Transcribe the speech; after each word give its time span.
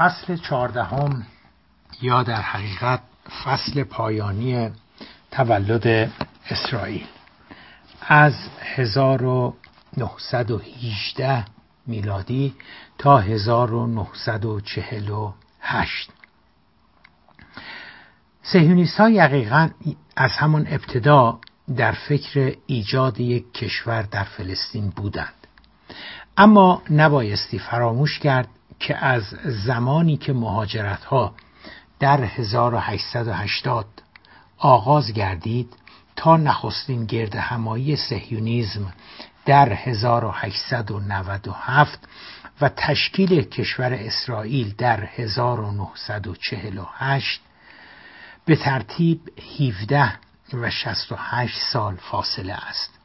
فصل 0.00 0.36
چهاردهم 0.36 1.26
یا 2.02 2.22
در 2.22 2.40
حقیقت 2.40 3.00
فصل 3.44 3.84
پایانی 3.84 4.70
تولد 5.30 6.12
اسرائیل. 6.50 7.06
از 8.00 8.34
1918 8.60 11.44
میلادی 11.86 12.54
تا 12.98 13.18
1948 13.18 16.10
سهیونیست 18.42 19.00
ها 19.00 19.10
یقیقا 19.10 19.70
از 20.16 20.32
همان 20.32 20.66
ابتدا 20.70 21.38
در 21.76 21.92
فکر 21.92 22.56
ایجاد 22.66 23.20
یک 23.20 23.54
کشور 23.54 24.02
در 24.02 24.24
فلسطین 24.24 24.90
بودند. 24.90 25.34
اما 26.36 26.82
نبایستی 26.90 27.58
فراموش 27.58 28.18
کرد 28.18 28.48
که 28.80 28.96
از 28.96 29.22
زمانی 29.44 30.16
که 30.16 30.32
مهاجرت 30.32 31.04
ها 31.04 31.34
در 31.98 32.24
1880 32.24 33.86
آغاز 34.58 35.12
گردید 35.12 35.72
تا 36.16 36.36
نخستین 36.36 37.04
گرد 37.04 37.34
همایی 37.34 37.96
سهیونیزم 37.96 38.92
در 39.46 39.72
1897 39.72 41.98
و 42.60 42.68
تشکیل 42.68 43.42
کشور 43.42 43.92
اسرائیل 43.92 44.74
در 44.78 45.04
1948 45.04 47.40
به 48.44 48.56
ترتیب 48.56 49.20
17 49.60 50.12
و 50.52 50.70
68 50.70 51.58
سال 51.72 51.96
فاصله 51.96 52.54
است. 52.54 52.99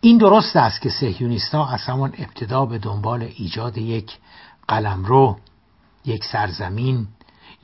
این 0.00 0.18
درست 0.18 0.56
است 0.56 0.80
که 0.80 0.90
سهیونیستا 0.90 1.66
از 1.66 1.82
همان 1.82 2.14
ابتدا 2.18 2.66
به 2.66 2.78
دنبال 2.78 3.28
ایجاد 3.36 3.78
یک 3.78 4.12
قلمرو 4.68 5.36
یک 6.04 6.24
سرزمین 6.24 7.06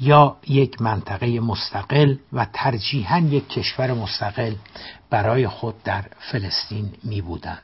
یا 0.01 0.37
یک 0.49 0.83
منطقه 0.83 1.41
مستقل 1.41 2.17
و 2.33 2.47
ترجیحاً 2.53 3.19
یک 3.19 3.49
کشور 3.49 3.93
مستقل 3.93 4.55
برای 5.11 5.49
خود 5.49 5.83
در 5.83 6.05
فلسطین 6.19 6.93
می 7.05 7.21
بودند. 7.21 7.63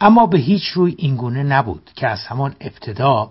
اما 0.00 0.26
به 0.26 0.38
هیچ 0.38 0.68
روی 0.68 0.94
اینگونه 0.98 1.42
نبود 1.42 1.90
که 1.96 2.08
از 2.08 2.26
همان 2.26 2.54
ابتدا 2.60 3.30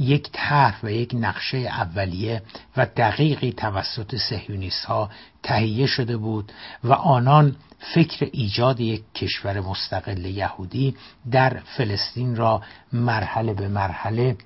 یک 0.00 0.30
طرح 0.32 0.80
و 0.82 0.90
یک 0.90 1.14
نقشه 1.14 1.58
اولیه 1.58 2.42
و 2.76 2.86
دقیقی 2.86 3.52
توسط 3.52 4.16
سهیونیست 4.16 4.84
ها 4.84 5.10
تهیه 5.42 5.86
شده 5.86 6.16
بود 6.16 6.52
و 6.84 6.92
آنان 6.92 7.56
فکر 7.94 8.28
ایجاد 8.32 8.80
یک 8.80 9.02
کشور 9.14 9.60
مستقل 9.60 10.24
یهودی 10.24 10.96
در 11.30 11.60
فلسطین 11.76 12.36
را 12.36 12.62
مرحله 12.92 13.54
به 13.54 13.68
مرحله 13.68 14.36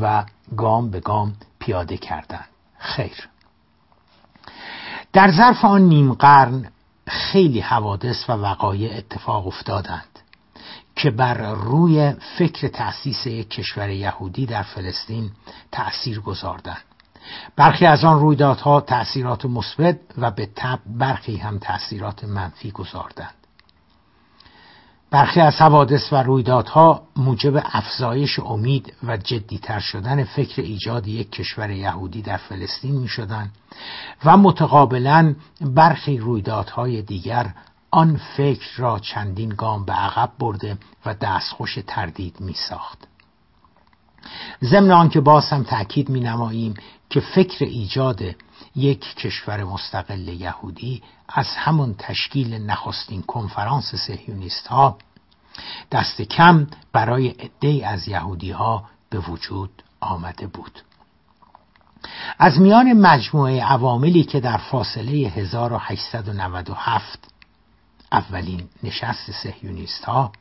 و 0.00 0.24
گام 0.56 0.90
به 0.90 1.00
گام 1.00 1.36
پیاده 1.58 1.96
کردند. 1.96 2.48
خیر. 2.78 3.28
در 5.12 5.30
ظرف 5.30 5.64
آن 5.64 5.82
نیم 5.82 6.14
قرن 6.14 6.70
خیلی 7.06 7.60
حوادث 7.60 8.30
و 8.30 8.32
وقایع 8.32 8.96
اتفاق 8.96 9.46
افتادند. 9.46 10.11
که 10.96 11.10
بر 11.10 11.54
روی 11.54 12.12
فکر 12.38 12.68
تأسیس 12.68 13.26
یک 13.26 13.50
کشور 13.50 13.90
یهودی 13.90 14.46
در 14.46 14.62
فلسطین 14.62 15.30
تأثیر 15.72 16.20
گذاردند. 16.20 16.84
برخی 17.56 17.86
از 17.86 18.04
آن 18.04 18.20
رویدادها 18.20 18.80
تأثیرات 18.80 19.44
مثبت 19.44 19.98
و 20.18 20.30
به 20.30 20.48
تب 20.56 20.78
برخی 20.86 21.36
هم 21.36 21.58
تأثیرات 21.58 22.24
منفی 22.24 22.70
گذاردند. 22.70 23.34
برخی 25.12 25.40
از 25.40 25.56
حوادث 25.56 26.12
و 26.12 26.16
رویدادها 26.16 27.02
موجب 27.16 27.62
افزایش 27.64 28.38
امید 28.38 28.94
و 29.02 29.16
جدیتر 29.16 29.80
شدن 29.80 30.24
فکر 30.24 30.62
ایجاد 30.62 31.08
یک 31.08 31.32
کشور 31.32 31.70
یهودی 31.70 32.22
در 32.22 32.36
فلسطین 32.36 32.94
می 32.94 33.08
شدن 33.08 33.50
و 34.24 34.36
متقابلا 34.36 35.34
برخی 35.60 36.18
رویدادهای 36.18 37.02
دیگر 37.02 37.54
آن 37.94 38.20
فکر 38.36 38.76
را 38.76 38.98
چندین 38.98 39.48
گام 39.48 39.84
به 39.84 39.92
عقب 39.92 40.30
برده 40.38 40.78
و 41.06 41.14
دستخوش 41.14 41.78
تردید 41.86 42.40
می 42.40 42.54
ساخت. 42.68 42.98
ضمن 44.64 44.90
آنکه 44.90 45.20
باز 45.20 45.48
هم 45.48 45.62
تأکید 45.62 46.08
می 46.08 46.20
نماییم 46.20 46.74
که 47.10 47.20
فکر 47.20 47.64
ایجاد 47.64 48.22
یک 48.76 49.16
کشور 49.16 49.64
مستقل 49.64 50.28
یهودی 50.28 51.02
از 51.28 51.46
همون 51.46 51.94
تشکیل 51.98 52.54
نخستین 52.54 53.22
کنفرانس 53.22 53.94
سهیونیست 53.94 54.66
ها 54.66 54.98
دست 55.92 56.22
کم 56.22 56.66
برای 56.92 57.28
عده 57.28 57.88
از 57.88 58.08
یهودی 58.08 58.50
ها 58.50 58.84
به 59.10 59.18
وجود 59.18 59.82
آمده 60.00 60.46
بود 60.46 60.82
از 62.38 62.60
میان 62.60 62.92
مجموعه 62.92 63.64
عواملی 63.64 64.24
که 64.24 64.40
در 64.40 64.56
فاصله 64.56 65.12
1897 65.12 67.31
اولین 68.12 68.68
نشست 68.82 69.30
سهیونیست 69.30 70.04
ها 70.04 70.32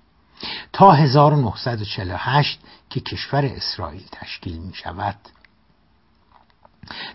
تا 0.73 0.91
1948 0.91 2.59
که 2.89 2.99
کشور 2.99 3.45
اسرائیل 3.45 4.03
تشکیل 4.11 4.57
می 4.57 4.73
شود 4.73 5.15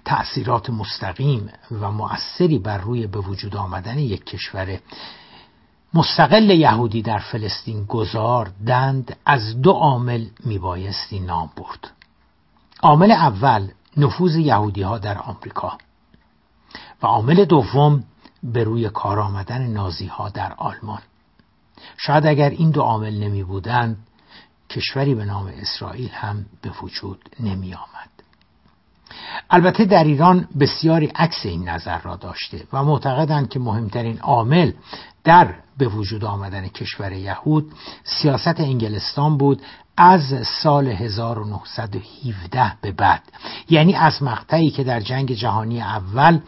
تأثیرات 0.05 0.71
مستقیم 0.71 1.51
و 1.81 1.91
مؤثری 1.91 2.59
بر 2.59 2.79
روی 2.79 3.07
به 3.07 3.19
وجود 3.19 3.57
آمدن 3.57 3.99
یک 3.99 4.25
کشور 4.25 4.79
مستقل 5.95 6.51
یهودی 6.51 7.03
در 7.03 7.19
فلسطین 7.19 7.85
گذاردند 7.85 9.17
از 9.27 9.63
دو 9.63 9.71
عامل 9.71 10.27
میبایستی 10.45 11.21
نام 11.21 11.51
برد. 11.57 11.91
عامل 12.83 13.13
اول 13.13 13.69
نفوذ 13.97 14.37
یهودی 14.37 14.83
ها 14.83 14.99
در 14.99 15.19
آمریکا 15.19 15.79
و 17.03 17.07
عامل 17.07 17.45
دوم 17.45 18.05
به 18.43 18.65
روی 18.65 18.89
کار 18.89 19.21
آمدن 19.21 19.67
نازی 19.67 20.07
ها 20.07 20.29
در 20.29 20.53
آلمان. 20.53 21.03
شاید 21.97 22.27
اگر 22.27 22.51
این 22.51 22.71
دو 22.71 22.81
عامل 22.81 23.15
نمی 23.15 23.43
بودند 23.43 23.97
کشوری 24.71 25.15
به 25.15 25.25
نام 25.25 25.47
اسرائیل 25.47 26.11
هم 26.13 26.47
به 26.63 26.71
وجود 26.83 27.25
نمی 27.41 27.75
آمد. 27.75 28.11
البته 29.51 29.85
در 29.85 30.05
ایران 30.05 30.49
بسیاری 30.61 31.07
عکس 31.07 31.47
این 31.47 31.69
نظر 31.69 31.99
را 31.99 32.17
داشته 32.17 32.67
و 32.73 32.85
معتقدند 32.85 33.49
که 33.49 33.59
مهمترین 33.59 34.19
عامل 34.19 34.73
در 35.25 35.55
به 35.79 35.89
وجود 35.89 36.25
آمدن 36.25 36.69
کشور 36.69 37.13
یهود 37.13 37.73
سیاست 38.05 38.61
انگلستان 38.61 39.37
بود 39.37 39.63
از 39.97 40.35
سال 40.63 40.89
1917 40.89 42.73
به 42.81 42.93
بعد. 42.93 43.23
یعنی 43.71 43.95
از 43.95 44.23
مقطعی 44.23 44.71
که 44.71 44.85
در 44.85 45.01
جنگ 45.01 45.33
جهانی 45.33 45.83
اول 45.83 46.41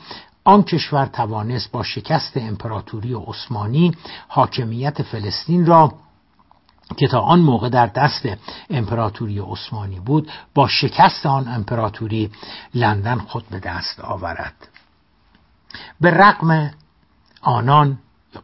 آن 0.49 0.63
کشور 0.63 1.07
توانست 1.07 1.73
با 1.73 1.83
شکست 1.83 2.37
امپراتوری 2.37 3.15
عثمانی 3.15 3.95
حاکمیت 4.29 5.03
فلسطین 5.03 5.67
را 5.67 5.93
که 6.97 7.09
تا 7.09 7.21
آن 7.21 7.41
موقع 7.41 7.69
در 7.69 7.87
دست 7.87 8.29
امپراتوری 8.71 9.39
عثمانی 9.39 10.01
بود 10.01 10.31
با 10.55 10.69
شکست 10.69 11.27
آن 11.27 11.49
امپراتوری 11.49 12.31
لندن 12.75 13.19
خود 13.19 13.49
به 13.49 13.59
دست 13.61 14.01
آورد. 14.01 14.69
به 16.01 16.11
رقم 16.11 16.71
آنان 17.43 17.99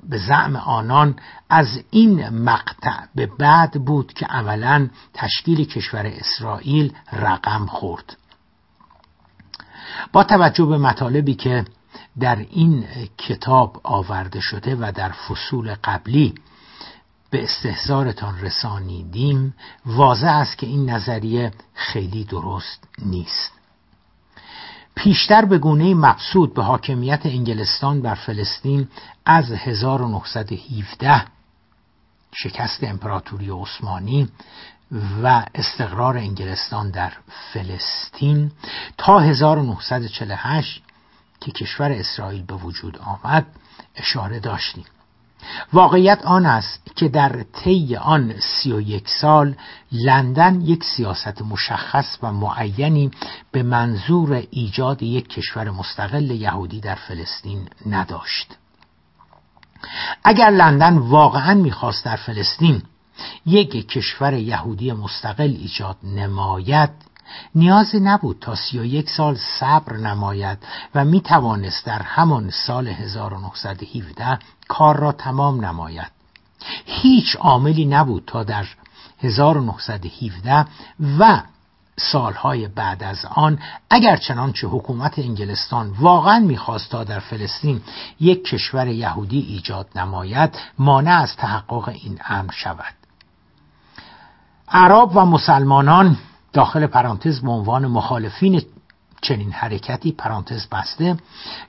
به 0.09 0.19
زعم 0.19 0.57
آنان 0.57 1.17
از 1.51 1.83
این 1.91 2.29
مقطع 2.29 3.01
به 3.15 3.27
بعد 3.27 3.85
بود 3.85 4.13
که 4.13 4.27
عملا 4.27 4.89
تشکیل 5.15 5.65
کشور 5.65 6.07
اسرائیل 6.07 6.93
رقم 7.13 7.67
خورد. 7.67 8.17
با 10.13 10.25
توجه 10.25 10.65
به 10.65 10.79
مطالبی 10.79 11.35
که 11.35 11.65
در 12.21 12.37
این 12.51 12.85
کتاب 13.19 13.81
آورده 13.83 14.41
شده 14.41 14.77
و 14.77 14.93
در 14.95 15.13
فصول 15.13 15.75
قبلی 15.85 16.35
به 17.31 17.43
استحضارتان 17.43 18.41
رسانیدیم 18.41 19.55
واضح 19.87 20.29
است 20.29 20.59
که 20.59 20.67
این 20.67 20.91
نظریه 20.91 21.53
خیلی 21.75 22.25
درست 22.25 22.89
نیست. 22.99 23.53
پیشتر 24.95 25.45
به 25.45 25.59
گونه 25.59 25.95
مقصود 25.95 26.55
به 26.55 26.63
حاکمیت 26.63 27.27
انگلستان 27.27 28.03
بر 28.03 28.15
فلسطین 28.15 28.89
از 29.27 29.53
1917 29.53 31.25
شکست 32.35 32.85
امپراتوری 32.85 33.51
عثمانی 33.51 34.29
و 35.23 35.47
استقرار 35.55 36.17
انگلستان 36.17 36.91
در 36.91 37.13
فلسطین 37.53 38.51
تا 38.99 39.19
1948 39.19 40.84
که 41.41 41.53
کشور 41.53 41.93
اسرائیل 41.93 42.43
به 42.43 42.55
وجود 42.55 42.99
آمد 42.99 43.47
اشاره 43.97 44.41
داشتیم. 44.41 44.85
واقعیت 45.73 46.23
آن 46.25 46.47
است 46.47 46.81
که 46.97 47.09
در 47.09 47.43
طی 47.53 47.97
آن 47.97 48.35
سی 48.39 48.73
و 48.73 48.81
یک 48.81 49.09
سال 49.09 49.57
لندن 49.93 50.61
یک 50.61 50.85
سیاست 50.85 51.43
مشخص 51.43 52.19
و 52.23 52.33
معینی 52.33 53.11
به 53.53 53.63
منظور 53.63 54.47
ایجاد 54.51 55.03
یک 55.03 55.29
کشور 55.29 55.71
مستقل 55.71 56.31
یهودی 56.31 56.81
در 56.81 56.95
فلسطین 56.95 57.69
نداشت. 57.87 58.57
اگر 60.25 60.51
لندن 60.51 60.99
واقعا 60.99 61.55
می‌خواست 61.55 62.05
در 62.05 62.17
فلسطین 62.17 62.83
یک 63.47 63.89
کشور 63.89 64.33
یهودی 64.33 64.93
مستقل 64.93 65.57
ایجاد 65.61 65.97
نماید 66.03 66.91
نیازی 67.55 68.01
نبود 68.01 68.39
تا 68.41 68.55
سی 68.55 68.79
و 68.79 68.85
یک 68.85 69.11
سال 69.11 69.39
صبر 69.61 69.97
نماید 69.97 70.59
و 70.95 71.05
می 71.05 71.21
توانست 71.21 71.85
در 71.87 72.03
همان 72.03 72.51
سال 72.51 72.89
1917 72.89 74.39
کار 74.69 74.97
را 74.97 75.13
تمام 75.13 75.65
نماید. 75.65 76.11
هیچ 76.85 77.37
عاملی 77.37 77.85
نبود 77.85 78.25
تا 78.27 78.45
در 78.45 78.67
1917 79.23 80.67
و 81.19 81.43
سالهای 81.99 82.69
بعد 82.69 83.03
از 83.03 83.25
آن 83.25 83.59
اگر 83.91 84.17
چنانچه 84.17 84.67
حکومت 84.67 85.19
انگلستان 85.19 85.91
واقعا 86.01 86.39
می‌خواست 86.39 86.91
تا 86.91 87.05
در 87.05 87.21
فلسطین 87.21 87.81
یک 88.21 88.45
کشور 88.45 88.89
یهودی 88.89 89.41
ایجاد 89.41 89.89
نماید 89.97 90.59
مانع 90.79 91.21
از 91.21 91.37
تحقق 91.37 91.89
این 91.89 92.21
امر 92.29 92.53
شود. 92.53 92.95
عرب 94.69 95.17
و 95.17 95.25
مسلمانان 95.25 96.17
داخل 96.55 96.87
پرانتز 96.87 97.41
به 97.41 97.51
عنوان 97.51 97.87
مخالفین 97.87 98.63
چنین 99.23 99.53
حرکتی 99.53 100.13
پرانتز 100.13 100.67
بسته 100.67 101.17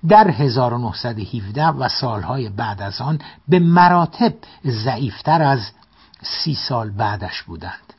در 0.07 0.27
1917 0.27 1.67
و 1.67 1.89
سالهای 1.89 2.49
بعد 2.49 2.81
از 2.81 3.01
آن 3.01 3.19
به 3.47 3.59
مراتب 3.59 4.33
ضعیفتر 4.65 5.41
از 5.41 5.71
سی 6.21 6.55
سال 6.55 6.89
بعدش 6.89 7.41
بودند. 7.43 7.93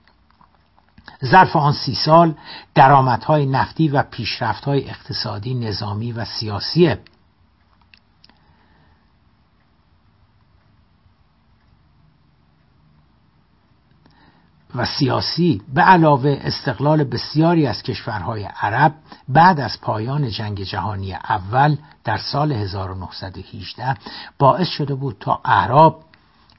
ظرف 1.25 1.57
آن 1.57 1.73
سی 1.73 1.95
سال 1.95 2.35
درآمدهای 2.75 3.47
نفتی 3.47 3.89
و 3.89 4.03
پیشرفتهای 4.03 4.91
اقتصادی 4.91 5.55
نظامی 5.55 6.13
و 6.13 6.25
سیاسی 6.25 6.95
و 14.77 14.85
سیاسی 14.85 15.63
به 15.75 15.83
علاوه 15.83 16.41
استقلال 16.41 17.05
بسیاری 17.05 17.67
از 17.67 17.83
کشورهای 17.83 18.45
عرب 18.45 18.95
بعد 19.29 19.61
از 19.61 19.81
پایان 19.81 20.29
جنگ 20.29 20.63
جهانی 20.63 21.15
اول 21.15 21.77
در 22.05 22.17
سال 22.17 22.53
1918 22.53 23.95
باعث 24.39 24.69
شده 24.69 24.95
بود 24.95 25.17
تا 25.21 25.41
اعراب 25.45 26.03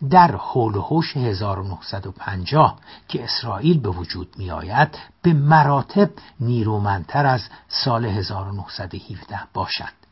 در 0.10 0.36
حول 0.36 0.75
و 0.75 0.81
حوش 0.81 1.18
1950 1.18 2.80
که 3.08 3.24
اسرائیل 3.24 3.80
به 3.80 3.90
وجود 3.90 4.36
می 4.38 4.52
آید 4.52 4.98
به 5.22 5.34
مراتب 5.34 6.10
نیرومندتر 6.40 7.25
از 7.25 7.42
سال 7.68 8.06
1917 8.06 9.40
باشند 9.54 10.06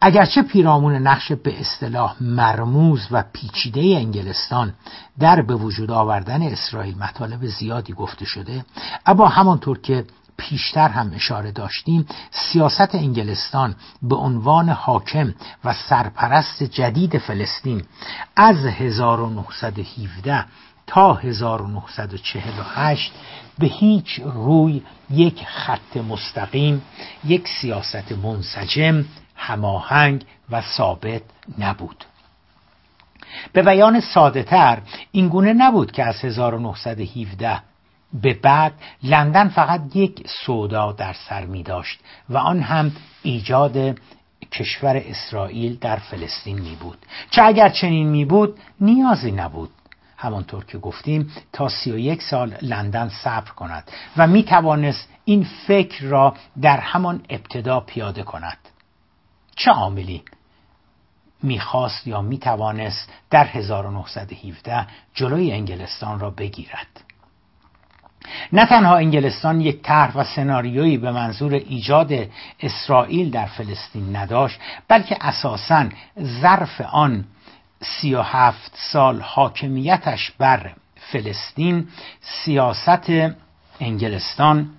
اگرچه 0.00 0.42
پیرامون 0.42 0.94
نقش 0.94 1.32
به 1.32 1.60
اصطلاح 1.60 2.16
مرموز 2.20 3.08
و 3.10 3.24
پیچیده 3.32 3.80
انگلستان 3.80 4.74
در 5.18 5.42
به 5.42 5.54
وجود 5.54 5.90
آوردن 5.90 6.42
اسرائیل 6.42 6.98
مطالب 6.98 7.46
زیادی 7.46 7.92
گفته 7.92 8.24
شده 8.24 8.64
اما 9.06 9.28
همانطور 9.28 9.78
که 9.78 10.04
پیشتر 10.36 10.88
هم 10.88 11.10
اشاره 11.14 11.52
داشتیم 11.52 12.06
سیاست 12.30 12.94
انگلستان 12.94 13.74
به 14.02 14.16
عنوان 14.16 14.68
حاکم 14.68 15.34
و 15.64 15.74
سرپرست 15.88 16.62
جدید 16.62 17.18
فلسطین 17.18 17.84
از 18.36 18.66
1917 18.66 20.44
تا 20.86 21.14
1948 21.14 23.12
به 23.58 23.66
هیچ 23.66 24.20
روی 24.24 24.82
یک 25.10 25.44
خط 25.46 25.96
مستقیم 25.96 26.82
یک 27.24 27.48
سیاست 27.60 28.12
منسجم 28.12 29.04
هماهنگ 29.36 30.24
و 30.50 30.62
ثابت 30.62 31.22
نبود. 31.58 32.04
به 33.52 33.62
بیان 33.62 34.00
ساده 34.00 34.42
تر 34.42 34.78
این 35.12 35.28
گونه 35.28 35.52
نبود 35.52 35.92
که 35.92 36.04
از 36.04 36.24
1917 36.24 37.60
به 38.22 38.34
بعد 38.34 38.72
لندن 39.02 39.48
فقط 39.48 39.80
یک 39.96 40.28
سودا 40.46 40.92
در 40.92 41.12
سر 41.28 41.46
می 41.46 41.62
داشت 41.62 42.00
و 42.28 42.38
آن 42.38 42.60
هم 42.60 42.92
ایجاد 43.22 43.98
کشور 44.52 44.96
اسرائیل 44.96 45.78
در 45.78 45.96
فلسطین 45.96 46.58
می 46.58 46.76
بود. 46.76 46.98
چه 47.30 47.42
اگر 47.42 47.68
چنین 47.68 48.08
می 48.08 48.24
بود 48.24 48.58
نیازی 48.80 49.32
نبود. 49.32 49.70
همانطور 50.16 50.64
که 50.64 50.78
گفتیم 50.78 51.32
تا 51.52 51.68
سی 51.68 51.92
و 51.92 51.98
یک 51.98 52.22
سال 52.22 52.54
لندن 52.62 53.08
صبر 53.08 53.50
کند 53.50 53.90
و 54.16 54.26
می 54.26 54.42
توانست 54.42 55.08
این 55.24 55.46
فکر 55.66 56.04
را 56.04 56.34
در 56.62 56.78
همان 56.78 57.22
ابتدا 57.30 57.80
پیاده 57.80 58.22
کند. 58.22 58.58
چه 59.56 59.70
عاملی 59.70 60.22
می‌خواست 61.42 62.06
یا 62.06 62.22
می‌توانست 62.22 63.12
در 63.30 63.46
1917 63.46 64.86
جلوی 65.14 65.52
انگلستان 65.52 66.20
را 66.20 66.30
بگیرد؟ 66.30 67.04
نه 68.52 68.64
تنها 68.66 68.96
انگلستان 68.96 69.60
یک 69.60 69.82
طرح 69.82 70.16
و 70.16 70.24
سناریویی 70.24 70.98
به 70.98 71.12
منظور 71.12 71.54
ایجاد 71.54 72.12
اسرائیل 72.60 73.30
در 73.30 73.46
فلسطین 73.46 74.16
نداشت 74.16 74.60
بلکه 74.88 75.16
اساسا 75.20 75.88
ظرف 76.20 76.80
آن 76.80 77.24
سی 77.80 78.14
و 78.14 78.22
هفت 78.22 78.72
سال 78.74 79.20
حاکمیتش 79.20 80.30
بر 80.30 80.72
فلسطین 80.96 81.88
سیاست 82.20 83.12
انگلستان 83.80 84.70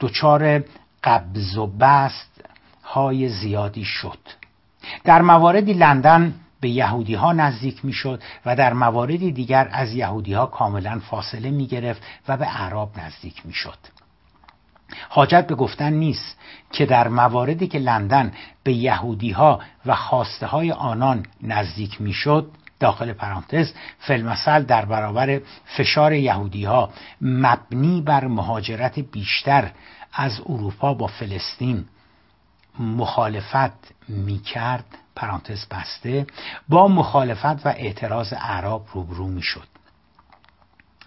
دچار 0.00 0.64
قبض 1.04 1.56
و 1.56 1.66
بست 1.66 2.27
های 2.88 3.28
زیادی 3.28 3.84
شد 3.84 4.18
در 5.04 5.22
مواردی 5.22 5.72
لندن 5.72 6.34
به 6.60 6.68
یهودی 6.68 7.14
ها 7.14 7.32
نزدیک 7.32 7.84
می‌شد 7.84 8.22
و 8.46 8.56
در 8.56 8.72
مواردی 8.72 9.32
دیگر 9.32 9.68
از 9.72 9.92
یهودی 9.92 10.32
ها 10.32 10.46
کاملا 10.46 10.98
فاصله 10.98 11.50
می 11.50 11.66
گرفت 11.66 12.02
و 12.28 12.36
به 12.36 12.46
اعراب 12.46 12.98
نزدیک 12.98 13.46
می‌شد. 13.46 13.78
حاجت 15.08 15.46
به 15.46 15.54
گفتن 15.54 15.92
نیست 15.92 16.38
که 16.72 16.86
در 16.86 17.08
مواردی 17.08 17.66
که 17.66 17.78
لندن 17.78 18.32
به 18.62 18.72
یهودی 18.72 19.30
ها 19.30 19.60
و 19.86 19.94
خواسته 19.94 20.46
های 20.46 20.72
آنان 20.72 21.26
نزدیک 21.42 22.00
می‌شد 22.00 22.50
داخل 22.80 23.12
پرانتز 23.12 23.72
فلمسل 23.98 24.62
در 24.62 24.84
برابر 24.84 25.40
فشار 25.64 26.12
یهودی 26.12 26.64
ها 26.64 26.90
مبنی 27.20 28.00
بر 28.00 28.26
مهاجرت 28.26 28.98
بیشتر 28.98 29.70
از 30.12 30.40
اروپا 30.46 30.94
با 30.94 31.06
فلسطین 31.06 31.84
مخالفت 32.78 33.94
می‌کرد 34.08 34.84
پرانتز 35.16 35.66
بسته 35.70 36.26
با 36.68 36.88
مخالفت 36.88 37.66
و 37.66 37.68
اعتراض 37.68 38.32
عرب 38.32 38.82
روبرو 38.92 39.26
می‌شد. 39.26 39.68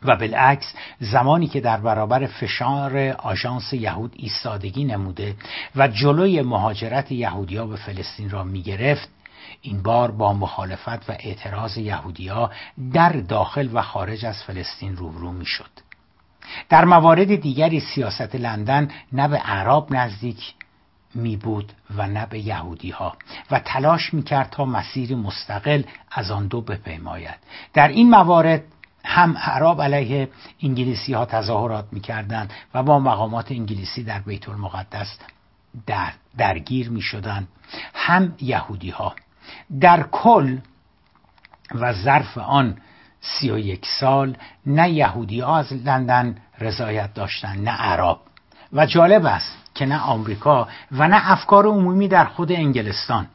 و 0.04 0.16
بالعکس 0.16 0.74
زمانی 1.00 1.48
که 1.48 1.62
در 1.62 1.78
برابر 1.78 2.28
فشار 2.28 2.98
آژانس 2.98 3.74
یهود 3.74 4.14
ایستادگی 4.16 4.84
نموده 4.84 5.36
و 5.76 5.88
جلوی 5.88 6.42
مهاجرت 6.42 7.12
یهودیا 7.12 7.66
به 7.66 7.76
فلسطین 7.76 8.30
را 8.30 8.44
می‌گرفت 8.44 9.10
این 9.62 9.82
بار 9.82 10.12
با 10.12 10.34
مخالفت 10.34 11.10
و 11.10 11.14
اعتراض 11.20 11.78
یهودیا 11.78 12.52
در 12.94 13.10
داخل 13.10 13.70
و 13.74 13.82
خارج 13.82 14.26
از 14.26 14.44
فلسطین 14.44 14.96
روبرو 14.96 15.32
می‌شد. 15.32 15.70
در 16.70 16.86
موارد 16.86 17.36
دیگری 17.36 17.80
سیاست 17.80 18.36
لندن 18.36 18.88
نه 19.12 19.28
به 19.28 19.38
عرب 19.38 19.86
نزدیک 19.90 20.54
می 21.16 21.38
بود 21.38 21.74
و 21.96 22.08
نه 22.08 22.26
به 22.26 22.40
یهودی 22.40 22.90
ها 22.90 23.18
و 23.52 23.60
تلاش 23.60 24.14
می 24.14 24.24
کرد 24.24 24.50
تا 24.50 24.66
مسیر 24.66 25.16
مستقل 25.16 25.84
از 26.12 26.32
آن 26.32 26.48
دو 26.48 26.62
بپیماید. 26.62 27.38
در 27.74 27.88
این 27.88 28.10
موارد 28.10 28.64
هم 29.06 29.38
عرب 29.38 29.82
علیه 29.82 30.30
انگلیسی 30.64 31.14
ها 31.14 31.26
تظاهرات 31.26 31.86
می‌کردند 31.92 32.54
و 32.74 32.84
با 32.84 33.00
مقامات 33.00 33.52
انگلیسی 33.52 34.04
در 34.04 34.20
بیت 34.20 34.50
المقدس 34.50 35.18
در 35.88 36.12
درگیر 36.38 36.90
می 36.90 37.02
شدن 37.02 37.48
هم 37.94 38.36
یهودی 38.42 38.90
ها 38.90 39.16
در 39.80 40.04
کل 40.04 40.58
و 41.76 41.94
ظرف 41.94 42.38
آن 42.38 42.78
سی 43.22 43.52
و 43.52 43.58
یک 43.58 43.86
سال 44.00 44.38
نه 44.66 44.90
یهودی 44.90 45.40
ها 45.40 45.58
از 45.58 45.74
لندن 45.74 46.38
رضایت 46.60 47.14
داشتند 47.14 47.70
نه 47.70 47.72
عرب. 47.72 48.18
و 48.74 48.86
جالب 48.86 49.26
است 49.26 49.58
که 49.76 49.86
نه 49.86 50.00
آمریکا 50.00 50.68
و 50.92 51.08
نه 51.08 51.32
افکار 51.32 51.66
عمومی 51.66 52.08
در 52.08 52.26
خود 52.26 52.52
انگلستان 52.52 53.28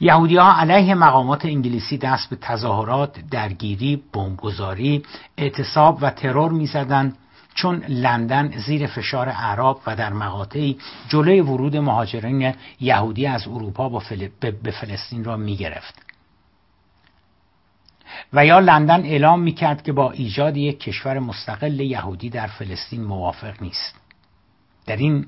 یهودی 0.00 0.36
ها 0.36 0.60
علیه 0.60 0.94
مقامات 0.94 1.44
انگلیسی 1.44 1.98
دست 1.98 2.30
به 2.30 2.36
تظاهرات، 2.36 3.18
درگیری، 3.30 4.02
بمبگذاری، 4.12 5.02
اعتصاب 5.38 5.98
و 6.00 6.10
ترور 6.10 6.52
می‌زدند 6.52 7.16
چون 7.54 7.84
لندن 7.88 8.58
زیر 8.66 8.86
فشار 8.86 9.28
عرب 9.28 9.76
و 9.86 9.96
در 9.96 10.12
مقاطعی 10.12 10.78
جلوی 11.08 11.40
ورود 11.40 11.76
مهاجرین 11.76 12.54
یهودی 12.80 13.26
از 13.26 13.48
اروپا 13.48 13.88
به 14.40 14.70
فلسطین 14.70 15.24
را 15.24 15.36
می 15.36 15.56
گرفت. 15.56 15.94
و 18.32 18.46
یا 18.46 18.58
لندن 18.58 19.04
اعلام 19.04 19.40
می 19.40 19.52
کرد 19.52 19.82
که 19.82 19.92
با 19.92 20.10
ایجاد 20.10 20.56
یک 20.56 20.80
کشور 20.80 21.18
مستقل 21.18 21.80
یهودی 21.80 22.30
در 22.30 22.46
فلسطین 22.46 23.04
موافق 23.04 23.62
نیست. 23.62 23.94
در 24.90 24.96
این 24.96 25.26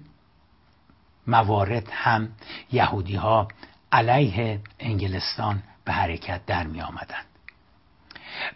موارد 1.27 1.89
هم 1.93 2.29
یهودی 2.73 3.15
ها 3.15 3.49
علیه 3.93 4.61
انگلستان 4.81 5.63
به 5.85 5.93
حرکت 5.93 6.47
در 6.47 6.67
می 6.67 6.81
آمدند. 6.81 7.27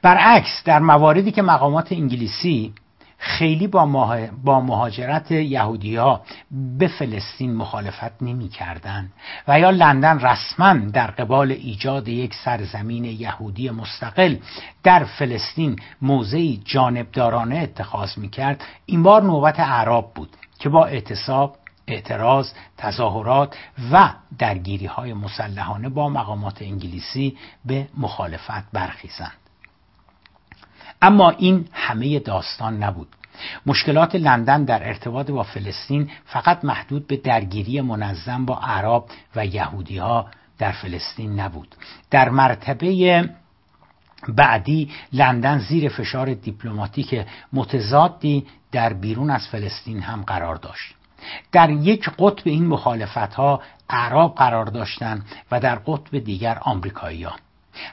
برعکس 0.03 0.63
در 0.65 0.79
مواردی 0.79 1.33
که 1.33 1.43
مقامات 1.43 1.93
انگلیسی 1.93 2.75
خیلی 3.19 3.67
با, 3.67 3.87
با 4.45 4.61
مهاجرت 4.61 5.31
یهودی 5.31 5.97
ها 5.97 6.23
به 6.79 6.89
فلسطین 6.89 7.57
مخالفت 7.57 8.23
نمی 8.23 8.49
کردن 8.49 9.13
و 9.49 9.61
یا 9.61 9.71
لندن 9.71 10.19
رسما 10.19 10.75
در 10.75 11.07
قبال 11.07 11.53
ایجاد 11.53 12.09
یک 12.09 12.35
سرزمین 12.35 13.05
یهودی 13.05 13.71
مستقل 13.71 14.37
در 14.83 15.05
فلسطین 15.05 15.79
موضعی 16.03 16.63
جانبدارانه 16.65 17.57
اتخاذ 17.57 18.19
می 18.19 18.29
کرد 18.29 18.65
این 18.87 19.03
بار 19.03 19.23
نوبت 19.23 19.61
اعراب 19.61 20.15
بود 20.15 20.37
که 20.67 20.71
با 20.71 20.87
اعتصاب 20.87 21.57
اعتراض، 21.87 22.53
تظاهرات 22.77 23.57
و 23.93 24.13
درگیری 24.39 24.87
های 24.87 25.13
مسلحانه 25.13 25.89
با 25.89 26.09
مقامات 26.09 26.63
انگلیسی 26.63 27.37
به 27.65 27.89
مخالفت 27.99 28.71
برخیزند. 28.73 29.37
اما 31.03 31.31
این 31.31 31.69
همه 31.73 32.19
داستان 32.19 32.83
نبود. 32.83 33.09
مشکلات 33.67 34.15
لندن 34.15 34.65
در 34.65 34.89
ارتباط 34.89 35.31
با 35.31 35.43
فلسطین 35.43 36.11
فقط 36.25 36.65
محدود 36.65 37.07
به 37.07 37.17
درگیری 37.17 37.81
منظم 37.81 38.45
با 38.45 38.59
عرب 38.59 39.05
و 39.37 39.47
یهودی 39.47 39.99
ها 39.99 40.27
در 40.59 40.73
فلسطین 40.73 41.41
نبود. 41.41 41.75
در 42.11 42.29
مرتبه 42.29 43.29
بعدی 44.29 44.91
لندن 45.13 45.59
زیر 45.59 45.89
فشار 45.89 46.35
دیپلماتیک 46.35 47.25
متضادی 47.53 48.47
در 48.77 48.93
بیرون 48.93 49.31
از 49.31 49.49
فلسطین 49.49 50.01
هم 50.01 50.23
قرار 50.23 50.57
داشت. 50.57 50.95
در 51.53 51.71
یک 51.71 52.11
قطب 52.19 52.43
این 52.45 52.67
مخالفت 52.67 53.35
ها 53.35 53.63
اعراب 53.91 54.35
قرار 54.35 54.67
داشتند 54.67 55.27
و 55.51 55.61
در 55.61 55.75
قطب 55.75 56.19
دیگر 56.19 56.59
آمریکایی 56.61 57.23
ها. 57.23 57.33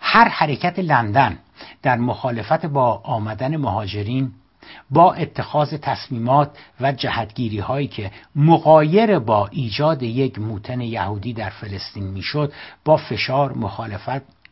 هر 0.02 0.28
حرکت 0.28 0.80
لندن 0.80 1.38
در 1.82 1.98
مخالفت 1.98 2.66
با 2.66 3.02
آمدن 3.04 3.58
مهاجرین 3.58 4.32
با 4.90 5.13
اتخاذ 5.13 5.74
تصمیمات 5.82 6.58
و 6.82 6.92
جهتگیری 6.92 7.60
هایی 7.60 7.88
که 7.88 8.12
مقایر 8.36 9.20
با 9.20 9.48
ایجاد 9.48 10.04
یک 10.04 10.40
موتن 10.40 10.82
یهودی 10.82 11.34
در 11.34 11.50
فلسطین 11.50 12.04
می‌شد 12.04 12.54
با 12.86 12.98
فشار 12.98 13.54
مخالفت 13.54 14.43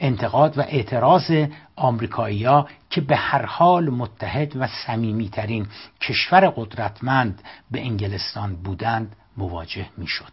انتقاد 0.00 0.58
و 0.58 0.60
اعتراض 0.60 1.32
آمریکایی‌ها 1.76 2.68
که 2.90 3.00
به 3.00 3.16
هر 3.16 3.44
حال 3.44 3.90
متحد 3.90 4.56
و 4.56 4.66
صمیمیترین 4.66 5.66
کشور 6.00 6.52
قدرتمند 6.56 7.42
به 7.70 7.80
انگلستان 7.80 8.56
بودند 8.56 9.16
مواجه 9.36 9.86
می‌شد. 9.96 10.32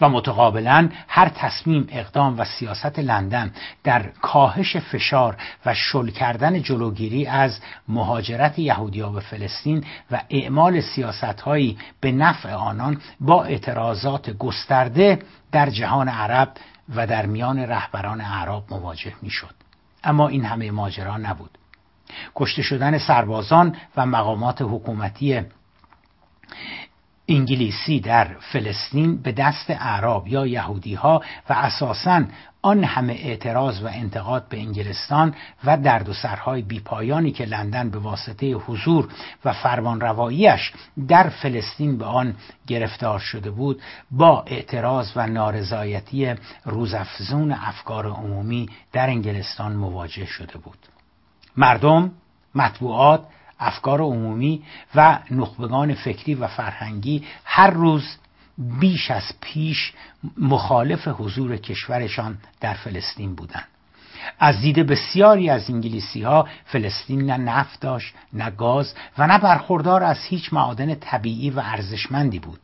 و 0.00 0.08
متقابلا 0.08 0.88
هر 1.08 1.28
تصمیم 1.28 1.86
اقدام 1.90 2.38
و 2.38 2.44
سیاست 2.44 2.98
لندن 2.98 3.52
در 3.84 4.02
کاهش 4.02 4.76
فشار 4.76 5.36
و 5.66 5.74
شل 5.74 6.10
کردن 6.10 6.62
جلوگیری 6.62 7.26
از 7.26 7.60
مهاجرت 7.88 8.58
یهودیا 8.58 9.08
به 9.08 9.20
فلسطین 9.20 9.84
و 10.10 10.22
اعمال 10.30 10.80
سیاستهایی 10.80 11.78
به 12.00 12.12
نفع 12.12 12.54
آنان 12.54 13.00
با 13.20 13.44
اعتراضات 13.44 14.30
گسترده 14.30 15.18
در 15.52 15.70
جهان 15.70 16.08
عرب 16.08 16.52
و 16.94 17.06
در 17.06 17.26
میان 17.26 17.58
رهبران 17.58 18.20
اعراب 18.20 18.64
مواجه 18.70 19.12
می‌شد. 19.22 19.54
اما 20.04 20.28
این 20.28 20.44
همه 20.44 20.70
ماجرا 20.70 21.16
نبود. 21.16 21.58
کشته 22.36 22.62
شدن 22.62 22.98
سربازان 22.98 23.76
و 23.96 24.06
مقامات 24.06 24.62
حکومتی 24.62 25.42
انگلیسی 27.28 28.00
در 28.00 28.24
فلسطین 28.40 29.16
به 29.16 29.32
دست 29.32 29.70
اعراب 29.70 30.28
یا 30.28 30.46
یهودی 30.46 30.94
ها 30.94 31.22
و 31.48 31.52
اساساً 31.52 32.24
آن 32.66 32.84
همه 32.84 33.12
اعتراض 33.12 33.82
و 33.82 33.86
انتقاد 33.86 34.48
به 34.48 34.58
انگلستان 34.58 35.34
و 35.64 35.76
درد 35.76 36.08
و 36.08 36.12
سرهای 36.12 36.62
بیپایانی 36.62 37.30
که 37.30 37.44
لندن 37.44 37.90
به 37.90 37.98
واسطه 37.98 38.52
حضور 38.52 39.08
و 39.44 39.52
فرمانرواییش 39.52 40.72
در 41.08 41.28
فلسطین 41.28 41.98
به 41.98 42.04
آن 42.04 42.34
گرفتار 42.66 43.18
شده 43.18 43.50
بود 43.50 43.82
با 44.10 44.44
اعتراض 44.46 45.12
و 45.16 45.26
نارضایتی 45.26 46.34
روزافزون 46.64 47.52
افکار 47.52 48.06
عمومی 48.06 48.68
در 48.92 49.06
انگلستان 49.08 49.72
مواجه 49.72 50.26
شده 50.26 50.58
بود. 50.58 50.78
مردم 51.56 52.10
مطبوعات 52.54 53.24
افکار 53.58 54.00
عمومی 54.00 54.62
و 54.94 55.18
نخبگان 55.30 55.94
فکری 55.94 56.34
و 56.34 56.46
فرهنگی 56.46 57.24
هر 57.44 57.70
روز 57.70 58.16
بیش 58.58 59.10
از 59.10 59.32
پیش 59.40 59.92
مخالف 60.38 61.08
حضور 61.08 61.56
کشورشان 61.56 62.38
در 62.60 62.74
فلسطین 62.74 63.34
بودند. 63.34 63.68
از 64.38 64.60
دید 64.60 64.78
بسیاری 64.78 65.50
از 65.50 65.70
انگلیسی 65.70 66.22
ها 66.22 66.48
فلسطین 66.64 67.30
نه 67.30 67.36
نفت 67.36 67.80
داشت 67.80 68.14
نه 68.32 68.50
گاز 68.50 68.94
و 69.18 69.26
نه 69.26 69.38
برخوردار 69.38 70.02
از 70.02 70.24
هیچ 70.24 70.52
معادن 70.52 70.94
طبیعی 70.94 71.50
و 71.50 71.60
ارزشمندی 71.64 72.38
بود. 72.38 72.60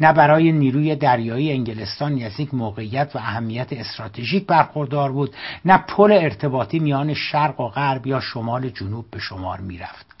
نه 0.00 0.12
برای 0.12 0.52
نیروی 0.52 0.96
دریایی 0.96 1.52
انگلستان 1.52 2.22
از 2.22 2.40
یک 2.40 2.54
موقعیت 2.54 3.16
و 3.16 3.18
اهمیت 3.18 3.72
استراتژیک 3.72 4.46
برخوردار 4.46 5.12
بود 5.12 5.34
نه 5.64 5.78
پل 5.78 6.12
ارتباطی 6.12 6.78
میان 6.78 7.14
شرق 7.14 7.60
و 7.60 7.68
غرب 7.68 8.06
یا 8.06 8.20
شمال 8.20 8.68
جنوب 8.68 9.10
به 9.10 9.18
شمار 9.18 9.60
می‌رفت. 9.60 10.19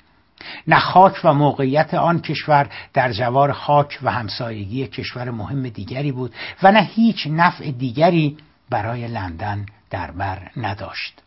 نه 0.66 0.78
خاک 0.78 1.20
و 1.24 1.34
موقعیت 1.34 1.94
آن 1.94 2.20
کشور 2.20 2.70
در 2.94 3.12
جوار 3.12 3.52
خاک 3.52 3.98
و 4.02 4.10
همسایگی 4.10 4.86
کشور 4.86 5.30
مهم 5.30 5.68
دیگری 5.68 6.12
بود 6.12 6.34
و 6.62 6.72
نه 6.72 6.80
هیچ 6.80 7.26
نفع 7.30 7.70
دیگری 7.70 8.36
برای 8.70 9.08
لندن 9.08 9.66
در 9.90 10.10
بر 10.10 10.50
نداشت. 10.56 11.22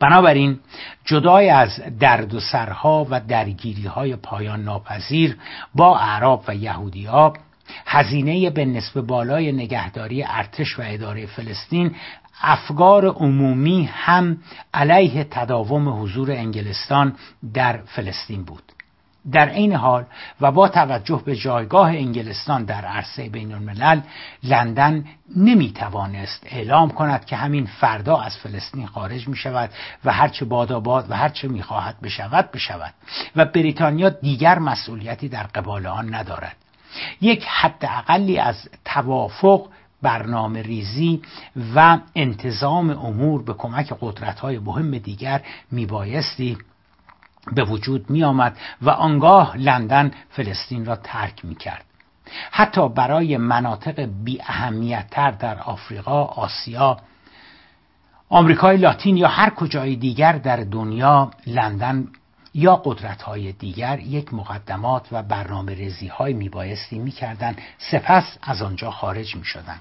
بنابراین 0.00 0.58
جدای 1.04 1.50
از 1.50 1.80
درد 2.00 2.34
و 2.34 2.40
سرها 2.40 3.06
و 3.10 3.20
درگیری 3.20 3.86
های 3.86 4.16
پایان 4.16 4.62
ناپذیر 4.62 5.36
با 5.74 5.98
اعراب 5.98 6.44
و 6.48 6.54
یهودی 6.54 7.04
ها 7.04 7.32
هزینه 7.86 8.50
به 8.50 8.64
نسب 8.64 9.00
بالای 9.00 9.52
نگهداری 9.52 10.24
ارتش 10.28 10.78
و 10.78 10.82
اداره 10.86 11.26
فلسطین 11.26 11.94
افکار 12.42 13.06
عمومی 13.06 13.84
هم 13.92 14.36
علیه 14.74 15.24
تداوم 15.24 16.02
حضور 16.02 16.30
انگلستان 16.30 17.16
در 17.54 17.76
فلسطین 17.76 18.44
بود. 18.44 18.62
در 19.32 19.48
این 19.48 19.74
حال 19.74 20.04
و 20.40 20.52
با 20.52 20.68
توجه 20.68 21.22
به 21.24 21.36
جایگاه 21.36 21.88
انگلستان 21.88 22.64
در 22.64 22.84
عرصه 22.84 23.28
بین 23.28 23.52
الملل 23.54 24.00
لندن 24.42 25.04
نمی 25.36 25.72
توانست 25.72 26.46
اعلام 26.46 26.90
کند 26.90 27.24
که 27.24 27.36
همین 27.36 27.66
فردا 27.66 28.16
از 28.20 28.36
فلسطین 28.36 28.86
خارج 28.86 29.28
می 29.28 29.36
شود 29.36 29.70
و 30.04 30.12
هرچه 30.12 30.44
باد 30.44 31.10
و 31.10 31.16
هرچه 31.16 31.48
می 31.48 31.62
خواهد 31.62 32.00
بشود 32.00 32.50
بشود 32.50 32.94
و 33.36 33.44
بریتانیا 33.44 34.08
دیگر 34.08 34.58
مسئولیتی 34.58 35.28
در 35.28 35.42
قبال 35.42 35.86
آن 35.86 36.14
ندارد. 36.14 36.56
یک 37.20 37.44
حد 37.48 37.84
اقلی 37.84 38.38
از 38.38 38.68
توافق 38.84 39.68
برنامه 40.02 40.62
ریزی 40.62 41.22
و 41.74 41.98
انتظام 42.14 42.90
امور 42.90 43.42
به 43.42 43.54
کمک 43.54 43.92
قدرت 44.00 44.40
های 44.40 44.58
مهم 44.58 44.98
دیگر 44.98 45.42
میبایستی 45.70 46.58
به 47.52 47.64
وجود 47.64 48.10
می 48.10 48.24
آمد 48.24 48.56
و 48.82 48.90
آنگاه 48.90 49.56
لندن 49.56 50.10
فلسطین 50.30 50.84
را 50.84 50.96
ترک 50.96 51.44
می 51.44 51.54
کرد. 51.54 51.84
حتی 52.50 52.88
برای 52.88 53.36
مناطق 53.36 54.08
بی 54.24 54.40
اهمیتتر 54.42 55.30
در 55.30 55.58
آفریقا، 55.58 56.24
آسیا، 56.24 56.96
آمریکای 58.28 58.76
لاتین 58.76 59.16
یا 59.16 59.28
هر 59.28 59.50
کجای 59.50 59.96
دیگر 59.96 60.32
در 60.32 60.56
دنیا 60.56 61.30
لندن 61.46 62.08
یا 62.54 62.76
قدرت 62.76 63.22
های 63.22 63.52
دیگر 63.52 63.98
یک 63.98 64.34
مقدمات 64.34 65.08
و 65.12 65.22
برنامه 65.22 65.74
ریزی 65.74 66.06
های 66.06 66.32
می 66.32 66.48
بایستی 66.48 66.98
می 66.98 67.10
کردن 67.10 67.56
سپس 67.78 68.38
از 68.42 68.62
آنجا 68.62 68.90
خارج 68.90 69.36
می 69.36 69.44
شدن. 69.44 69.80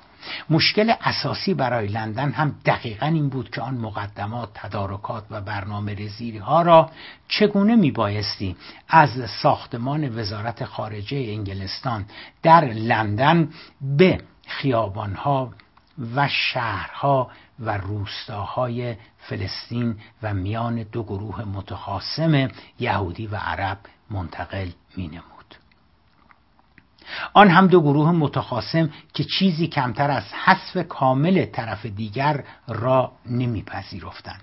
مشکل 0.50 0.94
اساسی 1.02 1.54
برای 1.54 1.88
لندن 1.88 2.32
هم 2.32 2.56
دقیقا 2.66 3.06
این 3.06 3.30
بود 3.30 3.50
که 3.50 3.62
آن 3.62 3.74
مقدمات 3.74 4.50
تدارکات 4.54 5.24
و 5.30 5.42
برنامه 5.42 5.96
ها 6.42 6.62
را 6.62 6.90
چگونه 7.28 7.76
می 7.76 7.92
بایستی 7.92 8.56
از 8.90 9.10
ساختمان 9.42 10.20
وزارت 10.20 10.66
خارجه 10.66 11.18
انگلستان 11.18 12.06
در 12.44 12.66
لندن 12.66 13.50
به 13.82 14.22
خیابانها 14.48 15.54
و 16.16 16.28
شهرها 16.28 17.32
و 17.60 17.78
روستاهای 17.78 18.96
فلسطین 19.18 19.96
و 20.24 20.34
میان 20.34 20.84
دو 20.84 21.04
گروه 21.04 21.44
متخاصم 21.46 22.48
یهودی 22.80 23.28
و 23.28 23.36
عرب 23.36 23.78
منتقل 24.10 24.70
می. 24.98 25.10
آن 27.34 27.50
هم 27.50 27.68
دو 27.68 27.82
گروه 27.82 28.12
متخاصم 28.12 28.90
که 29.14 29.24
چیزی 29.24 29.68
کمتر 29.68 30.12
از 30.12 30.24
حذف 30.46 30.88
کامل 30.88 31.46
طرف 31.46 31.86
دیگر 31.86 32.44
را 32.68 33.12
نمیپذیرفتند. 33.26 34.42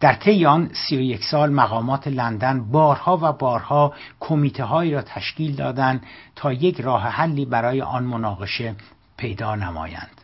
در 0.00 0.14
طی 0.14 0.46
آن 0.46 0.70
سی 0.72 0.96
و 0.96 1.00
یک 1.00 1.24
سال 1.24 1.50
مقامات 1.50 2.08
لندن 2.08 2.70
بارها 2.70 3.18
و 3.22 3.32
بارها 3.32 3.94
کمیته 4.20 4.64
هایی 4.64 4.94
را 4.94 5.02
تشکیل 5.02 5.56
دادند 5.56 6.06
تا 6.36 6.52
یک 6.52 6.80
راه 6.80 7.02
حلی 7.02 7.44
برای 7.44 7.82
آن 7.82 8.04
مناقشه 8.04 8.74
پیدا 9.16 9.54
نمایند. 9.54 10.19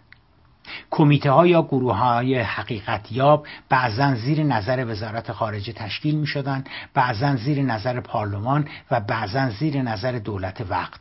کمیته 0.90 1.30
ها 1.30 1.46
یا 1.46 1.62
گروه 1.62 1.96
های 1.96 2.38
حقیقت 2.40 3.12
یاب 3.12 3.46
بعضا 3.68 4.14
زیر 4.14 4.42
نظر 4.42 4.85
وزارت 4.88 5.32
خارجه 5.32 5.73
تشکیل 5.73 6.14
می 6.14 6.26
شدن 6.26 6.64
بعضا 6.94 7.37
زیر 7.37 7.62
نظر 7.62 8.00
پارلمان 8.00 8.68
و 8.90 9.00
بعضا 9.00 9.50
زیر 9.50 9.82
نظر 9.82 10.12
دولت 10.12 10.61
وقت. 10.68 11.00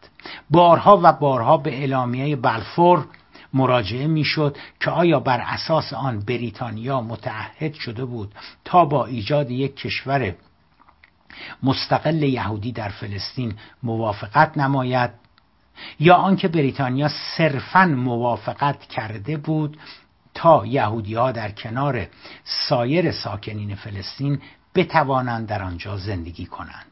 بارها 0.50 1.00
و 1.04 1.14
بارها 1.14 1.58
به 1.58 1.74
اعلامیه 1.74 2.36
بلفور 2.36 3.06
مراجعه 3.54 4.08
می‌شد 4.08 4.58
که 4.80 4.92
آیا 4.92 5.20
بر 5.20 5.42
اساس 5.42 5.94
آن 5.94 6.20
بریتانیا 6.20 7.02
متعهد 7.02 7.74
شده 7.74 8.06
بود 8.06 8.36
تا 8.66 8.86
با 8.86 9.06
ایجاد 9.06 9.52
یک 9.52 9.76
کشور 9.76 10.36
مستقل 11.64 12.24
یهودی 12.24 12.72
در 12.72 12.90
فلسطین 12.90 13.54
موافقت 13.84 14.58
نماید؟ 14.58 15.25
یا 16.00 16.16
آنکه 16.16 16.48
بریتانیا 16.48 17.10
صرفا 17.38 17.86
موافقت 17.86 18.80
کرده 18.80 19.38
بود 19.38 19.78
تا 20.34 20.66
یهودی 20.66 21.14
ها 21.14 21.32
در 21.32 21.52
کنار 21.52 22.08
سایر 22.44 23.12
ساکنین 23.12 23.76
فلسطین 23.76 24.42
بتوانند 24.76 25.48
در 25.48 25.64
آنجا 25.64 25.98
زندگی 25.98 26.46
کنند. 26.46 26.86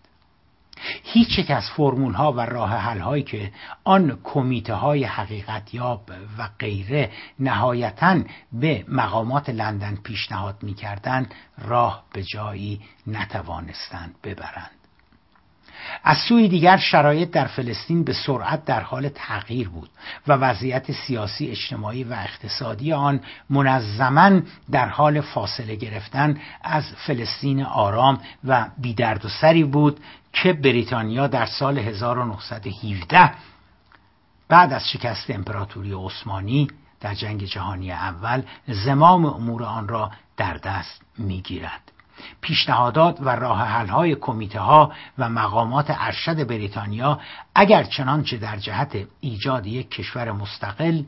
هیچ 1.04 1.40
یک 1.40 1.52
از 1.52 1.70
فرمول 1.70 2.14
ها 2.14 2.32
و 2.32 2.40
راه 2.40 2.70
حل 2.70 3.00
هایی 3.00 3.24
که 3.24 3.52
آن 3.84 4.20
کمیته 4.24 4.74
های 4.74 5.04
حقیقت 5.04 5.74
یاب 5.74 6.12
و 6.38 6.50
غیره 6.60 7.12
نهایتا 7.40 8.20
به 8.54 8.86
مقامات 8.88 9.50
لندن 9.50 9.96
پیشنهاد 9.96 10.64
می 10.64 10.76
راه 11.58 12.04
به 12.14 12.24
جایی 12.24 12.82
نتوانستند 13.08 14.16
ببرند. 14.24 14.83
از 16.04 16.18
سوی 16.18 16.48
دیگر 16.48 16.78
شرایط 16.78 17.32
در 17.32 17.48
فلسطین 17.48 18.04
به 18.04 18.14
سرعت 18.14 18.66
در 18.66 18.82
حال 18.82 19.10
تغییر 19.10 19.70
بود 19.70 19.90
و 20.28 20.34
وضعیت 20.34 20.92
سیاسی 20.92 21.48
اجتماعی 21.48 22.04
و 22.04 22.14
اقتصادی 22.14 22.94
آن 22.94 23.20
منظما 23.50 24.42
در 24.72 24.90
حال 24.90 25.22
فاصله 25.22 25.76
گرفتن 25.76 26.38
از 26.64 26.84
فلسطین 27.08 27.64
آرام 27.64 28.20
و 28.44 28.66
بیدردسری 28.78 29.64
بود 29.64 30.00
که 30.34 30.54
بریتانیا 30.54 31.28
در 31.28 31.46
سال 31.46 31.80
1917 31.80 33.32
بعد 34.50 34.74
از 34.74 34.90
شکست 34.90 35.30
امپراتوری 35.30 35.94
عثمانی 35.94 36.68
در 37.02 37.14
جنگ 37.14 37.44
جهانی 37.44 37.92
اول 37.92 38.42
زمام 38.68 39.26
امور 39.26 39.64
آن 39.64 39.88
را 39.88 40.12
در 40.38 40.54
دست 40.54 41.02
می‌گیرد. 41.18 41.93
پیشنهادات 42.42 43.22
و 43.22 43.30
راه 43.30 43.88
های 43.88 44.16
کمیته 44.16 44.60
ها 44.60 44.92
و 45.18 45.30
مقامات 45.30 45.86
ارشد 45.90 46.48
بریتانیا 46.48 47.20
اگر 47.56 47.84
چنانچه 47.84 48.38
در 48.38 48.58
جهت 48.58 48.98
ایجاد 49.20 49.68
یک 49.68 49.92
کشور 49.92 50.32
مستقل 50.32 51.04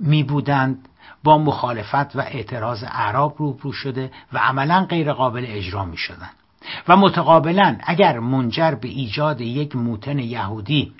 می 0.00 0.22
بودند 0.22 0.88
با 1.24 1.38
مخالفت 1.38 2.16
و 2.16 2.20
اعتراض 2.20 2.84
اعراب 2.84 3.34
روبرو 3.38 3.72
شده 3.72 4.10
و 4.32 4.38
عملا 4.38 4.84
غیر 4.84 5.12
قابل 5.12 5.44
اجرا 5.48 5.84
می 5.84 5.96
شدند 5.96 6.34
و 6.88 6.96
متقابلا 6.96 7.78
اگر 7.82 8.18
منجر 8.18 8.74
به 8.74 8.88
ایجاد 8.88 9.40
یک 9.40 9.76
موتن 9.76 10.18
یهودی 10.18 10.92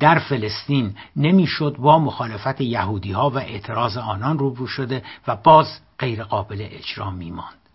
در 0.00 0.18
فلسطین 0.18 0.94
نمی‌شد 1.16 1.76
با 1.78 1.98
مخالفت 1.98 2.60
یهودی 2.60 3.12
ها 3.12 3.30
و 3.30 3.38
اعتراض 3.38 3.96
آنان 3.96 4.38
روبرو 4.38 4.66
شده 4.66 5.02
و 5.26 5.36
باز 5.36 5.80
غیر 5.98 6.24
قابل 6.24 6.66
اجرا 6.70 7.10
می 7.10 7.30
ماند. 7.30 7.65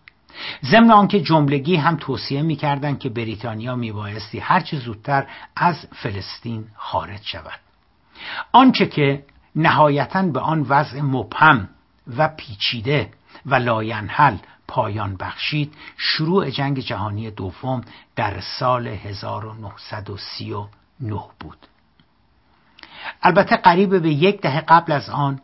ضمن 0.64 0.90
آنکه 0.90 1.20
جملگی 1.20 1.76
هم 1.76 1.96
توصیه 1.96 2.42
می‌کردند 2.42 2.98
که 2.98 3.08
بریتانیا 3.08 3.76
میبایستی 3.76 4.38
هرچه 4.38 4.78
زودتر 4.78 5.26
از 5.56 5.86
فلسطین 5.92 6.66
خارج 6.76 7.22
شود. 7.22 7.60
آنچه 8.52 8.86
که 8.86 9.24
نهایتا 9.56 10.22
به 10.22 10.40
آن 10.40 10.66
وضع 10.68 11.00
مبهم 11.00 11.68
و 12.16 12.28
پیچیده 12.28 13.10
و 13.46 13.54
لاینحل 13.54 14.36
پایان 14.68 15.16
بخشید 15.16 15.74
شروع 15.96 16.50
جنگ 16.50 16.78
جهانی 16.78 17.30
دوم 17.30 17.80
در 18.16 18.40
سال 18.40 18.88
1939 18.88 21.20
بود. 21.40 21.58
البته 23.22 23.56
قریب 23.56 24.02
به 24.02 24.10
یک 24.10 24.40
دهه 24.40 24.60
قبل 24.60 24.92
از 24.92 25.10
آن 25.10 25.40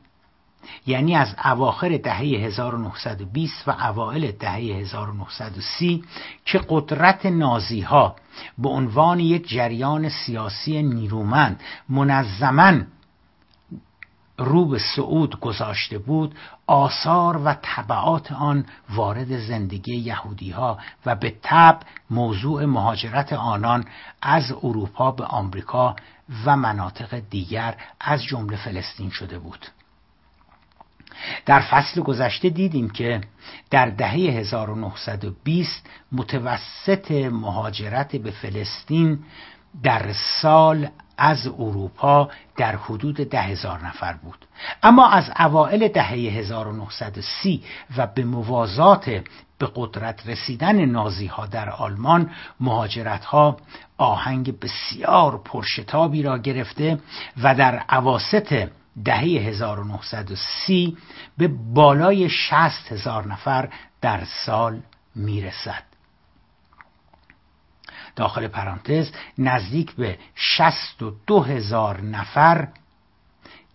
یعنی 0.86 1.16
از 1.16 1.34
اواخر 1.44 1.96
دهه 1.96 2.18
1920 2.18 3.68
و 3.68 3.70
اوائل 3.70 4.30
دهه 4.30 4.54
1930 4.54 6.04
که 6.44 6.60
قدرت 6.68 7.26
نازی 7.26 7.80
ها 7.80 8.16
به 8.58 8.68
عنوان 8.68 9.20
یک 9.20 9.48
جریان 9.48 10.08
سیاسی 10.08 10.82
نیرومند 10.82 11.60
منظما 11.88 12.80
رو 14.38 14.64
به 14.64 14.78
صعود 14.78 15.40
گذاشته 15.40 15.98
بود 15.98 16.34
آثار 16.66 17.36
و 17.36 17.54
طبعات 17.62 18.32
آن 18.32 18.66
وارد 18.90 19.38
زندگی 19.38 19.96
یهودی 19.96 20.50
ها 20.50 20.78
و 21.06 21.14
به 21.14 21.36
تب 21.42 21.80
موضوع 22.10 22.64
مهاجرت 22.64 23.32
آنان 23.32 23.84
از 24.22 24.52
اروپا 24.62 25.10
به 25.10 25.24
آمریکا 25.24 25.96
و 26.44 26.56
مناطق 26.56 27.22
دیگر 27.30 27.76
از 28.00 28.24
جمله 28.24 28.56
فلسطین 28.56 29.10
شده 29.10 29.38
بود. 29.38 29.66
در 31.46 31.60
فصل 31.60 32.00
گذشته 32.00 32.48
دیدیم 32.48 32.90
که 32.90 33.20
در 33.70 33.86
دهه 33.86 34.12
1920 34.12 35.86
متوسط 36.12 37.10
مهاجرت 37.10 38.16
به 38.16 38.30
فلسطین 38.30 39.18
در 39.82 40.12
سال 40.12 40.88
از 41.18 41.46
اروپا 41.46 42.30
در 42.56 42.76
حدود 42.76 43.16
ده 43.16 43.42
هزار 43.42 43.86
نفر 43.86 44.12
بود. 44.12 44.46
اما 44.82 45.08
از 45.08 45.30
اوائل 45.38 45.88
دهه 45.88 46.12
1930 46.12 47.62
و 47.96 48.06
به 48.06 48.24
موازات 48.24 49.10
به 49.58 49.68
قدرت 49.74 50.26
رسیدن 50.26 50.84
نازی 50.84 51.26
ها 51.26 51.46
در 51.46 51.70
آلمان 51.70 52.30
مهاجرت 52.60 53.24
ها 53.24 53.56
آهنگ 53.98 54.60
بسیار 54.60 55.42
پرشتابی 55.44 56.22
را 56.22 56.38
گرفته 56.38 56.98
و 57.42 57.54
در 57.54 57.78
عواست 57.88 58.77
دهه 59.04 59.22
1930 59.22 60.96
به 61.38 61.48
بالای 61.48 62.28
60 62.28 62.92
هزار 62.92 63.26
نفر 63.26 63.68
در 64.00 64.24
سال 64.24 64.82
می‌رسد 65.14 65.82
داخل 68.16 68.48
پرانتز 68.48 69.10
نزدیک 69.38 69.92
به 69.92 70.18
62 70.34 71.40
هزار 71.40 72.00
نفر 72.00 72.68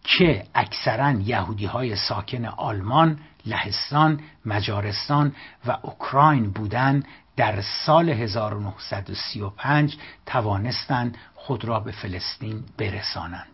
که 0.03 0.45
اکثرا 0.55 1.11
یهودی 1.11 1.65
های 1.65 1.95
ساکن 1.95 2.45
آلمان، 2.45 3.19
لهستان، 3.45 4.19
مجارستان 4.45 5.35
و 5.65 5.77
اوکراین 5.81 6.51
بودند 6.51 7.07
در 7.35 7.61
سال 7.61 8.09
1935 8.09 9.97
توانستند 10.25 11.17
خود 11.35 11.65
را 11.65 11.79
به 11.79 11.91
فلسطین 11.91 12.63
برسانند. 12.77 13.52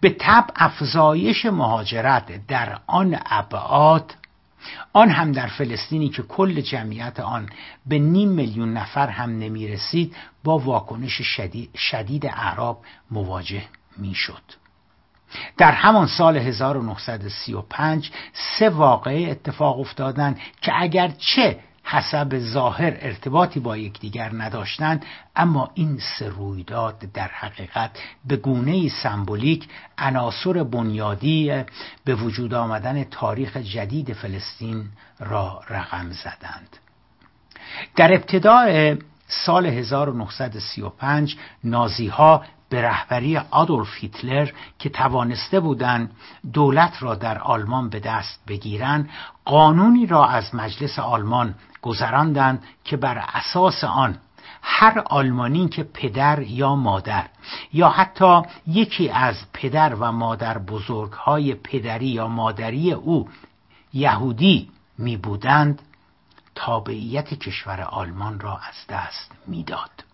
به 0.00 0.16
تب 0.20 0.46
افزایش 0.56 1.46
مهاجرت 1.46 2.46
در 2.46 2.78
آن 2.86 3.18
ابعاد 3.26 4.14
آن 4.92 5.10
هم 5.10 5.32
در 5.32 5.46
فلسطینی 5.46 6.08
که 6.08 6.22
کل 6.22 6.60
جمعیت 6.60 7.20
آن 7.20 7.48
به 7.86 7.98
نیم 7.98 8.28
میلیون 8.28 8.72
نفر 8.72 9.08
هم 9.08 9.38
نمی 9.38 9.68
رسید 9.68 10.16
با 10.44 10.58
واکنش 10.58 11.22
شدید, 11.22 11.70
شدید 11.76 12.26
اعراب 12.26 12.82
مواجه 13.10 13.62
می 13.96 14.14
شد. 14.14 14.42
در 15.56 15.72
همان 15.72 16.06
سال 16.06 16.36
1935 16.36 18.10
سه 18.32 18.68
واقعه 18.68 19.30
اتفاق 19.30 19.80
افتادند 19.80 20.40
که 20.60 20.72
اگر 20.74 21.08
چه 21.08 21.58
حسب 21.88 22.38
ظاهر 22.38 22.96
ارتباطی 23.00 23.60
با 23.60 23.76
یکدیگر 23.76 24.30
نداشتند 24.34 25.04
اما 25.36 25.70
این 25.74 25.98
سه 26.18 26.28
رویداد 26.28 26.98
در 26.98 27.28
حقیقت 27.28 27.90
به 28.24 28.36
گونه 28.36 28.88
سمبولیک 28.88 29.68
عناصر 29.98 30.62
بنیادی 30.62 31.64
به 32.04 32.14
وجود 32.14 32.54
آمدن 32.54 33.04
تاریخ 33.04 33.56
جدید 33.56 34.12
فلسطین 34.12 34.84
را 35.20 35.60
رقم 35.68 36.10
زدند. 36.10 36.76
در 37.96 38.12
ابتدای 38.12 38.96
سال 39.28 39.66
1935 39.66 41.36
نازی 41.64 42.06
ها 42.06 42.44
به 42.68 42.82
رهبری 42.82 43.36
آدولف 43.36 43.88
هیتلر 43.94 44.50
که 44.78 44.88
توانسته 44.88 45.60
بودند 45.60 46.10
دولت 46.52 47.02
را 47.02 47.14
در 47.14 47.38
آلمان 47.38 47.88
به 47.88 48.00
دست 48.00 48.40
بگیرند 48.48 49.10
قانونی 49.44 50.06
را 50.06 50.26
از 50.26 50.54
مجلس 50.54 50.98
آلمان 50.98 51.54
گذراندند 51.82 52.64
که 52.84 52.96
بر 52.96 53.24
اساس 53.34 53.84
آن 53.84 54.18
هر 54.62 55.02
آلمانی 55.06 55.68
که 55.68 55.82
پدر 55.82 56.42
یا 56.42 56.74
مادر 56.74 57.26
یا 57.72 57.88
حتی 57.88 58.42
یکی 58.66 59.08
از 59.08 59.36
پدر 59.52 59.94
و 59.94 60.12
مادر 60.12 60.58
بزرگهای 60.58 61.54
پدری 61.54 62.06
یا 62.06 62.28
مادری 62.28 62.92
او 62.92 63.28
یهودی 63.92 64.70
می 64.98 65.16
بودند 65.16 65.82
تابعیت 66.54 67.34
کشور 67.34 67.80
آلمان 67.80 68.40
را 68.40 68.56
از 68.56 68.86
دست 68.88 69.32
می‌داد. 69.46 70.05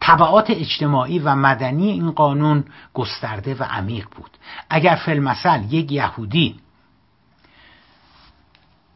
طبعات 0.00 0.50
اجتماعی 0.50 1.18
و 1.18 1.34
مدنی 1.34 1.90
این 1.90 2.10
قانون 2.10 2.64
گسترده 2.94 3.54
و 3.54 3.62
عمیق 3.62 4.06
بود. 4.16 4.30
اگر 4.70 4.94
فلمثل 4.94 5.72
یک 5.72 5.92
یهودی 5.92 6.60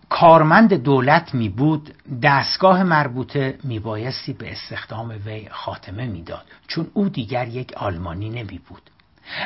کارمند 0.08 0.74
دولت 0.74 1.34
می 1.34 1.48
بود 1.48 1.94
دستگاه 2.22 2.82
مربوطه 2.82 3.58
می 3.64 3.78
بایستی 3.78 4.32
به 4.32 4.52
استخدام 4.52 5.14
وی 5.26 5.48
خاتمه 5.50 6.06
می‌داد 6.06 6.44
چون 6.68 6.90
او 6.94 7.08
دیگر 7.08 7.48
یک 7.48 7.72
آلمانی 7.72 8.30
نمی 8.30 8.60
بود. 8.68 8.91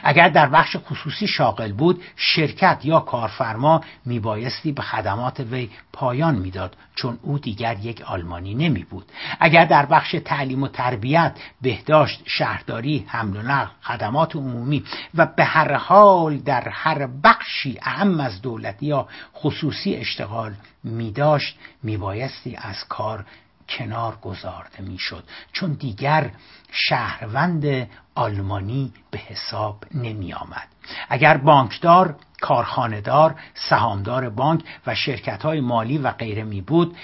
اگر 0.02 0.28
در 0.28 0.48
بخش 0.48 0.76
خصوصی 0.76 1.26
شاغل 1.26 1.72
بود 1.72 2.02
شرکت 2.16 2.80
یا 2.84 3.00
کارفرما 3.00 3.80
میبایستی 4.04 4.72
به 4.72 4.82
خدمات 4.82 5.40
وی 5.40 5.70
پایان 5.92 6.34
می‌داد 6.34 6.76
چون 6.94 7.18
او 7.22 7.38
دیگر 7.38 7.78
یک 7.78 8.02
آلمانی 8.02 8.54
نمی 8.54 8.84
بود 8.84 9.12
اگر 9.40 9.64
در 9.64 9.86
بخش 9.86 10.16
تعلیم 10.24 10.62
و 10.62 10.68
تربیت 10.68 11.36
بهداشت 11.62 12.22
شهرداری 12.24 13.04
حمل 13.08 13.36
و 13.36 13.42
نقل 13.42 13.70
خدمات 13.82 14.36
عمومی 14.36 14.84
و 15.14 15.26
به 15.26 15.44
هر 15.44 15.72
حال 15.72 16.38
در 16.38 16.68
هر 16.68 17.06
بخشی 17.24 17.78
اهم 17.82 18.20
از 18.20 18.42
دولتی 18.42 18.86
یا 18.86 19.08
خصوصی 19.34 19.94
اشتغال 19.94 20.54
می 20.84 21.12
داشت 21.12 21.58
می 21.82 21.96
بایستی 21.96 22.56
از 22.56 22.84
کار 22.88 23.24
کنار 23.68 24.16
گذارده 24.22 24.82
می‌شد. 24.82 25.24
چون 25.52 25.72
دیگر 25.72 26.30
شهروند 26.72 27.88
آلمانی 28.16 28.92
به 29.10 29.18
حساب 29.18 29.84
نمی 29.94 30.32
آمد. 30.32 30.68
اگر 31.08 31.36
بانکدار 31.36 32.16
کارخانهدار 32.40 33.34
سهامدار 33.54 34.30
بانک 34.30 34.64
و 34.86 34.94
شرکت 34.94 35.42
های 35.42 35.60
مالی 35.60 35.98
و 35.98 36.10
غیره 36.10 36.44
می 36.44 36.60
بود 36.60 36.96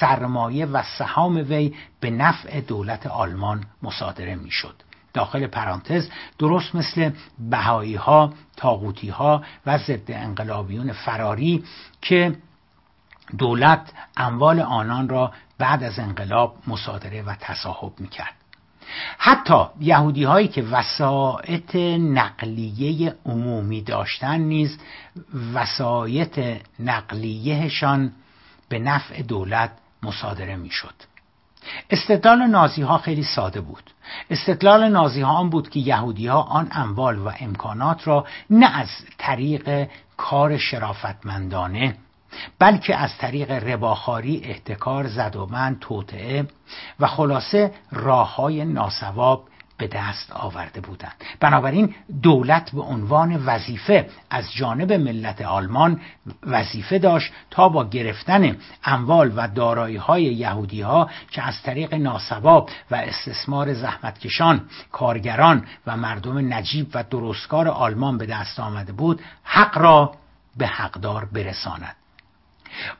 سرمایه 0.00 0.66
و 0.66 0.82
سهام 0.98 1.36
وی 1.36 1.74
به 2.00 2.10
نفع 2.10 2.60
دولت 2.60 3.06
آلمان 3.06 3.64
مصادره 3.82 4.34
می 4.34 4.50
شد. 4.50 4.74
داخل 5.14 5.46
پرانتز 5.46 6.08
درست 6.38 6.74
مثل 6.74 7.10
بهایی 7.38 7.94
ها 7.94 8.32
تاغوتی 8.56 9.08
ها 9.08 9.42
و 9.66 9.78
ضد 9.78 10.10
انقلابیون 10.10 10.92
فراری 10.92 11.64
که 12.00 12.36
دولت 13.38 13.92
اموال 14.16 14.60
آنان 14.60 15.08
را 15.08 15.32
بعد 15.58 15.82
از 15.82 15.98
انقلاب 15.98 16.56
مصادره 16.66 17.22
و 17.22 17.34
تصاحب 17.40 18.00
می‌کرد. 18.00 18.34
حتی 19.18 19.64
یهودی 19.80 20.24
هایی 20.24 20.48
که 20.48 20.62
وسایط 20.62 21.76
نقلیه 22.00 23.14
عمومی 23.26 23.82
داشتن 23.82 24.40
نیز 24.40 24.78
وسایط 25.54 26.60
نقلیهشان 26.78 28.12
به 28.68 28.78
نفع 28.78 29.22
دولت 29.22 29.70
مصادره 30.02 30.56
می‌شد. 30.56 30.94
استدلال 31.90 32.46
نازی 32.46 32.82
ها 32.82 32.98
خیلی 32.98 33.22
ساده 33.22 33.60
بود. 33.60 33.90
استدلال 34.30 34.88
نازی 34.88 35.20
ها 35.20 35.32
آن 35.32 35.50
بود 35.50 35.70
که 35.70 35.80
یهودی 35.80 36.26
ها 36.26 36.42
آن 36.42 36.68
اموال 36.72 37.18
و 37.18 37.30
امکانات 37.40 38.08
را 38.08 38.26
نه 38.50 38.78
از 38.78 38.88
طریق 39.18 39.88
کار 40.16 40.58
شرافتمندانه 40.58 41.96
بلکه 42.58 42.96
از 42.96 43.18
طریق 43.18 43.50
رباخاری 43.50 44.40
احتکار 44.44 45.06
زدومند 45.06 45.78
توطعه 45.80 46.46
و 47.00 47.06
خلاصه 47.06 47.72
راه 47.92 48.34
های 48.34 48.64
ناسواب 48.64 49.44
به 49.78 49.86
دست 49.86 50.32
آورده 50.32 50.80
بودند 50.80 51.14
بنابراین 51.40 51.94
دولت 52.22 52.70
به 52.70 52.80
عنوان 52.80 53.46
وظیفه 53.46 54.08
از 54.30 54.52
جانب 54.52 54.92
ملت 54.92 55.42
آلمان 55.42 56.00
وظیفه 56.42 56.98
داشت 56.98 57.32
تا 57.50 57.68
با 57.68 57.88
گرفتن 57.88 58.56
اموال 58.84 59.32
و 59.36 59.48
دارایی 59.48 59.96
های 59.96 60.22
یهودی 60.22 60.80
ها 60.80 61.10
که 61.30 61.42
از 61.42 61.62
طریق 61.62 61.94
ناسواب 61.94 62.70
و 62.90 62.94
استثمار 62.94 63.74
زحمتکشان 63.74 64.68
کارگران 64.92 65.66
و 65.86 65.96
مردم 65.96 66.54
نجیب 66.54 66.88
و 66.94 67.04
درستکار 67.10 67.68
آلمان 67.68 68.18
به 68.18 68.26
دست 68.26 68.60
آمده 68.60 68.92
بود 68.92 69.22
حق 69.44 69.78
را 69.78 70.12
به 70.56 70.66
حقدار 70.66 71.24
برساند. 71.24 71.96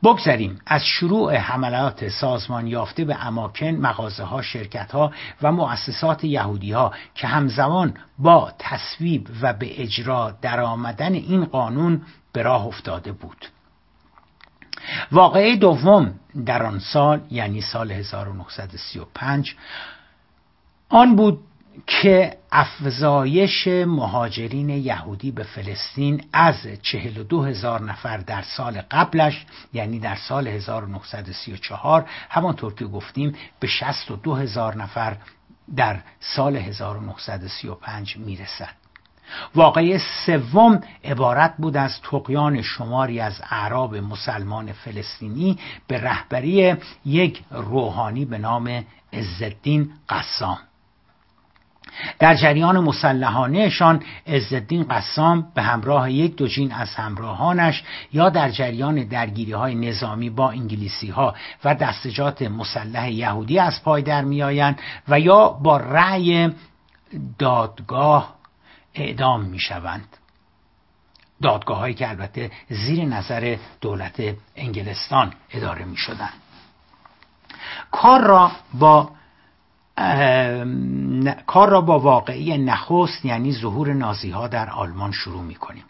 بگذریم 0.02 0.58
از 0.66 0.84
شروع 0.84 1.36
حملات 1.36 2.08
سازمان 2.08 2.66
یافته 2.66 3.04
به 3.04 3.26
اماکن 3.26 3.66
مغازه 3.66 4.24
ها 4.24 4.42
شرکت 4.42 4.92
ها 4.92 5.12
و 5.42 5.52
مؤسسات 5.52 6.24
یهودی 6.24 6.72
ها 6.72 6.92
که 7.14 7.26
همزمان 7.26 7.94
با 8.18 8.52
تصویب 8.58 9.28
و 9.42 9.52
به 9.52 9.82
اجرا 9.82 10.30
درآمدن 10.42 11.14
این 11.14 11.44
قانون 11.44 12.02
به 12.32 12.42
راه 12.42 12.66
افتاده 12.66 13.12
بود. 13.12 13.46
واقعه 15.12 15.56
دوم 15.56 16.14
در 16.46 16.62
آن 16.62 16.78
سال 16.78 17.20
یعنی 17.30 17.60
سال 17.60 17.92
1935 17.92 19.54
آن 20.88 21.16
بود 21.16 21.40
که 21.86 22.36
افزایش 22.52 23.68
مهاجرین 23.68 24.68
یهودی 24.70 25.30
به 25.30 25.42
فلسطین 25.42 26.24
از 26.32 26.66
42 26.82 27.44
هزار 27.44 27.82
نفر 27.82 28.16
در 28.16 28.42
سال 28.42 28.80
قبلش 28.90 29.46
یعنی 29.72 29.98
در 29.98 30.16
سال 30.16 30.48
1934 30.48 32.08
همانطور 32.30 32.74
که 32.74 32.84
گفتیم 32.84 33.34
به 33.60 33.66
62 33.66 34.34
هزار 34.34 34.76
نفر 34.76 35.16
در 35.76 36.00
سال 36.20 36.56
1935 36.56 38.16
می‌رسد. 38.16 38.74
واقعه 39.54 39.98
سوم 40.26 40.80
عبارت 41.04 41.54
بود 41.58 41.76
از 41.76 42.00
تقیان 42.00 42.62
شماری 42.62 43.20
از 43.20 43.40
اعراب 43.50 43.96
مسلمان 43.96 44.72
فلسطینی 44.72 45.58
به 45.86 46.00
رهبری 46.00 46.74
یک 47.04 47.42
روحانی 47.50 48.24
به 48.24 48.38
نام 48.38 48.84
عزالدین 49.12 49.92
قسام. 50.08 50.58
در 52.18 52.34
جریان 52.34 52.78
مسلحانهشان 52.78 54.02
عزالدین 54.26 54.84
قسام 54.84 55.46
به 55.54 55.62
همراه 55.62 56.12
یک 56.12 56.36
دوجین 56.36 56.72
از 56.72 56.94
همراهانش 56.94 57.82
یا 58.12 58.28
در 58.28 58.50
جریان 58.50 59.04
درگیری 59.04 59.52
های 59.52 59.74
نظامی 59.74 60.30
با 60.30 60.50
انگلیسی 60.50 61.10
ها 61.10 61.34
و 61.64 61.74
دستجات 61.74 62.42
مسلح 62.42 63.10
یهودی 63.10 63.58
از 63.58 63.82
پای 63.82 64.02
در 64.02 64.24
میآیند 64.24 64.78
و 65.08 65.20
یا 65.20 65.48
با 65.48 65.76
رأی 65.76 66.50
دادگاه 67.38 68.34
اعدام 68.94 69.42
می 69.44 69.58
شوند 69.58 70.16
دادگاه 71.42 71.78
هایی 71.78 71.94
که 71.94 72.08
البته 72.08 72.50
زیر 72.68 73.04
نظر 73.04 73.56
دولت 73.80 74.22
انگلستان 74.56 75.32
اداره 75.50 75.84
می 75.84 75.96
شدند 75.96 76.32
کار 77.90 78.20
را 78.20 78.50
با 78.74 79.10
کار 81.46 81.68
را 81.68 81.80
با 81.80 81.98
واقعی 81.98 82.58
نخست 82.58 83.24
یعنی 83.24 83.52
ظهور 83.52 83.92
نازی 83.92 84.30
ها 84.30 84.48
در 84.48 84.70
آلمان 84.70 85.12
شروع 85.12 85.42
می 85.42 85.54
کنیم 85.54 85.84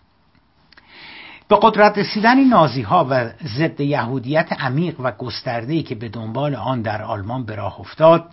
به 1.49 1.59
قدرت 1.62 1.99
رسیدن 1.99 2.45
نازی 2.45 2.83
ها 2.83 3.07
و 3.11 3.31
ضد 3.59 3.81
یهودیت 3.81 4.53
عمیق 4.53 5.01
و 5.01 5.12
گسترده 5.12 5.83
که 5.83 5.95
به 5.95 6.09
دنبال 6.09 6.55
آن 6.55 6.83
در 6.83 7.03
آلمان 7.03 7.45
به 7.45 7.55
راه 7.55 7.81
افتاد 7.81 8.31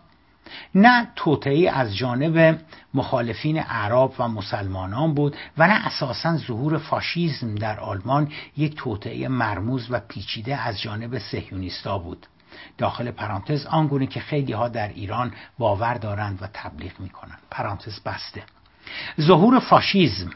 نه 0.75 1.07
توطعه 1.15 1.71
از 1.71 1.95
جانب 1.95 2.59
مخالفین 2.93 3.59
اعراب 3.59 4.13
و 4.19 4.27
مسلمانان 4.27 5.13
بود 5.13 5.35
و 5.57 5.67
نه 5.67 5.87
اساسا 5.87 6.37
ظهور 6.37 6.77
فاشیزم 6.77 7.55
در 7.55 7.79
آلمان 7.79 8.31
یک 8.57 8.75
توطعه 8.75 9.27
مرموز 9.27 9.87
و 9.89 9.99
پیچیده 9.99 10.55
از 10.55 10.81
جانب 10.81 11.17
سهیونیستا 11.17 11.97
بود. 11.97 12.27
داخل 12.77 13.11
پرانتز 13.11 13.65
آنگونه 13.65 14.07
که 14.07 14.19
خیلی 14.19 14.53
ها 14.53 14.67
در 14.67 14.87
ایران 14.87 15.33
باور 15.57 15.93
دارند 15.93 16.41
و 16.41 16.47
تبلیغ 16.53 16.99
می 16.99 17.09
کنند 17.09 17.39
پرانتز 17.51 17.99
بسته. 17.99 18.43
ظهور 19.21 19.59
فاشیزم 19.59 20.29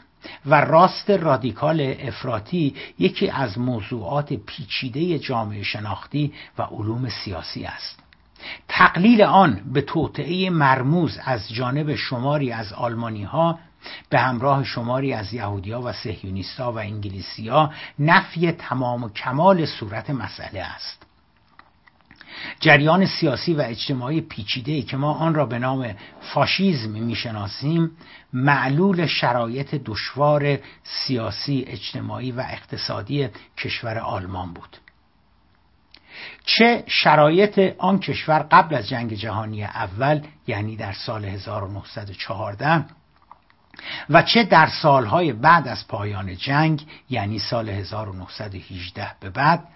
و 0.46 0.60
راست 0.60 1.10
رادیکال 1.10 1.94
افراطی 2.00 2.74
یکی 2.98 3.30
از 3.30 3.58
موضوعات 3.58 4.32
پیچیده 4.32 5.18
جامعه 5.18 5.62
شناختی 5.62 6.32
و 6.58 6.62
علوم 6.62 7.08
سیاسی 7.08 7.64
است. 7.64 8.02
تقلیل 8.68 9.22
آن 9.22 9.60
به 9.72 9.80
توطعه 9.80 10.50
مرموز 10.50 11.18
از 11.24 11.48
جانب 11.48 11.94
شماری 11.94 12.52
از 12.52 12.72
آلمانی 12.72 13.24
ها 13.24 13.58
به 14.10 14.20
همراه 14.20 14.64
شماری 14.64 15.12
از 15.12 15.34
یهودیا 15.34 15.80
و 15.80 15.92
سهیونیستا 15.92 16.72
و 16.72 16.78
انگلیسیا 16.78 17.70
نفی 17.98 18.52
تمام 18.52 19.04
و 19.04 19.08
کمال 19.08 19.66
صورت 19.66 20.10
مسئله 20.10 20.60
است. 20.60 21.05
جریان 22.60 23.06
سیاسی 23.06 23.54
و 23.54 23.60
اجتماعی 23.60 24.20
پیچیده 24.20 24.82
که 24.82 24.96
ما 24.96 25.12
آن 25.12 25.34
را 25.34 25.46
به 25.46 25.58
نام 25.58 25.94
فاشیزم 26.20 26.90
می‌شناسیم 26.90 27.90
معلول 28.32 29.06
شرایط 29.06 29.74
دشوار 29.74 30.58
سیاسی 30.84 31.64
اجتماعی 31.66 32.32
و 32.32 32.44
اقتصادی 32.48 33.28
کشور 33.58 33.98
آلمان 33.98 34.52
بود. 34.52 34.76
چه 36.44 36.84
شرایط 36.86 37.74
آن 37.78 37.98
کشور 37.98 38.38
قبل 38.38 38.74
از 38.74 38.88
جنگ 38.88 39.14
جهانی 39.14 39.64
اول 39.64 40.20
یعنی 40.46 40.76
در 40.76 40.92
سال 40.92 41.24
1914 41.24 42.84
و 44.10 44.22
چه 44.22 44.44
در 44.44 44.66
سالهای 44.66 45.32
بعد 45.32 45.68
از 45.68 45.88
پایان 45.88 46.36
جنگ 46.36 46.86
یعنی 47.10 47.38
سال 47.38 47.68
1918 47.68 49.08
به 49.20 49.30
بعد 49.30 49.68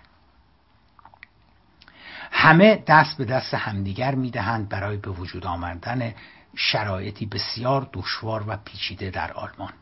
همه 2.41 2.85
دست 2.87 3.19
به 3.19 3.25
دست 3.25 3.55
همدیگر 3.55 4.15
می‌دهند 4.15 4.69
برای 4.69 4.97
به 4.97 5.11
وجود 5.11 5.47
آمدن 5.47 6.15
شرایطی 6.57 7.27
بسیار 7.27 7.91
دشوار 7.93 8.45
و 8.47 8.57
پیچیده 8.65 9.11
در 9.11 9.33
آلمان. 9.33 9.73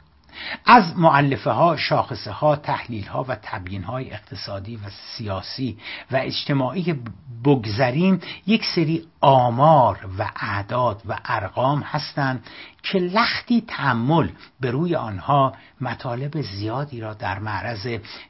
از 0.66 0.98
معلفه 0.98 1.50
ها 1.50 1.76
شاخصه 1.76 2.32
ها 2.32 2.56
تحلیل 2.56 3.06
ها 3.06 3.24
و 3.28 3.36
تبیین 3.42 3.82
های 3.82 4.12
اقتصادی 4.12 4.76
و 4.76 4.80
سیاسی 5.16 5.78
و 6.10 6.16
اجتماعی 6.16 7.00
بگذریم 7.44 8.20
یک 8.46 8.64
سری 8.74 9.06
آمار 9.20 10.08
و 10.18 10.30
اعداد 10.40 11.02
و 11.08 11.18
ارقام 11.24 11.80
هستند 11.80 12.46
که 12.82 12.98
لختی 12.98 13.60
تحمل 13.68 14.28
به 14.60 14.70
روی 14.70 14.94
آنها 14.94 15.52
مطالب 15.80 16.40
زیادی 16.40 17.00
را 17.00 17.14
در 17.14 17.38
معرض 17.38 17.86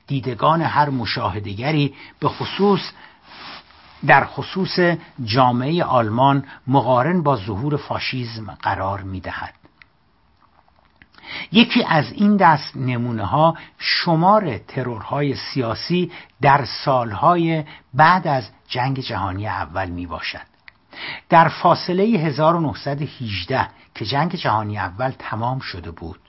دیدگان 0.07 0.63
هر 0.63 0.91
مشاهدگری 0.91 1.95
به 2.21 2.29
خصوص 2.29 2.81
در 4.07 4.25
خصوص 4.25 4.79
جامعه 5.25 5.85
آلمان 5.85 6.45
مقارن 6.67 7.23
با 7.23 7.37
ظهور 7.37 7.77
فاشیزم 7.77 8.57
قرار 8.63 9.03
می 9.03 9.21
دهد. 9.21 9.55
یکی 11.53 11.85
از 11.85 12.13
این 12.13 12.37
دست 12.37 12.77
نمونه 12.77 13.25
ها 13.25 13.55
شمار 13.79 14.59
ترورهای 14.59 15.35
سیاسی 15.35 16.13
در 16.41 16.65
سالهای 16.65 17.65
بعد 17.95 18.29
از 18.29 18.51
جنگ 18.69 19.01
جهانی 19.01 19.49
اول 19.49 19.89
می 19.89 20.07
باشد. 20.07 20.47
در 21.29 21.49
فاصله 21.49 22.03
1918 22.03 23.69
که 23.95 24.05
جنگ 24.05 24.35
جهانی 24.35 24.79
اول 24.79 25.13
تمام 25.19 25.59
شده 25.59 25.91
بود 25.91 26.21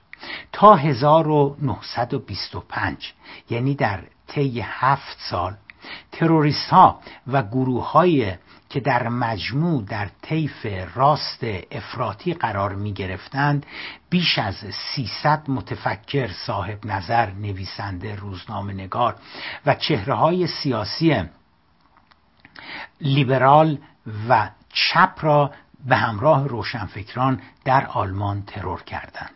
تا 0.52 0.74
1925 0.74 3.12
یعنی 3.50 3.74
در 3.74 4.02
طی 4.26 4.60
هفت 4.60 5.18
سال 5.30 5.54
تروریست 6.12 6.70
ها 6.70 7.00
و 7.26 7.42
گروه 7.42 7.90
های 7.90 8.34
که 8.70 8.80
در 8.80 9.08
مجموع 9.08 9.84
در 9.84 10.08
طیف 10.22 10.66
راست 10.94 11.44
افراطی 11.70 12.34
قرار 12.34 12.74
می 12.74 12.92
گرفتند 12.92 13.66
بیش 14.10 14.38
از 14.38 14.54
300 14.94 15.50
متفکر 15.50 16.28
صاحب 16.46 16.86
نظر 16.86 17.30
نویسنده 17.30 18.14
روزنامه 18.14 18.72
نگار 18.72 19.16
و 19.66 19.74
چهره 19.74 20.14
های 20.14 20.46
سیاسی 20.46 21.24
لیبرال 23.00 23.78
و 24.28 24.50
چپ 24.72 25.12
را 25.20 25.50
به 25.86 25.96
همراه 25.96 26.48
روشنفکران 26.48 27.42
در 27.64 27.86
آلمان 27.86 28.42
ترور 28.42 28.82
کردند. 28.82 29.30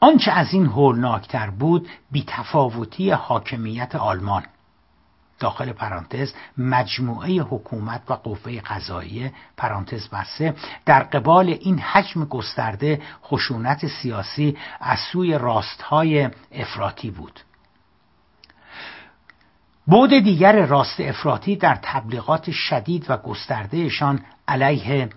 آنچه 0.00 0.32
از 0.32 0.52
این 0.52 0.66
هولناکتر 0.66 1.50
بود 1.50 1.88
بیتفاوتی 2.10 3.10
حاکمیت 3.10 3.94
آلمان. 3.94 4.44
داخل 5.40 5.72
پرانتز 5.72 6.32
مجموعه 6.58 7.40
حکومت 7.40 8.02
و 8.08 8.14
قوه 8.14 8.60
قضاییه 8.60 9.32
پرانتز 9.56 10.08
بسته 10.08 10.54
در 10.86 11.02
قبال 11.02 11.48
این 11.48 11.78
حجم 11.78 12.24
گسترده 12.24 13.02
خشونت 13.24 13.86
سیاسی 13.86 14.56
از 14.80 14.98
سوی 15.12 15.38
راستهای 15.38 16.28
افراطی 16.52 17.10
بود. 17.10 17.40
بود 19.86 20.10
دیگر 20.10 20.66
راست 20.66 21.00
افراطی 21.00 21.56
در 21.56 21.78
تبلیغات 21.82 22.50
شدید 22.50 23.06
و 23.08 23.16
گستردهشان 23.16 24.24
علیه 24.48 25.08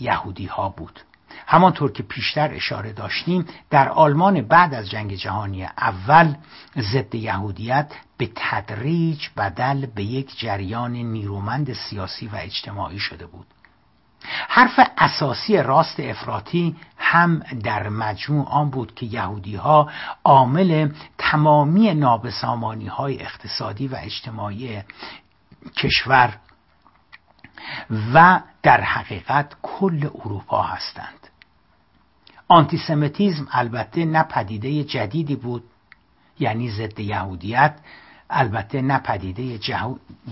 یهودی 0.00 0.46
ها 0.46 0.68
بود. 0.68 1.00
همانطور 1.50 1.92
که 1.92 2.02
پیشتر 2.02 2.54
اشاره 2.54 2.92
داشتیم 2.92 3.46
در 3.70 3.88
آلمان 3.88 4.42
بعد 4.42 4.74
از 4.74 4.90
جنگ 4.90 5.14
جهانی 5.14 5.64
اول 5.64 6.34
ضد 6.78 7.14
یهودیت 7.14 7.92
به 8.18 8.30
تدریج 8.36 9.28
بدل 9.36 9.86
به 9.86 10.04
یک 10.04 10.38
جریان 10.38 10.92
نیرومند 10.92 11.72
سیاسی 11.72 12.26
و 12.26 12.36
اجتماعی 12.36 12.98
شده 12.98 13.26
بود. 13.26 13.46
حرف 14.48 14.80
اساسی 14.98 15.56
راست 15.56 16.00
افراطی 16.00 16.76
هم 16.98 17.38
در 17.38 17.88
مجموع 17.88 18.48
آن 18.48 18.70
بود 18.70 18.94
که 18.94 19.06
یهودی 19.06 19.56
ها 19.56 19.90
عامل 20.24 20.90
تمامی 21.18 21.94
نابسامانی 21.94 22.86
های 22.86 23.22
اقتصادی 23.22 23.88
و 23.88 23.96
اجتماعی 24.00 24.82
کشور 25.76 26.36
و 28.14 28.40
در 28.62 28.80
حقیقت 28.80 29.52
کل 29.62 30.10
اروپا 30.14 30.62
هستند. 30.62 31.17
آنتیسمیتیزم 32.48 33.48
البته 33.50 34.04
نه 34.04 34.22
پدیده 34.22 34.84
جدیدی 34.84 35.36
بود 35.36 35.64
یعنی 36.38 36.70
ضد 36.70 37.00
یهودیت 37.00 37.74
البته 38.30 38.82
نه 38.82 38.98
پدیده 38.98 39.58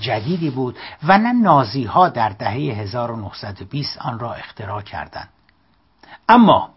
جدیدی 0.01 0.51
بود 0.51 0.79
و 1.03 1.19
نه 1.19 1.33
نازی 1.33 1.85
ها 1.85 2.09
در 2.09 2.29
دهه 2.29 2.53
1920 2.53 3.99
آن 3.99 4.19
را 4.19 4.35
اختراع 4.35 4.83
کردند. 4.83 5.29
اما 6.29 6.71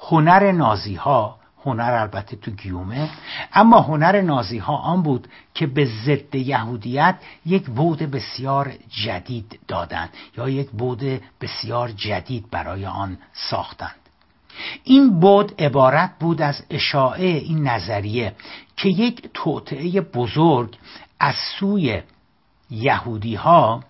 هنر 0.00 0.52
نازی 0.52 0.94
ها 0.94 1.38
هنر 1.64 1.94
البته 1.94 2.36
تو 2.36 2.50
گیومه 2.50 3.10
اما 3.52 3.80
هنر 3.80 4.20
نازی 4.20 4.58
ها 4.58 4.76
آن 4.76 5.02
بود 5.02 5.28
که 5.54 5.66
به 5.66 5.84
ضد 5.84 6.34
یهودیت 6.34 7.14
یک 7.46 7.70
بود 7.70 7.98
بسیار 7.98 8.72
جدید 9.04 9.60
دادند 9.68 10.10
یا 10.36 10.48
یک 10.48 10.70
بود 10.70 11.22
بسیار 11.40 11.90
جدید 11.90 12.50
برای 12.50 12.86
آن 12.86 13.18
ساختند. 13.32 14.01
این 14.84 15.20
بود 15.20 15.62
عبارت 15.62 16.10
بود 16.20 16.42
از 16.42 16.64
اشاعه 16.70 17.26
این 17.26 17.68
نظریه 17.68 18.34
که 18.76 18.88
یک 18.88 19.30
توطعه 19.34 20.00
بزرگ 20.00 20.76
از 21.20 21.34
سوی 21.58 22.02
یهودی 22.70 23.34
ها 23.34 23.84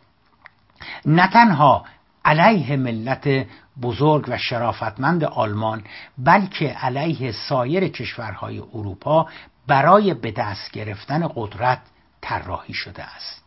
نه 1.07 1.27
تنها 1.27 1.85
علیه 2.25 2.77
ملت 2.77 3.47
بزرگ 3.83 4.25
و 4.29 4.39
شرافتمند 4.39 5.25
آلمان 5.25 5.85
بلکه 6.19 6.69
علیه 6.69 7.33
سایر 7.33 7.89
کشورهای 7.89 8.59
اروپا 8.59 9.29
برای 9.67 10.15
به 10.15 10.31
دست 10.31 10.71
گرفتن 10.71 11.29
قدرت 11.35 11.81
طراحی 12.21 12.75
شده 12.75 13.03
است. 13.03 13.42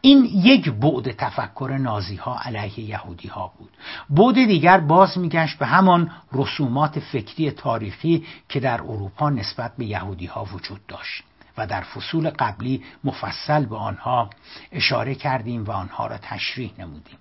این 0.00 0.24
یک 0.24 0.70
بعد 0.70 1.12
تفکر 1.16 1.76
نازی 1.80 2.16
ها 2.16 2.38
علیه 2.38 2.80
یهودی 2.80 3.28
ها 3.28 3.52
بود. 3.58 3.70
بعد 4.10 4.34
دیگر 4.34 4.80
باز 4.80 5.18
میگشت 5.18 5.58
به 5.58 5.66
همان 5.66 6.10
رسومات 6.32 6.98
فکری 6.98 7.50
تاریخی 7.50 8.26
که 8.48 8.60
در 8.60 8.82
اروپا 8.82 9.30
نسبت 9.30 9.76
به 9.76 9.84
یهودی 9.84 10.26
ها 10.26 10.44
وجود 10.44 10.86
داشت 10.86 11.22
و 11.58 11.66
در 11.66 11.82
فصول 11.82 12.30
قبلی 12.30 12.84
مفصل 13.04 13.64
به 13.64 13.76
آنها 13.76 14.30
اشاره 14.72 15.14
کردیم 15.14 15.64
و 15.64 15.70
آنها 15.70 16.06
را 16.06 16.18
تشریح 16.18 16.72
نمودیم. 16.78 17.18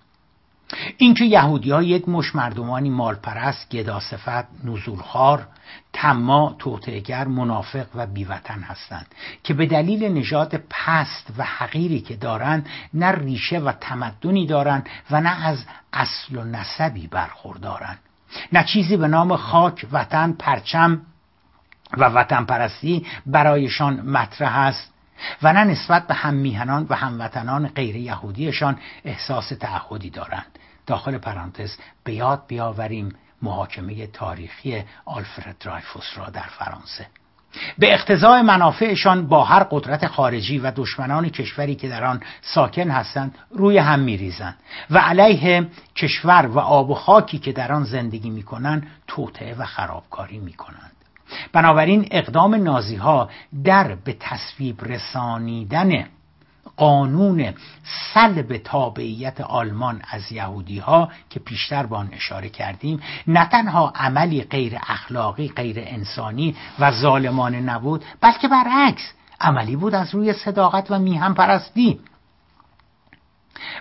اینکه 0.98 1.26
یهودی 1.26 1.72
ها 1.72 1.84
یک 1.84 2.10
مش 2.10 2.36
مردمانی 2.36 2.90
مالپرست 2.90 3.70
گداصفت 3.70 4.46
نزولخوار 4.64 5.48
تما 5.94 6.56
توطعهگر 6.60 7.28
منافق 7.28 7.86
و 7.96 8.08
بیوطن 8.08 8.60
هستند 8.60 9.08
که 9.44 9.54
به 9.54 9.66
دلیل 9.66 10.04
نژاد 10.04 10.64
پست 10.70 11.34
و 11.38 11.44
حقیری 11.44 12.00
که 12.00 12.16
دارند 12.16 12.70
نه 12.94 13.12
ریشه 13.12 13.60
و 13.60 13.72
تمدنی 13.72 14.48
دارند 14.48 14.90
و 15.12 15.22
نه 15.22 15.46
از 15.46 15.66
اصل 15.94 16.36
و 16.36 16.44
نسبی 16.44 17.08
برخوردارند. 17.08 18.00
نه 18.52 18.64
چیزی 18.64 18.98
به 18.98 19.08
نام 19.08 19.36
خاک 19.36 19.86
وطن 19.92 20.32
پرچم 20.32 21.02
و 21.98 22.06
وطن 22.06 22.46
پرستی 22.46 23.06
برایشان 23.26 24.02
مطرح 24.02 24.58
است 24.58 24.94
و 25.44 25.54
نه 25.54 25.64
نسبت 25.64 26.08
به 26.08 26.14
هم 26.14 26.34
میهنان 26.34 26.86
و 26.90 26.96
هموطنان 26.96 27.68
غیر 27.68 27.96
یهودیشان 27.96 28.78
احساس 29.06 29.50
تعهدی 29.50 30.10
دارند. 30.10 30.55
داخل 30.88 31.18
پرانتز 31.18 31.78
به 32.04 32.14
یاد 32.14 32.44
بیاوریم 32.48 33.16
محاکمه 33.42 34.08
تاریخی 34.08 34.84
آلفرد 35.06 35.56
درایفوس 35.60 36.18
را 36.18 36.30
در 36.30 36.48
فرانسه. 36.60 37.08
به 37.78 37.94
اقتضای 37.94 38.42
منافعشان 38.42 39.28
با 39.28 39.44
هر 39.44 39.64
قدرت 39.64 40.08
خارجی 40.08 40.58
و 40.58 40.72
دشمنان 40.76 41.30
کشوری 41.30 41.76
که 41.76 41.90
در 41.90 42.04
آن 42.04 42.24
ساکن 42.42 42.90
هستند 42.90 43.36
روی 43.52 43.78
هم 43.78 44.00
میریزند 44.00 44.58
و 44.90 44.98
علیه 44.98 45.68
کشور 45.96 46.46
و 46.46 46.60
آب 46.60 46.90
و 46.90 46.94
خاکی 46.94 47.38
که 47.38 47.52
در 47.52 47.72
آن 47.72 47.84
زندگی 47.84 48.30
می‌کنند 48.30 48.88
توطعه 49.08 49.56
و 49.56 49.66
خرابکاری 49.66 50.40
می‌کنند. 50.40 50.92
بنابراین 51.54 52.08
اقدام 52.12 52.56
نازی 52.56 52.96
ها 52.96 53.30
در 53.64 53.96
به 53.96 54.16
تصویب 54.20 54.84
رسانیدن 54.84 56.06
قانون 56.78 57.54
سلب 58.14 58.58
تابعیت 58.58 59.42
آلمان 59.42 60.02
از 60.12 60.32
یهودی 60.32 60.80
ها 60.80 61.10
که 61.30 61.40
پیشتر 61.40 61.86
به 61.86 61.96
آن 61.96 62.10
اشاره 62.14 62.50
کردیم 62.50 63.00
نه 63.28 63.46
تنها 63.46 63.94
عملی 63.96 64.42
غیر 64.42 64.78
اخلاقی 64.88 65.48
غیر 65.48 65.76
انسانی 65.80 66.56
و 66.80 66.92
ظالمانه 66.92 67.62
نبود 67.62 68.06
بلکه 68.22 68.48
برعکس 68.48 69.14
عملی 69.42 69.76
بود 69.76 69.96
از 69.96 70.16
روی 70.16 70.34
صداقت 70.34 70.92
و 70.92 71.00
میهم 71.00 71.34
پرستی 71.34 72.00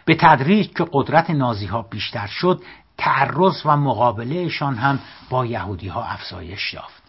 به 0.05 0.15
تدریج 0.15 0.69
که 0.69 0.87
قدرت 0.93 1.31
نازی 1.31 1.67
ها 1.67 1.83
بیشتر 1.83 2.27
شد 2.27 2.63
تعرض 2.99 3.63
و 3.65 3.77
مقابلهشان 3.77 4.75
هم 4.75 4.99
با 5.31 5.47
یهودی 5.47 5.89
ها 5.89 6.05
افزایش 6.05 6.75
یافت. 6.75 7.04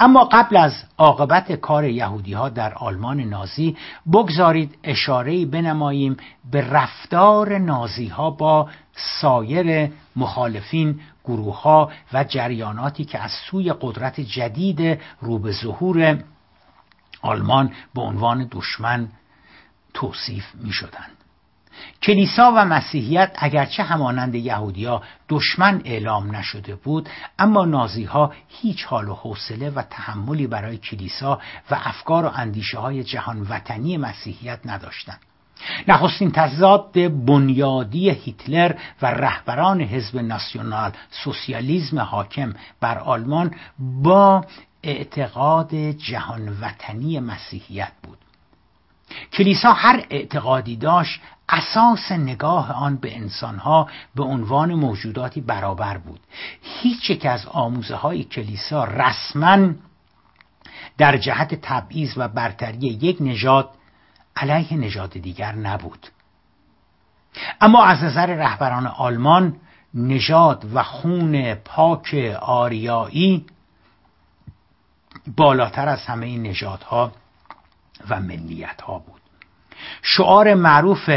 اما 0.00 0.24
قبل 0.24 0.56
از 0.56 0.72
عاقبت 0.98 1.52
کار 1.52 1.84
یهودی 1.84 2.32
ها 2.32 2.48
در 2.48 2.74
آلمان 2.74 3.20
نازی 3.20 3.76
بگذارید 4.12 4.78
اشاره 4.84 5.46
بنماییم 5.46 6.16
به 6.50 6.70
رفتار 6.70 7.58
نازی 7.58 8.08
ها 8.08 8.30
با 8.30 8.68
سایر 9.20 9.90
مخالفین 10.16 11.00
گروه 11.24 11.62
ها 11.62 11.90
و 12.12 12.24
جریاناتی 12.24 13.04
که 13.04 13.18
از 13.18 13.30
سوی 13.50 13.74
قدرت 13.80 14.20
جدید 14.20 15.00
رو 15.20 15.38
به 15.38 15.52
ظهور 15.52 16.24
آلمان 17.22 17.72
به 17.94 18.00
عنوان 18.00 18.48
دشمن 18.50 19.08
توصیف 19.94 20.44
می 20.54 20.72
شدند. 20.72 21.15
کلیسا 22.02 22.52
و 22.56 22.64
مسیحیت 22.64 23.32
اگرچه 23.36 23.82
همانند 23.82 24.34
یهودیا 24.34 25.02
دشمن 25.28 25.82
اعلام 25.84 26.36
نشده 26.36 26.74
بود 26.74 27.08
اما 27.38 27.64
نازی 27.64 28.04
ها 28.04 28.32
هیچ 28.48 28.84
حال 28.84 29.08
و 29.08 29.14
حوصله 29.14 29.70
و 29.70 29.82
تحملی 29.82 30.46
برای 30.46 30.76
کلیسا 30.76 31.40
و 31.70 31.78
افکار 31.84 32.24
و 32.24 32.30
اندیشه 32.34 32.78
های 32.78 33.04
جهان 33.04 33.46
وطنی 33.50 33.96
مسیحیت 33.96 34.60
نداشتند. 34.64 35.20
نخستین 35.88 36.30
تضاد 36.30 36.92
بنیادی 37.26 38.10
هیتلر 38.10 38.74
و 39.02 39.06
رهبران 39.06 39.80
حزب 39.80 40.18
ناسیونال 40.18 40.92
سوسیالیزم 41.10 42.00
حاکم 42.00 42.54
بر 42.80 42.98
آلمان 42.98 43.54
با 43.78 44.44
اعتقاد 44.82 45.74
جهان 45.74 46.48
وطنی 46.60 47.20
مسیحیت 47.20 47.92
بود. 48.02 48.18
کلیسا 49.32 49.72
هر 49.72 50.06
اعتقادی 50.10 50.76
داشت 50.76 51.20
اساس 51.48 52.12
نگاه 52.12 52.72
آن 52.72 52.96
به 52.96 53.16
انسانها 53.16 53.88
به 54.14 54.22
عنوان 54.22 54.74
موجوداتی 54.74 55.40
برابر 55.40 55.98
بود. 55.98 56.20
هیچ 56.62 57.10
یک 57.10 57.26
از 57.26 57.46
آموزه 57.46 57.96
های 57.96 58.24
کلیسا 58.24 58.84
رسما 58.84 59.68
در 60.98 61.16
جهت 61.16 61.54
تبعیض 61.54 62.12
و 62.16 62.28
برتری 62.28 62.78
یک 62.78 63.16
نژاد 63.20 63.70
علیه 64.36 64.74
نژاد 64.74 65.10
دیگر 65.10 65.52
نبود. 65.52 66.06
اما 67.60 67.84
از 67.84 68.04
نظر 68.04 68.26
رهبران 68.26 68.86
آلمان 68.86 69.56
نژاد 69.94 70.74
و 70.74 70.82
خون 70.82 71.54
پاک 71.54 72.36
آریایی 72.40 73.46
بالاتر 75.36 75.88
از 75.88 76.06
همه 76.06 76.26
این 76.26 76.42
نژادها 76.42 77.12
و 78.10 78.20
ملیت 78.20 78.80
ها 78.80 78.98
بود. 78.98 79.20
شعار 80.02 80.54
معروف 80.54 81.10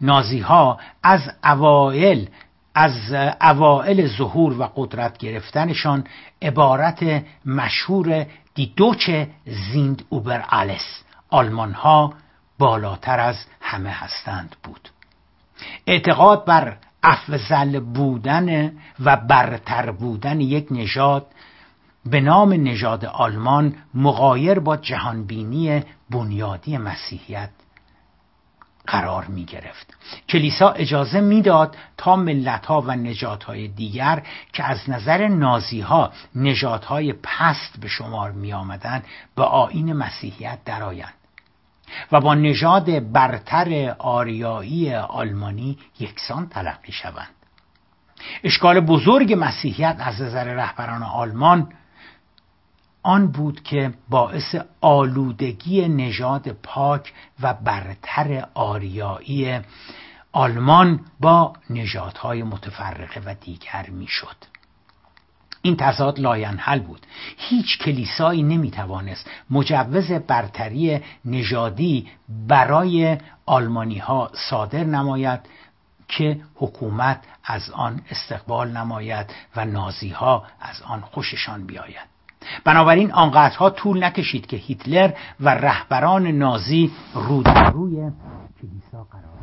نازی 0.00 0.40
ها 0.40 0.78
از 1.02 1.20
اوائل 1.44 2.26
از 2.74 3.12
اوائل 3.40 4.06
ظهور 4.06 4.60
و 4.60 4.70
قدرت 4.76 5.18
گرفتنشان 5.18 6.04
عبارت 6.42 7.24
مشهور 7.46 8.26
دی 8.54 8.72
دوچه 8.76 9.28
زیند 9.46 10.04
اوبر 10.08 10.44
آلس 10.48 11.02
آلمان 11.30 11.72
ها 11.72 12.14
بالاتر 12.58 13.20
از 13.20 13.36
همه 13.60 13.90
هستند 13.90 14.56
بود. 14.62 14.88
اعتقاد 15.86 16.44
بر 16.44 16.76
افضل 17.02 17.80
بودن 17.80 18.72
و 19.00 19.16
برتر 19.16 19.90
بودن 19.90 20.40
یک 20.40 20.66
نژاد 20.70 21.26
به 22.06 22.20
نام 22.20 22.52
نژاد 22.52 23.04
آلمان 23.04 23.74
مقایر 23.94 24.58
با 24.58 24.76
جهانبینی 24.76 25.82
بنیادی 26.10 26.78
مسیحیت 26.78 27.50
قرار 28.86 29.24
می 29.24 29.44
گرفت. 29.44 29.94
کلیسا 30.28 30.70
اجازه 30.70 31.20
می‌داد 31.20 31.76
تا 31.96 32.16
ملت 32.16 32.66
ها 32.66 32.80
و 32.80 32.90
نجات 32.90 33.44
های 33.44 33.68
دیگر 33.68 34.22
که 34.52 34.64
از 34.64 34.90
نظر 34.90 35.28
نازی 35.28 35.80
ها 35.80 36.12
نجات 36.34 36.84
های 36.84 37.12
پست 37.12 37.80
به 37.80 37.88
شمار 37.88 38.32
می 38.32 38.52
آمدن 38.52 39.02
به 39.36 39.42
آین 39.42 39.92
مسیحیت 39.92 40.58
درآیند 40.64 41.14
و 42.12 42.20
با 42.20 42.34
نژاد 42.34 43.12
برتر 43.12 43.94
آریایی 43.98 44.94
آلمانی 44.94 45.78
یکسان 46.00 46.48
تلقی 46.48 46.92
شوند. 46.92 47.34
اشکال 48.44 48.80
بزرگ 48.80 49.34
مسیحیت 49.38 49.96
از 50.00 50.22
نظر 50.22 50.44
رهبران 50.44 51.02
آلمان 51.02 51.68
آن 53.04 53.26
بود 53.26 53.62
که 53.62 53.94
باعث 54.10 54.54
آلودگی 54.80 55.88
نژاد 55.88 56.48
پاک 56.48 57.12
و 57.40 57.54
برتر 57.54 58.46
آریایی 58.54 59.60
آلمان 60.32 61.00
با 61.20 61.52
نژادهای 61.70 62.42
متفرقه 62.42 63.20
و 63.20 63.34
دیگر 63.34 63.90
می‌شد. 63.90 64.36
این 65.62 65.76
تضاد 65.76 66.20
لاینحل 66.20 66.80
بود 66.80 67.06
هیچ 67.36 67.78
کلیسایی 67.78 68.42
نمی‌توانست 68.42 69.30
مجوز 69.50 70.12
برتری 70.12 71.00
نژادی 71.24 72.08
برای 72.48 73.18
آلمانی 73.46 73.98
ها 73.98 74.30
صادر 74.50 74.84
نماید 74.84 75.40
که 76.08 76.40
حکومت 76.54 77.20
از 77.44 77.70
آن 77.70 78.02
استقبال 78.10 78.70
نماید 78.70 79.34
و 79.56 79.64
نازی 79.64 80.08
ها 80.08 80.44
از 80.60 80.82
آن 80.82 81.00
خوششان 81.00 81.66
بیاید 81.66 82.13
بنابراین 82.64 83.12
آنقدرها 83.12 83.70
طول 83.70 84.04
نکشید 84.04 84.46
که 84.46 84.56
هیتلر 84.56 85.10
و 85.40 85.48
رهبران 85.48 86.26
نازی 86.26 86.90
رو 87.14 87.42
در 87.42 87.70
روی 87.70 88.10
کلیسا 88.60 89.06
قرار 89.10 89.34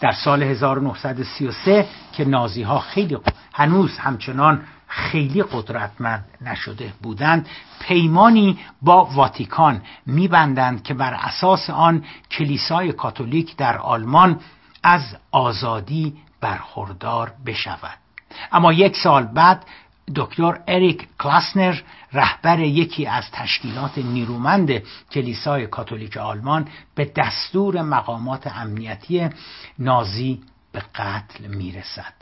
در 0.00 0.12
سال 0.12 0.42
1933 0.42 1.86
که 2.12 2.24
نازی 2.24 2.62
ها 2.62 2.78
خیلی 2.78 3.18
هنوز 3.52 3.98
همچنان 3.98 4.62
خیلی 4.86 5.42
قدرتمند 5.42 6.24
نشده 6.40 6.92
بودند 7.02 7.48
پیمانی 7.80 8.58
با 8.82 9.04
واتیکان 9.04 9.82
میبندند 10.06 10.82
که 10.82 10.94
بر 10.94 11.14
اساس 11.14 11.70
آن 11.70 12.04
کلیسای 12.30 12.92
کاتولیک 12.92 13.56
در 13.56 13.78
آلمان 13.78 14.40
از 14.82 15.16
آزادی 15.30 16.14
برخوردار 16.40 17.32
بشود. 17.46 17.98
اما 18.52 18.72
یک 18.72 18.96
سال 18.96 19.22
بعد 19.22 19.64
دکتر 20.16 20.60
اریک 20.68 21.08
کلاسنر 21.20 21.80
رهبر 22.12 22.60
یکی 22.60 23.06
از 23.06 23.24
تشکیلات 23.32 23.98
نیرومند 23.98 24.82
کلیسای 25.10 25.66
کاتولیک 25.66 26.16
آلمان 26.16 26.68
به 26.94 27.12
دستور 27.16 27.82
مقامات 27.82 28.46
امنیتی 28.46 29.28
نازی 29.78 30.42
به 30.72 30.82
قتل 30.94 31.46
می‌رسد 31.46 32.14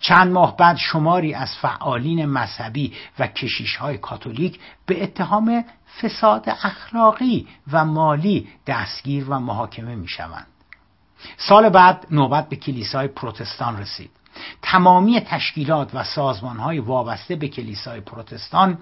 چند 0.00 0.32
ماه 0.32 0.56
بعد 0.56 0.76
شماری 0.76 1.34
از 1.34 1.56
فعالین 1.56 2.26
مذهبی 2.26 2.92
و 3.18 3.26
کشیش 3.26 3.76
های 3.76 3.98
کاتولیک 3.98 4.60
به 4.86 5.02
اتهام 5.02 5.64
فساد 6.02 6.48
اخلاقی 6.48 7.48
و 7.72 7.84
مالی 7.84 8.48
دستگیر 8.66 9.24
و 9.30 9.38
محاکمه 9.40 9.94
می 9.94 10.08
شوند. 10.08 10.46
سال 11.36 11.68
بعد 11.68 12.06
نوبت 12.10 12.48
به 12.48 12.56
کلیسای 12.56 13.08
پروتستان 13.08 13.78
رسید 13.78 14.10
تمامی 14.62 15.20
تشکیلات 15.20 15.94
و 15.94 16.04
سازمانهای 16.04 16.78
وابسته 16.78 17.36
به 17.36 17.48
کلیسای 17.48 18.00
پروتستان 18.00 18.78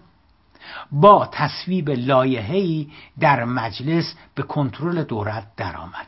با 0.93 1.29
تصویب 1.33 1.91
لایحه‌ای 1.91 2.89
در 3.21 3.45
مجلس 3.45 4.15
به 4.35 4.43
کنترل 4.43 5.03
دولت 5.03 5.47
درآمد. 5.57 6.07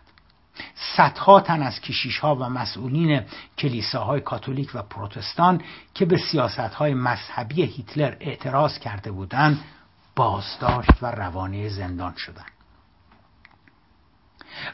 صدها 0.97 1.41
تن 1.41 1.63
از 1.63 1.81
کشیش 1.81 2.19
ها 2.19 2.35
و 2.35 2.49
مسئولین 2.49 3.23
کلیساهای 3.59 4.21
کاتولیک 4.21 4.71
و 4.75 4.83
پروتستان 4.83 5.63
که 5.95 6.05
به 6.05 6.17
سیاست 6.17 6.59
های 6.59 6.95
مذهبی 6.95 7.63
هیتلر 7.63 8.17
اعتراض 8.21 8.79
کرده 8.79 9.11
بودند 9.11 9.65
بازداشت 10.17 11.03
و 11.03 11.07
روانه 11.07 11.69
زندان 11.69 12.15
شدند. 12.17 12.53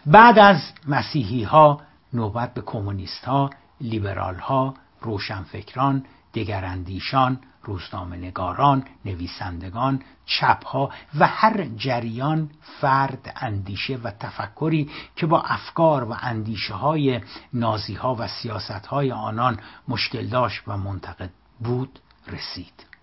بعد 0.07 0.39
از 0.39 0.73
مسیحی 0.89 1.43
ها 1.43 1.81
نوبت 2.13 2.55
به 2.55 2.61
کمونیست 2.61 3.25
ها 3.25 3.51
لیبرال 3.81 4.39
ها 4.39 4.75
روشنفکران 5.01 6.05
دگراندیشان 6.35 7.41
روزنامه 7.63 8.17
نگاران 8.17 8.85
نویسندگان 9.05 10.03
چپها 10.27 10.91
و 11.19 11.27
هر 11.27 11.65
جریان 11.77 12.51
فرد 12.81 13.33
اندیشه 13.37 13.97
و 13.97 14.11
تفکری 14.11 14.91
که 15.17 15.27
با 15.27 15.41
افکار 15.41 16.05
و 16.05 16.17
اندیشه 16.21 16.75
های 16.75 17.21
نازی 17.53 17.95
ها 17.95 18.15
و 18.15 18.29
سیاست 18.29 18.87
های 18.87 19.13
آنان 19.13 19.61
مشکل 19.89 20.27
داشت 20.27 20.63
و 20.67 20.77
منتقد 20.77 21.31
بود 21.61 21.99
رسید. 22.27 22.94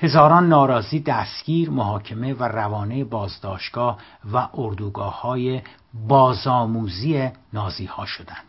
هزاران 0.00 0.48
ناراضی 0.48 1.00
دستگیر 1.00 1.70
محاکمه 1.70 2.34
و 2.34 2.44
روانه 2.44 3.04
بازداشتگاه 3.04 3.98
و 4.32 4.48
اردوگاه 4.54 5.20
های 5.20 5.62
بازآموزی 6.08 7.30
نازی 7.52 7.84
ها 7.84 8.06
شدند. 8.06 8.44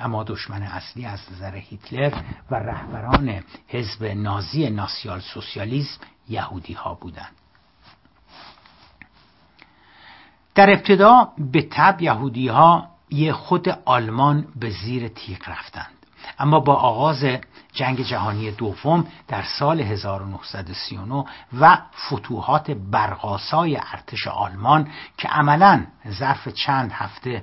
اما 0.00 0.24
دشمن 0.24 0.62
اصلی 0.62 1.06
از 1.06 1.20
نظر 1.32 1.54
هیتلر 1.54 2.12
و 2.50 2.54
رهبران 2.54 3.44
حزب 3.68 4.04
نازی 4.04 4.70
ناسیال 4.70 5.20
سوسیالیسم 5.20 6.00
یهودی 6.28 6.72
ها 6.72 6.94
بودند. 6.94 7.32
در 10.54 10.70
ابتدا 10.70 11.28
به 11.38 11.68
تب 11.70 12.02
یهودی 12.02 12.48
ها 12.48 12.88
یه 13.10 13.32
خود 13.32 13.68
آلمان 13.68 14.46
به 14.56 14.70
زیر 14.70 15.08
تیغ 15.08 15.48
رفتند. 15.48 15.92
اما 16.38 16.60
با 16.60 16.74
آغاز 16.74 17.24
جنگ 17.74 18.00
جهانی 18.02 18.50
دوم 18.50 19.06
در 19.28 19.42
سال 19.42 19.80
1939 19.80 21.24
و 21.60 21.78
فتوحات 22.06 22.70
برقاسای 22.70 23.76
ارتش 23.76 24.26
آلمان 24.26 24.88
که 25.18 25.28
عملا 25.28 25.86
ظرف 26.08 26.48
چند 26.48 26.92
هفته 26.92 27.42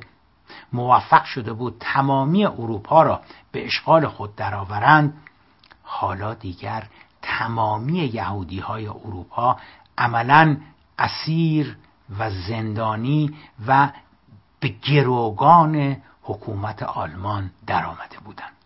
موفق 0.74 1.24
شده 1.24 1.54
بود 1.54 1.78
تمامی 1.80 2.46
اروپا 2.46 3.04
را 3.04 3.22
به 3.52 3.66
اشغال 3.66 4.08
خود 4.08 4.36
درآورند 4.36 5.14
حالا 5.84 6.34
دیگر 6.34 6.88
تمامی 7.22 8.00
یهودی 8.00 8.60
های 8.60 8.88
اروپا 8.88 9.58
عملا 9.98 10.58
اسیر 11.00 11.78
و 12.20 12.30
زندانی 12.30 13.36
و 13.68 13.90
به 14.60 14.68
گروگان 14.68 15.98
حکومت 16.24 16.84
آلمان 16.84 17.52
درآمده 17.68 18.20
بودند. 18.26 18.61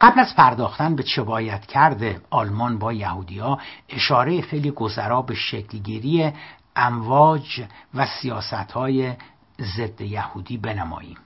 قبل 0.00 0.20
از 0.20 0.36
پرداختن 0.36 0.96
به 0.96 1.02
چه 1.02 1.22
باید 1.22 1.66
کرده 1.66 2.20
آلمان 2.30 2.78
با 2.78 2.92
یهودیا 2.92 3.58
اشاره 3.88 4.40
خیلی 4.40 4.70
گذرا 4.70 5.22
به 5.22 5.34
شکلگیری 5.34 6.32
امواج 6.76 7.62
و 7.94 8.06
سیاست 8.06 8.52
های 8.72 9.14
ضد 9.60 10.00
یهودی 10.00 10.56
بنماییم. 10.56 11.16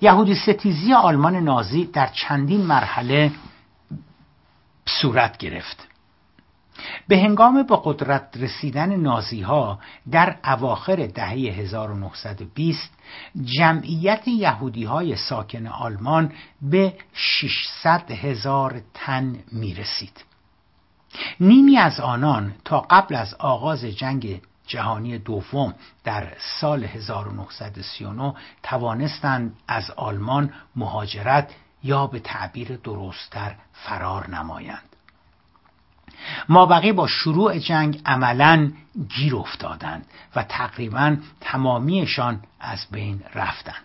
یهودی 0.00 0.34
ستیزی 0.34 0.92
آلمان 0.92 1.36
نازی 1.36 1.84
در 1.84 2.06
چندین 2.06 2.62
مرحله 2.62 3.32
صورت 4.86 5.36
گرفت. 5.36 5.93
به 7.08 7.18
هنگام 7.18 7.62
به 7.62 7.78
قدرت 7.84 8.36
رسیدن 8.36 8.96
نازی 8.96 9.40
ها 9.40 9.78
در 10.10 10.36
اواخر 10.44 11.06
دهه 11.06 11.30
1920 11.30 12.90
جمعیت 13.42 14.28
یهودی 14.28 14.84
های 14.84 15.16
ساکن 15.16 15.66
آلمان 15.66 16.32
به 16.62 16.94
600 17.12 18.10
هزار 18.10 18.80
تن 18.94 19.36
می 19.52 19.74
رسید. 19.74 20.24
نیمی 21.40 21.78
از 21.78 22.00
آنان 22.00 22.54
تا 22.64 22.80
قبل 22.80 23.14
از 23.14 23.34
آغاز 23.34 23.84
جنگ 23.84 24.42
جهانی 24.66 25.18
دوم 25.18 25.74
در 26.04 26.32
سال 26.60 26.84
1939 26.84 28.34
توانستند 28.62 29.56
از 29.68 29.90
آلمان 29.90 30.52
مهاجرت 30.76 31.54
یا 31.82 32.06
به 32.06 32.18
تعبیر 32.18 32.76
درستتر 32.76 33.54
فرار 33.72 34.30
نمایند 34.30 34.93
مابقی 36.48 36.92
با 36.92 37.06
شروع 37.06 37.58
جنگ 37.58 38.00
عملا 38.06 38.72
گیر 39.16 39.36
افتادند 39.36 40.06
و 40.36 40.42
تقریبا 40.42 41.16
تمامیشان 41.40 42.40
از 42.60 42.86
بین 42.90 43.22
رفتند 43.34 43.84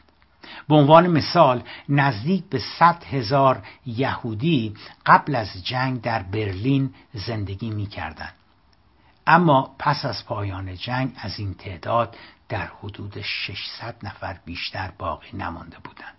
به 0.68 0.76
عنوان 0.76 1.08
مثال 1.08 1.64
نزدیک 1.90 2.44
به 2.50 2.60
صد 2.60 3.04
هزار 3.04 3.64
یهودی 3.86 4.74
قبل 5.06 5.36
از 5.36 5.66
جنگ 5.66 6.02
در 6.02 6.24
برلین 6.24 6.94
زندگی 7.14 7.70
می 7.70 7.86
کردند. 7.86 8.34
اما 9.28 9.76
پس 9.80 10.06
از 10.06 10.26
پایان 10.26 10.76
جنگ 10.76 11.12
از 11.18 11.40
این 11.40 11.54
تعداد 11.54 12.18
در 12.50 12.72
حدود 12.84 13.22
600 13.22 13.96
نفر 14.04 14.40
بیشتر 14.46 14.92
باقی 14.98 15.38
نمانده 15.38 15.78
بودند. 15.84 16.19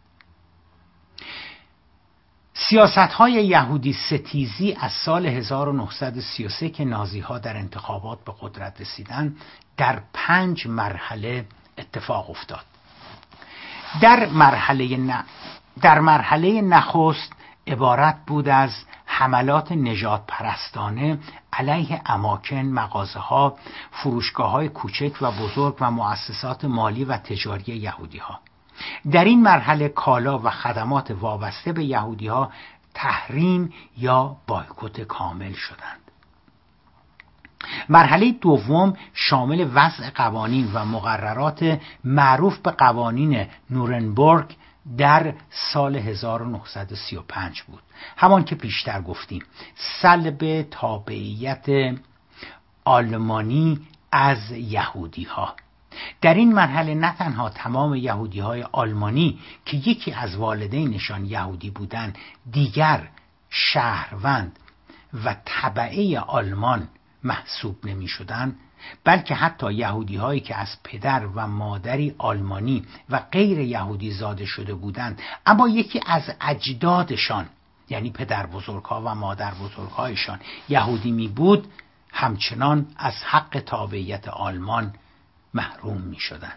سیاست 2.68 2.98
های 2.98 3.32
یهودی 3.32 3.92
ستیزی 3.92 4.76
از 4.80 4.92
سال 4.92 5.26
1933 5.26 6.68
که 6.68 6.84
نازی 6.84 7.20
ها 7.20 7.38
در 7.38 7.56
انتخابات 7.56 8.24
به 8.24 8.32
قدرت 8.40 8.80
رسیدن 8.80 9.36
در 9.76 10.02
پنج 10.12 10.66
مرحله 10.66 11.44
اتفاق 11.78 12.30
افتاد. 12.30 12.64
در 14.00 14.26
مرحله, 14.26 15.14
در 15.82 16.00
مرحله 16.00 16.60
نخست 16.60 17.32
عبارت 17.66 18.16
بود 18.26 18.48
از 18.48 18.70
حملات 19.06 19.72
نجات 19.72 20.22
پرستانه 20.28 21.18
علیه 21.52 22.02
اماکن 22.06 22.56
مغازه 22.56 23.18
ها 23.18 23.56
فروشگاه 23.90 24.50
های 24.50 24.68
کوچک 24.68 25.12
و 25.20 25.30
بزرگ 25.32 25.76
و 25.80 25.90
مؤسسات 25.90 26.64
مالی 26.64 27.04
و 27.04 27.16
تجاری 27.16 27.76
یهودی 27.76 28.18
ها 28.18 28.40
در 29.12 29.24
این 29.24 29.42
مرحله 29.42 29.88
کالا 29.88 30.38
و 30.38 30.50
خدمات 30.50 31.10
وابسته 31.10 31.72
به 31.72 31.84
یهودی 31.84 32.26
ها 32.26 32.52
تحریم 32.94 33.72
یا 33.98 34.36
بایکوت 34.46 35.00
کامل 35.00 35.52
شدند. 35.52 36.00
مرحله 37.88 38.32
دوم 38.32 38.96
شامل 39.14 39.70
وضع 39.74 40.10
قوانین 40.10 40.70
و 40.74 40.84
مقررات 40.84 41.80
معروف 42.04 42.58
به 42.58 42.70
قوانین 42.70 43.46
نورنبورگ 43.70 44.56
در 44.98 45.34
سال 45.50 45.96
1935 45.96 47.62
بود. 47.62 47.82
همان 48.16 48.44
که 48.44 48.54
پیشتر 48.54 49.00
گفتیم 49.00 49.42
سلب 50.02 50.62
تابعیت 50.62 51.96
آلمانی 52.84 53.80
از 54.12 54.50
یهودی 54.50 55.24
ها 55.24 55.54
در 56.20 56.34
این 56.34 56.52
مرحله 56.52 56.94
نه 56.94 57.16
تنها 57.16 57.48
تمام 57.48 57.94
یهودی 57.94 58.40
های 58.40 58.62
آلمانی 58.62 59.38
که 59.64 59.76
یکی 59.76 60.12
از 60.12 60.36
والدینشان 60.36 61.24
یهودی 61.24 61.70
بودند 61.70 62.18
دیگر 62.52 63.08
شهروند 63.50 64.58
و 65.24 65.36
طبعه 65.44 66.20
آلمان 66.20 66.88
محسوب 67.24 67.86
نمی 67.86 68.08
شدن 68.08 68.56
بلکه 69.04 69.34
حتی 69.34 69.72
یهودی 69.72 70.16
هایی 70.16 70.40
که 70.40 70.56
از 70.56 70.76
پدر 70.84 71.26
و 71.26 71.46
مادری 71.46 72.14
آلمانی 72.18 72.86
و 73.10 73.20
غیر 73.32 73.58
یهودی 73.58 74.10
زاده 74.10 74.44
شده 74.44 74.74
بودند 74.74 75.22
اما 75.46 75.68
یکی 75.68 76.00
از 76.06 76.30
اجدادشان 76.40 77.46
یعنی 77.88 78.10
پدر 78.10 78.46
بزرگها 78.46 79.02
و 79.02 79.14
مادر 79.14 79.54
بزرگهایشان 79.54 80.40
یهودی 80.68 81.10
می 81.10 81.28
بود 81.28 81.68
همچنان 82.12 82.86
از 82.96 83.14
حق 83.24 83.62
تابعیت 83.66 84.28
آلمان 84.28 84.94
محروم 85.54 86.00
می 86.00 86.18
شدن. 86.18 86.52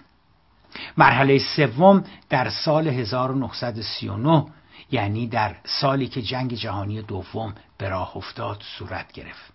مرحله 0.98 1.40
سوم 1.40 2.04
در 2.30 2.50
سال 2.50 2.88
1939 2.88 4.46
یعنی 4.92 5.28
در 5.28 5.56
سالی 5.66 6.08
که 6.08 6.22
جنگ 6.22 6.54
جهانی 6.54 7.02
دوم 7.02 7.56
به 7.78 7.90
راه 7.90 8.18
افتاد 8.18 8.64
صورت 8.78 9.12
گرفت 9.12 9.54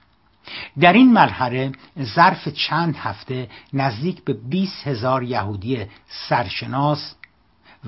در 0.81 0.93
این 0.93 1.13
مرحله 1.13 1.73
ظرف 2.03 2.49
چند 2.49 2.97
هفته 2.97 3.49
نزدیک 3.73 4.25
به 4.25 4.33
20 4.33 4.87
هزار 4.87 5.23
یهودی 5.23 5.87
سرشناس 6.29 7.15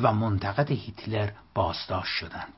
و 0.03 0.13
منتقد 0.13 0.71
هیتلر 0.71 1.31
بازداشت 1.55 2.13
شدند 2.13 2.53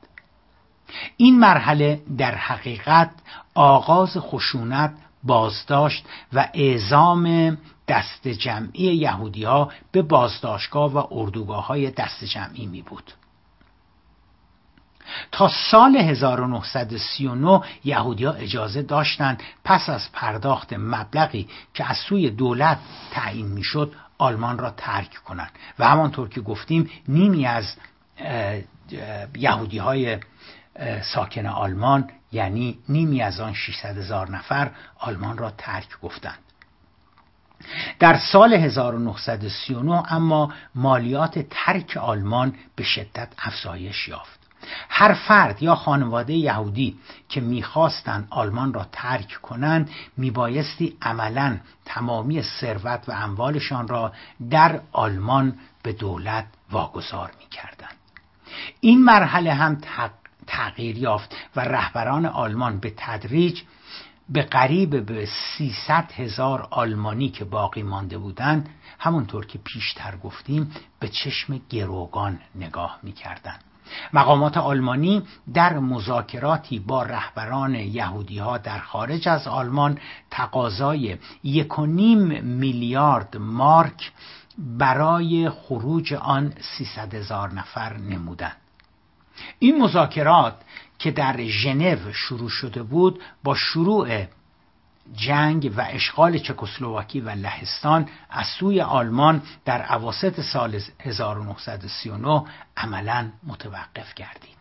این 1.17 1.39
مرحله 1.39 2.01
در 2.17 2.35
حقیقت 2.35 3.11
آغاز 3.55 4.17
خشونت 4.17 4.93
بازداشت 5.23 6.05
و 6.33 6.49
اعزام 6.53 7.57
دست 7.87 8.27
جمعی 8.27 8.95
یهودی 8.95 9.43
ها 9.43 9.71
به 9.91 10.01
بازداشتگاه 10.01 10.93
و 10.93 11.07
اردوگاه 11.11 11.67
های 11.67 11.91
دست 11.91 12.23
جمعی 12.23 12.65
می 12.65 12.81
بود 12.81 13.13
تا 15.31 15.51
سال 15.71 15.95
1939 15.95 17.61
یهودی 17.83 18.25
ها 18.25 18.31
اجازه 18.31 18.81
داشتند 18.81 19.43
پس 19.63 19.89
از 19.89 20.11
پرداخت 20.11 20.73
مبلغی 20.73 21.47
که 21.73 21.89
از 21.89 21.97
سوی 21.97 22.29
دولت 22.29 22.77
تعیین 23.11 23.47
می‌شد 23.47 23.93
آلمان 24.17 24.57
را 24.57 24.69
ترک 24.69 25.15
کنند. 25.15 25.51
و 25.79 25.87
همانطور 25.87 26.29
که 26.29 26.41
گفتیم 26.41 26.89
نیمی 27.07 27.45
از 27.45 27.75
یهودی 29.35 29.77
های 29.77 30.17
ساکن 31.13 31.45
آلمان 31.45 32.09
یعنی 32.31 32.79
نیمی 32.89 33.21
از 33.21 33.39
آن 33.39 33.53
600 33.53 33.97
هزار 33.97 34.31
نفر 34.31 34.71
آلمان 34.99 35.37
را 35.37 35.51
ترک 35.57 35.99
گفتند. 36.01 36.39
در 37.99 38.17
سال 38.17 38.53
1939 38.53 40.13
اما 40.13 40.53
مالیات 40.75 41.39
ترک 41.49 41.97
آلمان 41.97 42.55
به 42.75 42.83
شدت 42.83 43.27
افزایش 43.37 44.07
یافت. 44.07 44.39
هر 44.89 45.13
فرد 45.13 45.63
یا 45.63 45.75
خانواده 45.75 46.33
یهودی 46.33 46.97
که 47.29 47.41
می‌خواستند 47.41 48.27
آلمان 48.29 48.73
را 48.73 48.85
ترک 48.91 49.41
کنند 49.41 49.89
میبایستی 50.17 50.97
عملا 51.01 51.57
تمامی 51.85 52.41
ثروت 52.41 53.09
و 53.09 53.11
اموالشان 53.11 53.87
را 53.87 54.13
در 54.49 54.81
آلمان 54.91 55.55
به 55.83 55.93
دولت 55.93 56.45
واگذار 56.71 57.31
می‌کردند. 57.39 57.97
این 58.79 59.03
مرحله 59.03 59.53
هم 59.53 59.81
تغییر 60.47 60.97
یافت 60.97 61.35
و 61.55 61.59
رهبران 61.59 62.25
آلمان 62.25 62.79
به 62.79 62.93
تدریج 62.97 63.61
به 64.29 64.41
قریب 64.41 65.05
به 65.05 65.25
300 65.57 66.11
هزار 66.11 66.67
آلمانی 66.71 67.29
که 67.29 67.45
باقی 67.45 67.83
مانده 67.83 68.17
بودند 68.17 68.69
همونطور 68.99 69.45
که 69.45 69.57
پیشتر 69.57 70.15
گفتیم 70.23 70.71
به 70.99 71.07
چشم 71.07 71.61
گروگان 71.69 72.39
نگاه 72.55 72.99
می‌کردند 73.03 73.63
مقامات 74.13 74.57
آلمانی 74.57 75.23
در 75.53 75.79
مذاکراتی 75.79 76.79
با 76.79 77.03
رهبران 77.03 77.75
یهودی 77.75 78.39
ها 78.39 78.57
در 78.57 78.79
خارج 78.79 79.27
از 79.27 79.47
آلمان 79.47 79.97
تقاضای 80.31 81.17
یک 81.43 81.79
میلیارد 81.79 83.37
مارک 83.37 84.11
برای 84.57 85.49
خروج 85.49 86.13
آن 86.13 86.53
300 86.77 87.13
هزار 87.13 87.53
نفر 87.53 87.97
نمودند. 87.97 88.57
این 89.59 89.81
مذاکرات 89.81 90.55
که 91.03 91.11
در 91.11 91.43
ژنو 91.43 92.13
شروع 92.13 92.49
شده 92.49 92.83
بود 92.83 93.21
با 93.43 93.55
شروع 93.55 94.25
جنگ 95.15 95.73
و 95.77 95.85
اشغال 95.89 96.37
چکسلواکی 96.37 97.21
و 97.21 97.29
لهستان 97.29 98.09
از 98.29 98.47
سوی 98.47 98.81
آلمان 98.81 99.41
در 99.65 99.81
عواست 99.81 100.41
سال 100.41 100.79
1939 100.99 102.43
عملا 102.77 103.29
متوقف 103.47 104.13
گردید. 104.13 104.57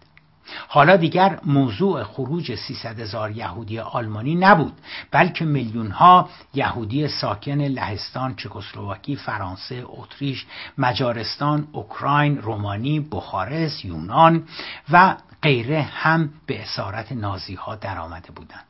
حالا 0.69 0.97
دیگر 0.97 1.41
موضوع 1.45 2.03
خروج 2.03 2.55
300 2.55 3.01
هزار 3.01 3.31
یهودی 3.31 3.79
آلمانی 3.79 4.35
نبود 4.35 4.75
بلکه 5.11 5.45
میلیون 5.45 5.91
ها 5.91 6.29
یهودی 6.55 7.09
ساکن 7.09 7.61
لهستان، 7.61 8.35
چکسلواکی، 8.35 9.17
فرانسه، 9.17 9.85
اتریش، 9.87 10.47
مجارستان، 10.79 11.69
اوکراین، 11.73 12.39
رومانی، 12.39 13.01
بخارست، 13.01 13.85
یونان 13.85 14.45
و 14.93 15.17
غیره 15.43 15.83
هم 15.83 16.31
به 16.47 16.63
اسارت 16.63 17.13
نازی 17.13 17.55
ها 17.55 17.75
درآمده 17.77 18.33
بودند. 18.33 18.65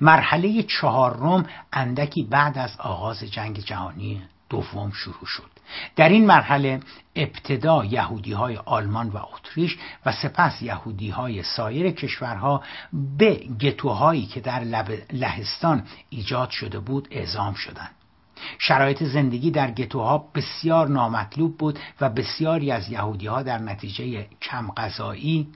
مرحله 0.00 0.62
چهارم 0.62 1.46
اندکی 1.72 2.22
بعد 2.22 2.58
از 2.58 2.76
آغاز 2.78 3.24
جنگ 3.24 3.58
جهانی 3.58 4.22
دوم 4.48 4.92
شروع 4.92 5.26
شد 5.26 5.50
در 5.96 6.08
این 6.08 6.26
مرحله 6.26 6.80
ابتدا 7.16 7.84
یهودی 7.84 8.32
های 8.32 8.56
آلمان 8.56 9.08
و 9.08 9.16
اتریش 9.34 9.78
و 10.06 10.12
سپس 10.12 10.62
یهودی 10.62 11.10
های 11.10 11.42
سایر 11.42 11.90
کشورها 11.90 12.62
به 13.18 13.34
گتوهایی 13.60 14.26
که 14.26 14.40
در 14.40 14.60
لهستان 15.12 15.86
ایجاد 16.10 16.50
شده 16.50 16.78
بود 16.78 17.08
اعزام 17.10 17.54
شدند 17.54 17.94
شرایط 18.58 19.02
زندگی 19.02 19.50
در 19.50 19.70
گتوها 19.70 20.18
بسیار 20.34 20.88
نامطلوب 20.88 21.58
بود 21.58 21.78
و 22.00 22.08
بسیاری 22.08 22.70
از 22.70 22.88
یهودی 22.88 23.26
ها 23.26 23.42
در 23.42 23.58
نتیجه 23.58 24.26
کم 24.42 24.70
غذایی 24.76 25.48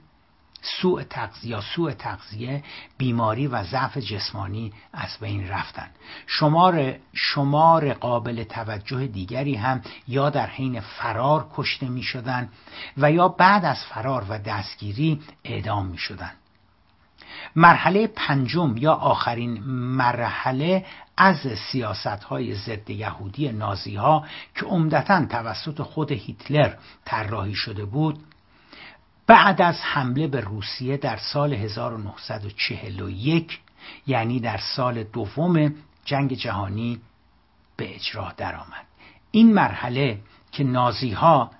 سوء 0.61 1.03
تغذیه 1.03 1.61
سوء 1.75 1.91
تغذیه 1.91 2.63
بیماری 2.97 3.47
و 3.47 3.63
ضعف 3.63 3.97
جسمانی 3.97 4.73
از 4.93 5.17
بین 5.21 5.47
رفتن 5.47 5.87
شمار 6.27 6.95
شمار 7.13 7.93
قابل 7.93 8.43
توجه 8.43 9.07
دیگری 9.07 9.55
هم 9.55 9.81
یا 10.07 10.29
در 10.29 10.47
حین 10.47 10.79
فرار 10.79 11.47
کشته 11.53 11.89
می 11.89 12.03
شدن 12.03 12.49
و 12.97 13.11
یا 13.11 13.27
بعد 13.27 13.65
از 13.65 13.85
فرار 13.85 14.25
و 14.29 14.37
دستگیری 14.37 15.21
اعدام 15.43 15.85
می 15.85 15.97
شدن 15.97 16.31
مرحله 17.55 18.07
پنجم 18.07 18.77
یا 18.77 18.93
آخرین 18.93 19.63
مرحله 19.97 20.85
از 21.17 21.37
سیاست 21.71 22.23
های 22.23 22.55
ضد 22.55 22.89
یهودی 22.89 23.51
نازی 23.51 23.95
ها 23.95 24.25
که 24.55 24.65
عمدتا 24.65 25.25
توسط 25.25 25.81
خود 25.81 26.11
هیتلر 26.11 26.73
طراحی 27.05 27.55
شده 27.55 27.85
بود 27.85 28.19
بعد 29.27 29.61
از 29.61 29.81
حمله 29.81 30.27
به 30.27 30.41
روسیه 30.41 30.97
در 30.97 31.17
سال 31.17 31.53
1941 31.53 33.59
یعنی 34.07 34.39
در 34.39 34.57
سال 34.57 35.03
دوم 35.03 35.73
جنگ 36.05 36.33
جهانی 36.33 36.99
به 37.77 37.95
اجرا 37.95 38.33
درآمد. 38.37 38.85
این 39.31 39.53
مرحله 39.53 40.19
که 40.51 40.63
نازی 40.63 41.11
ها 41.11 41.51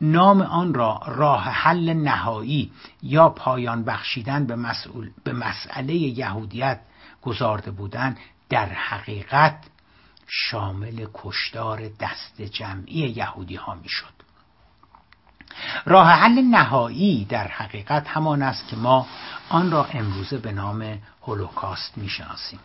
نام 0.00 0.42
آن 0.42 0.74
را 0.74 1.00
راه 1.06 1.42
حل 1.42 1.92
نهایی 1.92 2.70
یا 3.02 3.28
پایان 3.28 3.84
بخشیدن 3.84 4.46
به, 4.46 4.56
مسئول 4.56 5.10
به 5.24 5.32
مسئله 5.32 5.94
یهودیت 5.94 6.80
گذارده 7.22 7.70
بودند 7.70 8.18
در 8.48 8.66
حقیقت 8.66 9.58
شامل 10.26 11.06
کشدار 11.14 11.88
دست 12.00 12.42
جمعی 12.42 13.08
یهودی 13.08 13.56
ها 13.56 13.74
می 13.74 13.88
شد 13.88 14.14
راه 15.84 16.08
حل 16.08 16.42
نهایی 16.42 17.24
در 17.24 17.48
حقیقت 17.48 18.08
همان 18.08 18.42
است 18.42 18.68
که 18.68 18.76
ما 18.76 19.06
آن 19.48 19.70
را 19.70 19.84
امروزه 19.84 20.38
به 20.38 20.52
نام 20.52 20.98
هولوکاست 21.22 21.98
می‌شناسیم. 21.98 22.58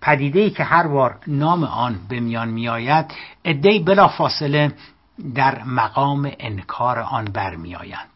پدیده 0.00 0.40
ای 0.40 0.50
که 0.50 0.64
هر 0.64 0.86
بار 0.86 1.18
نام 1.26 1.64
آن 1.64 1.98
به 2.08 2.20
میان 2.20 2.48
میآید 2.48 3.14
عدهای 3.44 3.78
بلا 3.78 4.08
فاصله 4.08 4.72
در 5.34 5.64
مقام 5.64 6.32
انکار 6.38 6.98
آن 6.98 7.24
برمیآیند. 7.24 8.08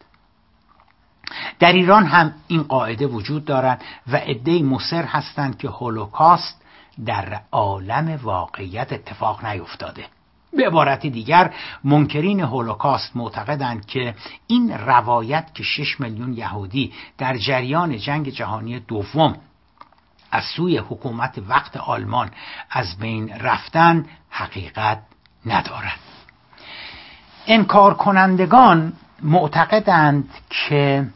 در 1.59 1.73
ایران 1.73 2.05
هم 2.05 2.33
این 2.47 2.63
قاعده 2.63 3.07
وجود 3.07 3.45
دارد 3.45 3.83
و 4.07 4.15
عدهای 4.15 4.63
مصر 4.63 5.03
هستند 5.03 5.57
که 5.57 5.69
هولوکاست 5.69 6.61
در 7.05 7.41
عالم 7.51 8.19
واقعیت 8.23 8.93
اتفاق 8.93 9.45
نیفتاده. 9.45 10.05
به 10.53 10.67
عبارت 10.67 11.05
دیگر 11.05 11.53
منکرین 11.83 12.39
هولوکاست 12.39 13.15
معتقدند 13.15 13.85
که 13.85 14.15
این 14.47 14.71
روایت 14.71 15.53
که 15.53 15.63
6 15.63 15.99
میلیون 15.99 16.33
یهودی 16.33 16.93
در 17.17 17.37
جریان 17.37 17.97
جنگ 17.97 18.29
جهانی 18.29 18.79
دوم 18.79 19.37
از 20.31 20.43
سوی 20.43 20.77
حکومت 20.77 21.39
وقت 21.47 21.77
آلمان 21.77 22.31
از 22.69 22.97
بین 22.97 23.29
رفتن 23.29 24.05
حقیقت 24.29 25.01
ندارد. 25.45 26.08
انکار 27.49 27.93
کنندگان 27.93 28.93
معتقدند 29.23 30.29
که 30.49 31.07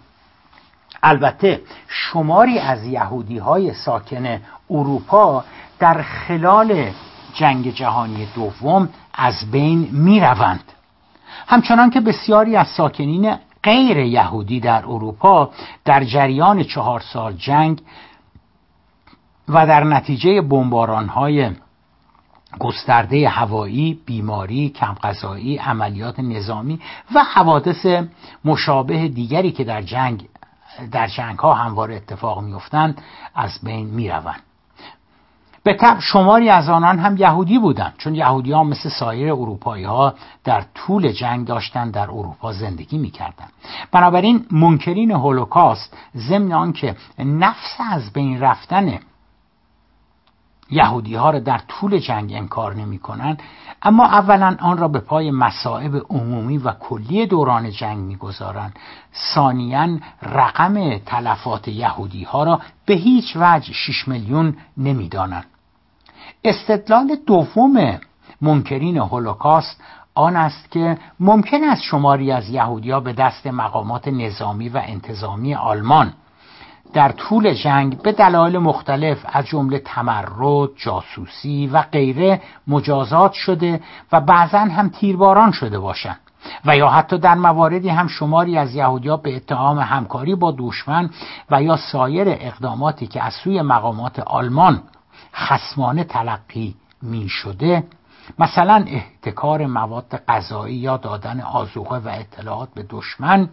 البته 1.04 1.62
شماری 1.88 2.60
از 2.60 2.84
یهودی 2.84 3.38
های 3.38 3.74
ساکن 3.74 4.40
اروپا 4.70 5.44
در 5.80 6.02
خلال 6.02 6.92
جنگ 7.34 7.74
جهانی 7.74 8.28
دوم 8.36 8.90
از 9.14 9.52
بین 9.52 9.90
می 9.92 10.20
روند. 10.20 10.64
همچنان 11.48 11.90
که 11.90 12.02
بسیاری 12.02 12.56
از 12.56 12.68
ساکنین 12.68 13.36
غیر 13.64 13.98
یهودی 13.98 14.60
در 14.60 14.86
اروپا 14.86 15.52
در 15.86 16.04
جریان 16.04 16.64
چهار 16.64 17.00
سال 17.00 17.34
جنگ 17.34 17.82
و 19.50 19.68
در 19.68 19.84
نتیجه 19.84 20.42
بمباران 20.42 21.08
های 21.08 21.52
گسترده 22.60 23.30
هوایی، 23.30 24.00
بیماری، 24.06 24.70
کم 24.70 24.94
غذایی، 25.04 25.58
عملیات 25.58 26.20
نظامی 26.20 26.80
و 27.16 27.24
حوادث 27.24 27.86
مشابه 28.46 29.08
دیگری 29.08 29.52
که 29.52 29.64
در 29.64 29.82
جنگ 29.82 30.28
در 30.92 31.08
جنگ 31.08 31.40
ها 31.40 31.54
همواره 31.54 31.96
اتفاق 31.96 32.42
میافتند 32.42 33.02
از 33.36 33.60
بین 33.64 33.88
می 33.88 34.10
روند. 34.10 34.42
به 35.64 35.74
طب 35.74 36.00
شماری 36.00 36.50
از 36.50 36.70
آنان 36.70 37.00
هم 37.00 37.18
یهودی 37.18 37.60
بودند 37.60 37.94
چون 37.98 38.16
یهودی 38.16 38.52
ها 38.52 38.64
مثل 38.64 38.90
سایر 38.90 39.34
اروپایی 39.34 39.84
ها 39.84 40.14
در 40.44 40.64
طول 40.76 41.12
جنگ 41.12 41.48
داشتن 41.48 41.92
در 41.92 42.04
اروپا 42.04 42.54
زندگی 42.54 42.98
می‌کردند 42.98 43.52
بنابراین 43.92 44.46
منکرین 44.52 45.12
هولوکاست 45.12 45.98
ضمن 46.16 46.52
آنکه 46.54 46.96
نفس 47.20 47.78
از 47.92 48.14
بین 48.14 48.40
رفتن 48.40 49.00
یهودی 50.74 51.16
ها 51.16 51.30
را 51.30 51.40
در 51.40 51.62
طول 51.68 51.98
جنگ 51.98 52.34
انکار 52.34 52.76
نمی 52.76 53.00
کنند 53.00 53.42
اما 53.82 54.06
اولا 54.06 54.56
آن 54.60 54.78
را 54.78 54.88
به 54.88 55.00
پای 55.00 55.32
مصائب 55.32 55.96
عمومی 56.10 56.58
و 56.58 56.72
کلی 56.72 57.26
دوران 57.26 57.72
جنگ 57.72 57.98
می‌گذارند. 57.98 58.76
ثانیا 59.36 59.98
رقم 60.22 60.98
تلفات 60.98 61.68
یهودی 61.68 62.24
ها 62.24 62.44
را 62.44 62.60
به 62.86 62.94
هیچ 62.94 63.34
وجه 63.36 63.74
6 63.74 64.08
میلیون 64.08 64.58
نمی‌دانند. 64.78 65.46
استدلال 66.44 67.18
دوم 67.28 68.00
منکرین 68.42 68.98
هولوکاست 68.98 69.82
آن 70.16 70.36
است 70.36 70.72
که 70.72 70.98
ممکن 71.20 71.64
است 71.64 71.82
شماری 71.82 72.32
از 72.32 72.50
یهودیا 72.50 73.00
به 73.00 73.14
دست 73.14 73.48
مقامات 73.48 74.08
نظامی 74.08 74.70
و 74.70 74.82
انتظامی 74.86 75.56
آلمان 75.56 76.14
در 76.94 77.12
طول 77.12 77.54
جنگ 77.54 78.02
به 78.02 78.12
دلایل 78.12 78.58
مختلف 78.58 79.26
از 79.34 79.46
جمله 79.46 79.80
تمرد، 79.80 80.70
جاسوسی 80.76 81.70
و 81.74 81.82
غیره 81.82 82.42
مجازات 82.68 83.34
شده 83.34 83.82
و 84.12 84.22
بعضا 84.22 84.60
هم 84.60 84.90
تیرباران 84.90 85.52
شده 85.52 85.80
باشند. 85.80 86.20
و 86.66 86.78
یا 86.78 86.90
حتی 86.90 87.18
در 87.18 87.36
مواردی 87.36 87.90
هم 87.90 88.08
شماری 88.08 88.58
از 88.58 88.76
یهودیا 88.76 89.18
به 89.18 89.36
اتهام 89.36 89.80
همکاری 89.80 90.36
با 90.36 90.56
دشمن 90.58 91.10
و 91.52 91.64
یا 91.64 91.78
سایر 91.78 92.28
اقداماتی 92.30 93.08
که 93.08 93.24
از 93.24 93.34
سوی 93.34 93.62
مقامات 93.62 94.20
آلمان 94.20 94.82
خسمانه 95.34 96.04
تلقی 96.04 96.76
می 97.02 97.30
شده 97.30 97.84
مثلا 98.40 98.86
احتکار 98.88 99.66
مواد 99.66 100.24
غذایی 100.28 100.76
یا 100.76 100.98
دادن 100.98 101.42
آزوقه 101.42 101.98
و 101.98 102.08
اطلاعات 102.08 102.70
به 102.74 102.86
دشمن 102.90 103.50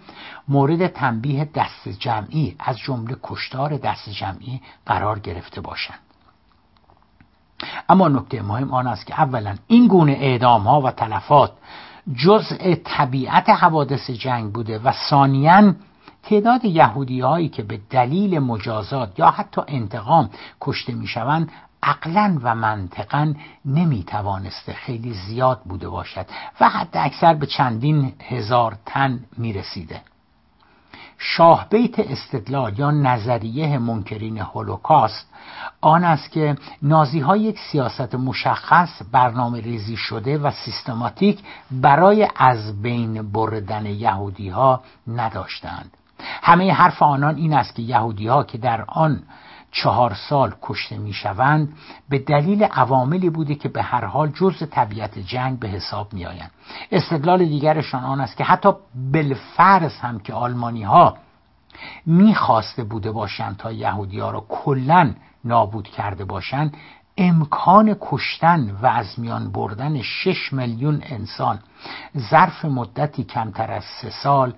مورد 0.48 0.86
تنبیه 0.86 1.48
دست 1.54 1.88
جمعی 1.88 2.56
از 2.58 2.78
جمله 2.78 3.16
کشتار 3.22 3.76
دست 3.76 4.08
جمعی 4.08 4.60
قرار 4.86 5.18
گرفته 5.18 5.60
باشند. 5.60 5.98
اما 7.88 8.08
نکته 8.08 8.42
مهم 8.42 8.74
آن 8.74 8.86
است 8.86 9.06
که 9.06 9.20
اولا 9.20 9.56
این 9.66 9.88
گونه 9.88 10.12
اعدام 10.12 10.62
ها 10.62 10.80
و 10.80 10.90
تلفات 10.90 11.52
جزء 12.16 12.74
طبیعت 12.84 13.48
حوادث 13.48 14.10
جنگ 14.10 14.52
بوده 14.52 14.78
و 14.78 14.92
ثانیا 15.10 15.74
تعداد 16.22 16.64
یهودی 16.64 17.20
هایی 17.20 17.48
که 17.48 17.62
به 17.62 17.80
دلیل 17.90 18.38
مجازات 18.38 19.18
یا 19.18 19.30
حتی 19.30 19.62
انتقام 19.68 20.30
کشته 20.60 20.94
می 20.94 21.06
شوند 21.06 21.52
عقلا 21.82 22.38
و 22.42 22.54
منطقا 22.54 23.34
نمی‌توانسته 23.64 24.72
خیلی 24.72 25.12
زیاد 25.12 25.60
بوده 25.64 25.88
باشد 25.88 26.26
و 26.60 26.68
حتی 26.68 26.98
اکثر 26.98 27.34
به 27.34 27.46
چندین 27.46 28.12
هزار 28.28 28.76
تن 28.86 29.24
می‌رسیده. 29.38 30.00
شاه 31.22 31.66
بیت 31.70 31.98
استدلال 31.98 32.78
یا 32.78 32.90
نظریه 32.90 33.78
منکرین 33.78 34.38
هولوکاست 34.38 35.26
آن 35.80 36.04
است 36.04 36.30
که 36.30 36.56
نازی 36.82 37.20
ها 37.20 37.36
یک 37.36 37.58
سیاست 37.58 38.14
مشخص 38.14 39.02
برنامه 39.12 39.60
ریزی 39.60 39.96
شده 39.96 40.38
و 40.38 40.50
سیستماتیک 40.50 41.38
برای 41.70 42.28
از 42.36 42.82
بین 42.82 43.32
بردن 43.32 43.86
یهودی 43.86 44.48
ها 44.48 44.82
نداشتند. 45.06 45.96
همه 46.42 46.72
حرف 46.72 47.02
آنان 47.02 47.36
این 47.36 47.52
است 47.54 47.74
که 47.74 47.82
یهودی 47.82 48.26
ها 48.26 48.44
که 48.44 48.58
در 48.58 48.84
آن 48.88 49.22
چهار 49.70 50.14
سال 50.14 50.54
کشته 50.62 50.98
می‌شوند 50.98 51.76
به 52.08 52.18
دلیل 52.18 52.64
عواملی 52.64 53.30
بوده 53.30 53.54
که 53.54 53.68
به 53.68 53.82
هر 53.82 54.04
حال 54.04 54.28
جز 54.28 54.62
طبیعت 54.70 55.18
جنگ 55.18 55.58
به 55.58 55.68
حساب 55.68 56.12
میآیند. 56.12 56.50
استدلال 56.92 57.44
دیگرشان 57.44 58.04
آن 58.04 58.20
است 58.20 58.36
که 58.36 58.44
حتی 58.44 58.72
بالفرض 59.12 59.96
هم 59.96 60.20
که 60.20 60.34
آلمانی 60.34 60.82
ها 60.82 61.16
می‌خواسته 62.06 62.84
بوده 62.84 63.10
باشند 63.12 63.56
تا 63.56 63.72
یهودی 63.72 64.20
ها 64.20 64.30
را 64.30 64.44
کلا 64.48 65.14
نابود 65.44 65.88
کرده 65.88 66.24
باشند 66.24 66.76
امکان 67.18 67.96
کشتن 68.00 68.70
و 68.82 68.86
از 68.86 69.20
میان 69.20 69.52
بردن 69.52 70.02
شش 70.02 70.52
میلیون 70.52 71.02
انسان 71.04 71.58
ظرف 72.18 72.64
مدتی 72.64 73.24
کمتر 73.24 73.72
از 73.72 73.84
سه 73.84 74.10
سال 74.10 74.54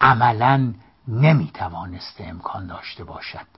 عملا 0.00 0.74
نمی‌توانسته 1.08 2.24
امکان 2.24 2.66
داشته 2.66 3.04
باشد. 3.04 3.57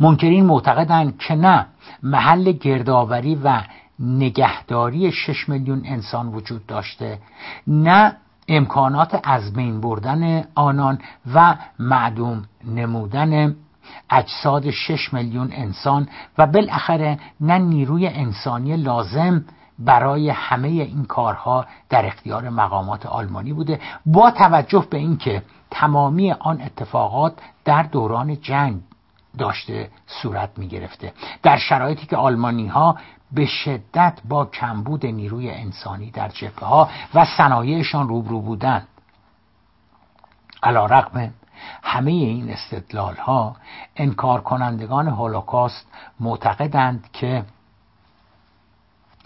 منکرین 0.00 0.46
معتقدند 0.46 1.18
که 1.18 1.34
نه 1.34 1.66
محل 2.02 2.52
گردآوری 2.52 3.34
و 3.34 3.60
نگهداری 3.98 5.12
شش 5.12 5.48
میلیون 5.48 5.82
انسان 5.84 6.28
وجود 6.28 6.66
داشته 6.66 7.18
نه 7.66 8.16
امکانات 8.48 9.20
از 9.24 9.52
بین 9.52 9.80
بردن 9.80 10.44
آنان 10.54 10.98
و 11.34 11.56
معدوم 11.78 12.44
نمودن 12.64 13.56
اجساد 14.10 14.70
شش 14.70 15.12
میلیون 15.12 15.48
انسان 15.52 16.08
و 16.38 16.46
بالاخره 16.46 17.18
نه 17.40 17.58
نیروی 17.58 18.06
انسانی 18.06 18.76
لازم 18.76 19.44
برای 19.78 20.30
همه 20.30 20.68
این 20.68 21.04
کارها 21.04 21.66
در 21.88 22.06
اختیار 22.06 22.48
مقامات 22.48 23.06
آلمانی 23.06 23.52
بوده. 23.52 23.80
با 24.06 24.30
توجه 24.30 24.86
به 24.90 24.98
اینکه 24.98 25.42
تمامی 25.70 26.32
آن 26.32 26.60
اتفاقات 26.60 27.32
در 27.64 27.82
دوران 27.82 28.40
جنگ 28.40 28.80
داشته 29.38 29.90
صورت 30.06 30.50
می 30.58 30.68
گرفته 30.68 31.12
در 31.42 31.58
شرایطی 31.58 32.06
که 32.06 32.16
آلمانی 32.16 32.66
ها 32.66 32.96
به 33.32 33.46
شدت 33.46 34.18
با 34.28 34.44
کمبود 34.44 35.06
نیروی 35.06 35.50
انسانی 35.50 36.10
در 36.10 36.28
جبهه 36.28 36.64
ها 36.64 36.88
و 37.14 37.24
صنایعشان 37.24 38.08
روبرو 38.08 38.40
بودند. 38.40 38.88
علا 40.62 40.86
رقم 40.86 41.30
همه 41.82 42.10
این 42.10 42.50
استدلال 42.50 43.16
ها 43.16 43.56
انکار 43.96 44.40
کنندگان 44.40 45.08
هولوکاست 45.08 45.86
معتقدند 46.20 47.08
که 47.12 47.44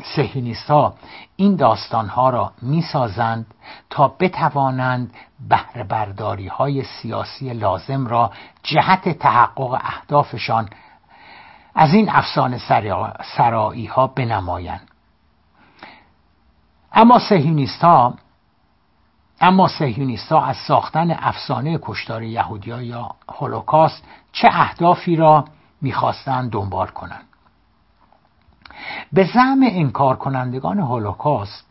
سهینیست 0.03 0.71
ها 0.71 0.95
این 1.37 1.57
داستان 1.57 2.09
ها 2.09 2.31
را 2.31 2.53
می 2.63 2.83
سازند 2.83 3.47
تا 3.91 4.09
بتوانند 4.09 5.15
بهره 5.49 5.85
برداری 5.85 6.47
های 6.47 6.85
سیاسی 6.85 7.53
لازم 7.53 8.07
را 8.07 8.33
جهت 8.63 9.09
تحقق 9.09 9.73
اهدافشان 9.73 10.69
از 11.75 11.95
این 11.95 12.11
افسانه 12.11 12.59
سرایی 13.37 13.87
ها 13.87 14.07
بنمایند. 14.07 14.89
اما 16.93 17.19
سهیونیست 17.19 17.85
ها 17.85 18.15
اما 19.41 19.69
سهیونیست 19.69 20.33
ها 20.33 20.45
از 20.45 20.57
ساختن 20.57 21.11
افسانه 21.11 21.79
کشتار 21.83 22.23
یهودی 22.23 22.71
یا 22.71 23.11
هولوکاست 23.29 24.05
چه 24.33 24.49
اهدافی 24.53 25.17
را 25.17 25.45
می‌خواستند 25.81 26.51
دنبال 26.51 26.87
کنند؟ 26.87 27.28
به 29.12 29.24
زعم 29.24 29.61
انکار 29.62 30.16
کنندگان 30.16 30.79
هولوکاست 30.79 31.66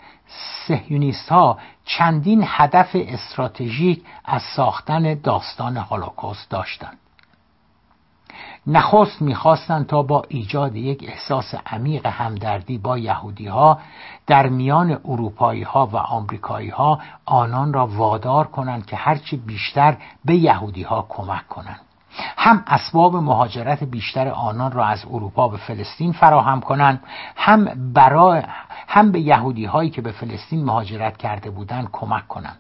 سهیونیست 0.68 1.30
ها 1.30 1.58
چندین 1.86 2.44
هدف 2.48 2.90
استراتژیک 2.94 4.04
از 4.26 4.42
ساختن 4.56 5.14
داستان 5.14 5.78
هولوکاست 5.78 6.50
داشتند. 6.50 6.98
نخست 8.68 9.22
می‌خواستند 9.22 9.88
تا 9.88 10.02
با 10.02 10.24
ایجاد 10.30 10.76
یک 10.76 11.06
احساس 11.08 11.56
عمیق 11.66 12.06
همدردی 12.06 12.78
با 12.78 12.98
یهودی 12.98 13.48
ها 13.48 13.80
در 14.28 14.48
میان 14.48 15.00
اروپایی 15.06 15.64
ها 15.64 15.86
و 15.86 15.98
آمریکایی 15.98 16.70
ها 16.70 17.00
آنان 17.26 17.74
را 17.74 17.88
وادار 17.88 18.48
کنند 18.48 18.86
که 18.86 18.96
هرچی 18.96 19.38
بیشتر 19.38 19.98
به 20.26 20.36
یهودی 20.36 20.84
ها 20.84 21.06
کمک 21.10 21.48
کنند. 21.48 21.87
هم 22.38 22.64
اسباب 22.68 23.16
مهاجرت 23.16 23.84
بیشتر 23.84 24.28
آنان 24.28 24.72
را 24.72 24.86
از 24.86 25.06
اروپا 25.06 25.48
به 25.48 25.58
فلسطین 25.58 26.12
فراهم 26.12 26.62
کنند 26.62 27.04
هم 27.36 27.92
برای 27.94 28.44
هم 28.88 29.12
به 29.12 29.20
یهودی 29.20 29.66
هایی 29.66 29.90
که 29.90 30.02
به 30.02 30.12
فلسطین 30.12 30.66
مهاجرت 30.66 31.18
کرده 31.18 31.50
بودند 31.50 31.90
کمک 31.92 32.28
کنند. 32.28 32.58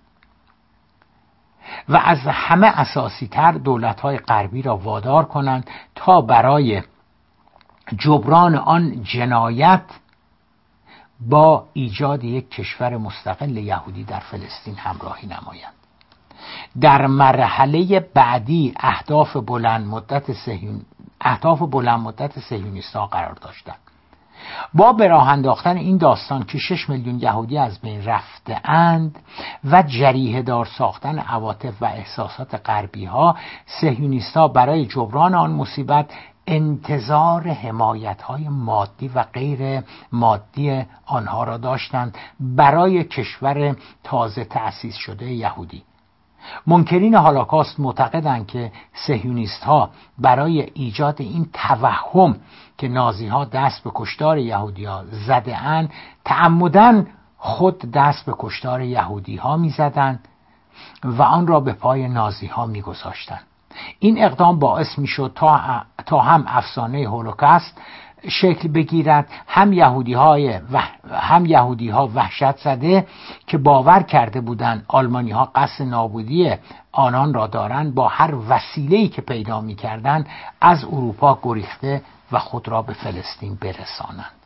و 1.89 1.97
از 1.97 2.19
همه 2.27 2.67
اساسی 2.67 3.27
تر 3.27 3.51
دولت 3.51 3.99
های 3.99 4.17
غربی 4.17 4.61
را 4.61 4.77
وادار 4.77 5.25
کنند 5.25 5.69
تا 5.95 6.21
برای 6.21 6.83
جبران 7.97 8.55
آن 8.55 9.03
جنایت 9.03 9.83
با 11.19 11.67
ایجاد 11.73 12.23
یک 12.23 12.51
کشور 12.51 12.97
مستقل 12.97 13.57
یهودی 13.57 14.03
در 14.03 14.19
فلسطین 14.19 14.75
همراهی 14.75 15.27
نمایند. 15.27 15.76
در 16.81 17.07
مرحله 17.07 17.99
بعدی 17.99 18.73
اهداف 18.79 19.37
بلند 19.37 19.87
مدت 19.87 20.31
سهیون 20.31 20.81
اهداف 21.21 21.59
بلند 21.61 21.99
مدت 21.99 22.39
سهیونیستا 22.39 23.05
قرار 23.05 23.33
داشتند 23.33 23.77
با 24.73 24.93
به 24.93 25.13
انداختن 25.13 25.77
این 25.77 25.97
داستان 25.97 26.43
که 26.43 26.57
شش 26.57 26.89
میلیون 26.89 27.19
یهودی 27.19 27.57
از 27.57 27.81
بین 27.81 28.05
رفته 28.05 28.61
اند 28.65 29.19
و 29.63 29.83
جریه 29.83 30.41
دار 30.41 30.65
ساختن 30.65 31.19
عواطف 31.19 31.81
و 31.81 31.85
احساسات 31.85 32.69
غربی 32.69 33.05
ها 33.05 33.35
سهیونیستا 33.65 34.47
برای 34.47 34.85
جبران 34.85 35.35
آن 35.35 35.51
مصیبت 35.51 36.09
انتظار 36.47 37.47
حمایت 37.47 38.21
های 38.21 38.49
مادی 38.49 39.07
و 39.07 39.23
غیر 39.23 39.83
مادی 40.11 40.85
آنها 41.05 41.43
را 41.43 41.57
داشتند 41.57 42.17
برای 42.39 43.03
کشور 43.03 43.75
تازه 44.03 44.43
تأسیس 44.43 44.95
شده 44.95 45.25
یهودی. 45.25 45.83
منکرین 46.67 47.15
هالاکاست 47.15 47.79
معتقدند 47.79 48.47
که 48.47 48.71
سهیونیست 48.93 49.63
ها 49.63 49.89
برای 50.19 50.69
ایجاد 50.73 51.21
این 51.21 51.49
توهم 51.53 52.35
که 52.77 52.87
نازی 52.87 53.27
ها 53.27 53.45
دست 53.45 53.83
به 53.83 53.91
کشتار 53.95 54.37
یهودی 54.37 54.85
ها 54.85 55.03
زده 55.27 55.65
ان 55.65 55.89
تعمدن 56.25 57.07
خود 57.37 57.91
دست 57.91 58.25
به 58.25 58.33
کشتار 58.37 58.81
یهودی 58.81 59.35
ها 59.35 59.57
می 59.57 59.69
زدن 59.69 60.19
و 61.03 61.21
آن 61.21 61.47
را 61.47 61.59
به 61.59 61.73
پای 61.73 62.07
نازی 62.07 62.47
ها 62.47 62.65
می 62.65 62.81
گذاشتن. 62.81 63.39
این 63.99 64.23
اقدام 64.23 64.59
باعث 64.59 64.99
می 64.99 65.07
شد 65.07 65.31
تا 66.05 66.19
هم 66.19 66.43
افسانه 66.47 67.07
هولوکاست 67.07 67.81
شکل 68.29 68.67
بگیرد. 68.67 69.27
هم 69.47 69.73
یهودی 69.73 70.13
های 70.13 70.59
و 70.71 70.81
هم 71.11 71.45
یهودی 71.45 71.89
ها 71.89 72.07
وحشت 72.15 72.57
زده 72.57 73.07
که 73.47 73.57
باور 73.57 74.03
کرده 74.03 74.41
بودند 74.41 74.85
آلمانی 74.87 75.31
ها 75.31 75.51
قصد 75.55 75.83
نابودی 75.83 76.53
آنان 76.91 77.33
را 77.33 77.47
دارند 77.47 77.95
با 77.95 78.07
هر 78.07 78.35
وسیله‌ای 78.49 79.07
که 79.07 79.21
پیدا 79.21 79.61
می‌کردند 79.61 80.27
از 80.61 80.83
اروپا 80.83 81.39
گریخته 81.43 82.01
و 82.31 82.39
خود 82.39 82.67
را 82.67 82.81
به 82.81 82.93
فلسطین 82.93 83.55
برسانند. 83.55 84.36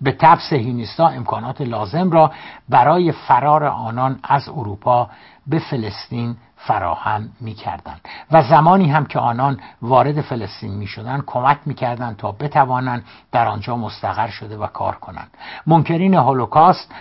به 0.00 0.12
طب 0.12 0.38
سهیونیستا 0.50 1.08
امکانات 1.08 1.60
لازم 1.60 2.10
را 2.10 2.32
برای 2.68 3.12
فرار 3.12 3.64
آنان 3.64 4.18
از 4.22 4.48
اروپا 4.48 5.10
به 5.46 5.58
فلسطین 5.58 6.36
فراهم 6.56 7.28
می 7.40 7.56
و 8.30 8.42
زمانی 8.42 8.90
هم 8.90 9.06
که 9.06 9.18
آنان 9.18 9.60
وارد 9.82 10.20
فلسطین 10.20 10.74
می 10.74 10.86
شدن 10.86 11.22
کمک 11.26 11.58
می 11.66 11.74
تا 12.18 12.32
بتوانند 12.32 13.04
در 13.32 13.48
آنجا 13.48 13.76
مستقر 13.76 14.28
شده 14.28 14.56
و 14.56 14.66
کار 14.66 14.94
کنند. 14.94 15.30
منکرین 15.66 16.14
هولوکاست 16.14 16.92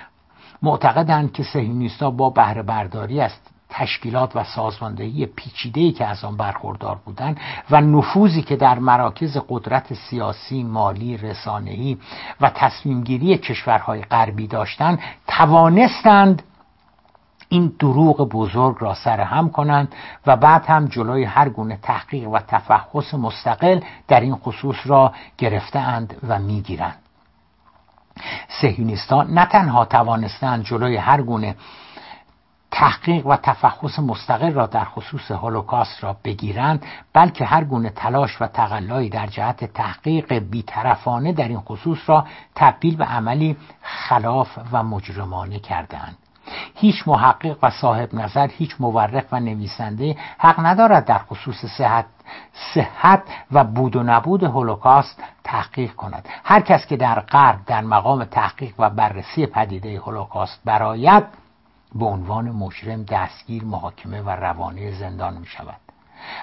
معتقدند 0.61 1.31
که 1.31 1.43
سهیونیستا 1.43 2.11
با 2.11 2.29
بهره 2.29 2.63
برداری 2.63 3.21
است 3.21 3.52
تشکیلات 3.73 4.35
و 4.35 4.43
سازماندهی 4.43 5.25
پیچیده‌ای 5.25 5.91
که 5.91 6.05
از 6.05 6.23
آن 6.23 6.37
برخوردار 6.37 6.99
بودند 7.05 7.39
و 7.71 7.81
نفوذی 7.81 8.41
که 8.41 8.55
در 8.55 8.79
مراکز 8.79 9.37
قدرت 9.49 9.93
سیاسی، 9.93 10.63
مالی، 10.63 11.17
رسانه‌ای 11.17 11.97
و 12.41 12.49
تصمیمگیری 12.49 13.37
کشورهای 13.37 14.01
غربی 14.01 14.47
داشتند 14.47 14.99
توانستند 15.27 16.43
این 17.49 17.73
دروغ 17.79 18.29
بزرگ 18.29 18.75
را 18.79 18.93
سرهم 18.93 19.49
کنند 19.49 19.95
و 20.27 20.37
بعد 20.37 20.65
هم 20.65 20.85
جلوی 20.85 21.23
هر 21.23 21.49
گونه 21.49 21.79
تحقیق 21.81 22.29
و 22.29 22.39
تفحص 22.39 23.13
مستقل 23.13 23.79
در 24.07 24.19
این 24.19 24.35
خصوص 24.35 24.75
را 24.85 25.13
گرفتهاند 25.37 26.15
و 26.27 26.39
می‌گیرند. 26.39 26.97
سهیونیستان 28.61 29.33
نه 29.33 29.45
تنها 29.45 29.85
توانستند 29.85 30.63
جلوی 30.63 30.97
هر 30.97 31.21
گونه 31.21 31.55
تحقیق 32.75 33.27
و 33.27 33.35
تفحص 33.35 33.99
مستقل 33.99 34.53
را 34.53 34.65
در 34.65 34.85
خصوص 34.85 35.31
هولوکاست 35.31 36.03
را 36.03 36.17
بگیرند 36.23 36.85
بلکه 37.13 37.45
هر 37.45 37.63
گونه 37.63 37.89
تلاش 37.89 38.41
و 38.41 38.47
تقلایی 38.47 39.09
در 39.09 39.27
جهت 39.27 39.65
تحقیق 39.65 40.33
بیطرفانه 40.33 41.33
در 41.33 41.47
این 41.47 41.59
خصوص 41.59 41.99
را 42.07 42.25
تبدیل 42.55 42.95
به 42.95 43.05
عملی 43.05 43.57
خلاف 43.81 44.59
و 44.71 44.83
مجرمانه 44.83 45.59
کردند 45.59 46.17
هیچ 46.75 47.07
محقق 47.07 47.57
و 47.63 47.69
صاحب 47.69 48.13
نظر 48.13 48.47
هیچ 48.47 48.75
مورخ 48.79 49.23
و 49.31 49.39
نویسنده 49.39 50.17
حق 50.37 50.59
ندارد 50.59 51.05
در 51.05 51.17
خصوص 51.17 51.65
صحت 51.65 52.05
صحت 52.73 53.23
و 53.51 53.63
بود 53.63 53.95
و 53.95 54.03
نبود 54.03 54.43
هولوکاست 54.43 55.23
تحقیق 55.43 55.93
کند. 55.93 56.29
هر 56.43 56.61
کس 56.61 56.85
که 56.85 56.97
در 56.97 57.19
غرب 57.19 57.59
در 57.65 57.81
مقام 57.81 58.25
تحقیق 58.25 58.73
و 58.79 58.89
بررسی 58.89 59.45
پدیده 59.45 59.99
هولوکاست 59.99 60.61
براید 60.65 61.42
به 61.95 62.05
عنوان 62.05 62.51
مجرم 62.51 63.03
دستگیر 63.03 63.63
محاکمه 63.63 64.21
و 64.21 64.29
روانه 64.29 64.91
زندان 64.91 65.37
می 65.37 65.45
شود 65.45 65.77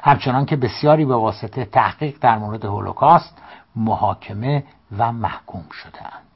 همچنان 0.02 0.46
که 0.46 0.56
بسیاری 0.56 1.04
به 1.04 1.14
واسطه 1.14 1.64
تحقیق 1.64 2.18
در 2.20 2.38
مورد 2.38 2.64
هولوکاست 2.64 3.38
محاکمه 3.76 4.64
و 4.98 5.12
محکوم 5.12 5.64
شدهاند. 5.72 6.30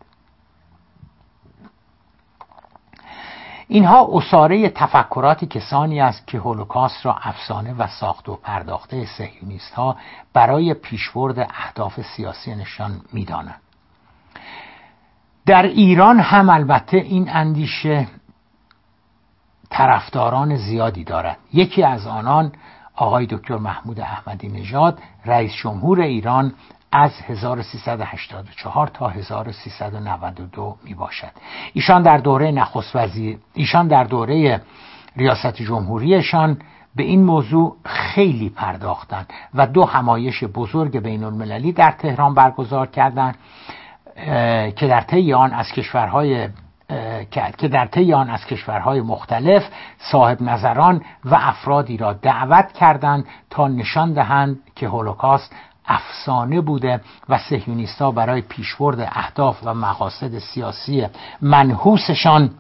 اینها 3.69 4.09
اصاره 4.13 4.69
تفکرات 4.69 5.45
کسانی 5.45 6.01
است 6.01 6.27
که 6.27 6.39
هولوکاست 6.39 7.07
را 7.07 7.15
افسانه 7.15 7.75
و 7.75 7.87
ساخت 7.87 8.29
و 8.29 8.37
پرداخته 8.37 9.07
سهیونیست 9.07 9.75
ها 9.75 9.97
برای 10.33 10.75
پیشبرد 10.75 11.39
اهداف 11.39 12.01
سیاسی 12.01 12.55
نشان 12.55 13.01
می‌دانند. 13.13 13.61
در 15.47 15.63
ایران 15.63 16.21
هم 16.21 16.51
البته 16.51 16.97
این 16.97 17.31
اندیشه 17.31 18.07
طرفداران 19.71 20.57
زیادی 20.57 21.05
دارد 21.05 21.39
یکی 21.53 21.83
از 21.83 22.07
آنان 22.07 22.53
آقای 22.97 23.27
دکتر 23.27 23.57
محمود 23.57 24.01
احمدی 24.01 24.49
نژاد 24.49 24.99
رئیس 25.25 25.53
جمهور 25.55 26.01
ایران 26.01 26.55
از 26.93 27.11
1384 27.27 28.87
تا 28.89 29.09
1392 29.09 30.77
می 30.85 30.95
باشد 30.95 31.31
ایشان 31.73 32.03
در 32.03 32.19
دوره 32.19 32.51
نخست 32.51 32.97
وزیر 32.97 33.39
ایشان 33.55 33.89
در 33.89 34.05
دوره 34.05 34.63
ریاست 35.17 35.57
جمهوریشان 35.57 36.59
به 36.97 37.03
این 37.03 37.25
موضوع 37.25 37.77
خیلی 37.85 38.49
پرداختند 38.49 39.33
و 39.55 39.67
دو 39.67 39.85
همایش 39.85 40.45
بزرگ 40.45 40.99
بین 40.99 41.25
المللی 41.25 41.73
در 41.73 41.91
تهران 41.91 42.35
برگزار 42.35 42.87
کردند 42.87 43.39
که 44.77 44.87
در 44.89 45.01
طی 45.01 45.33
آن 45.33 45.53
از 45.53 45.73
کشورهای 45.73 46.49
که 47.59 47.69
در 47.69 47.87
طی 47.87 48.13
آن 48.13 48.31
از 48.31 48.47
کشورهای 48.47 49.01
مختلف 49.01 49.63
صاحب 49.99 50.43
نظران 50.43 51.03
و 51.25 51.35
افرادی 51.35 51.97
را 51.97 52.13
دعوت 52.13 52.73
کردند 52.73 53.27
تا 53.51 53.69
نشان 53.69 54.13
دهند 54.13 54.59
که 54.77 54.89
هولوکاست 54.89 55.53
افسانه 55.87 56.61
بوده 56.61 57.01
و 57.29 57.39
سهیونیستا 57.39 58.11
برای 58.11 58.41
پیشبرد 58.41 59.01
اهداف 59.01 59.59
و 59.65 59.75
مقاصد 59.75 60.39
سیاسی 60.39 61.07
منحوسشان 61.43 62.51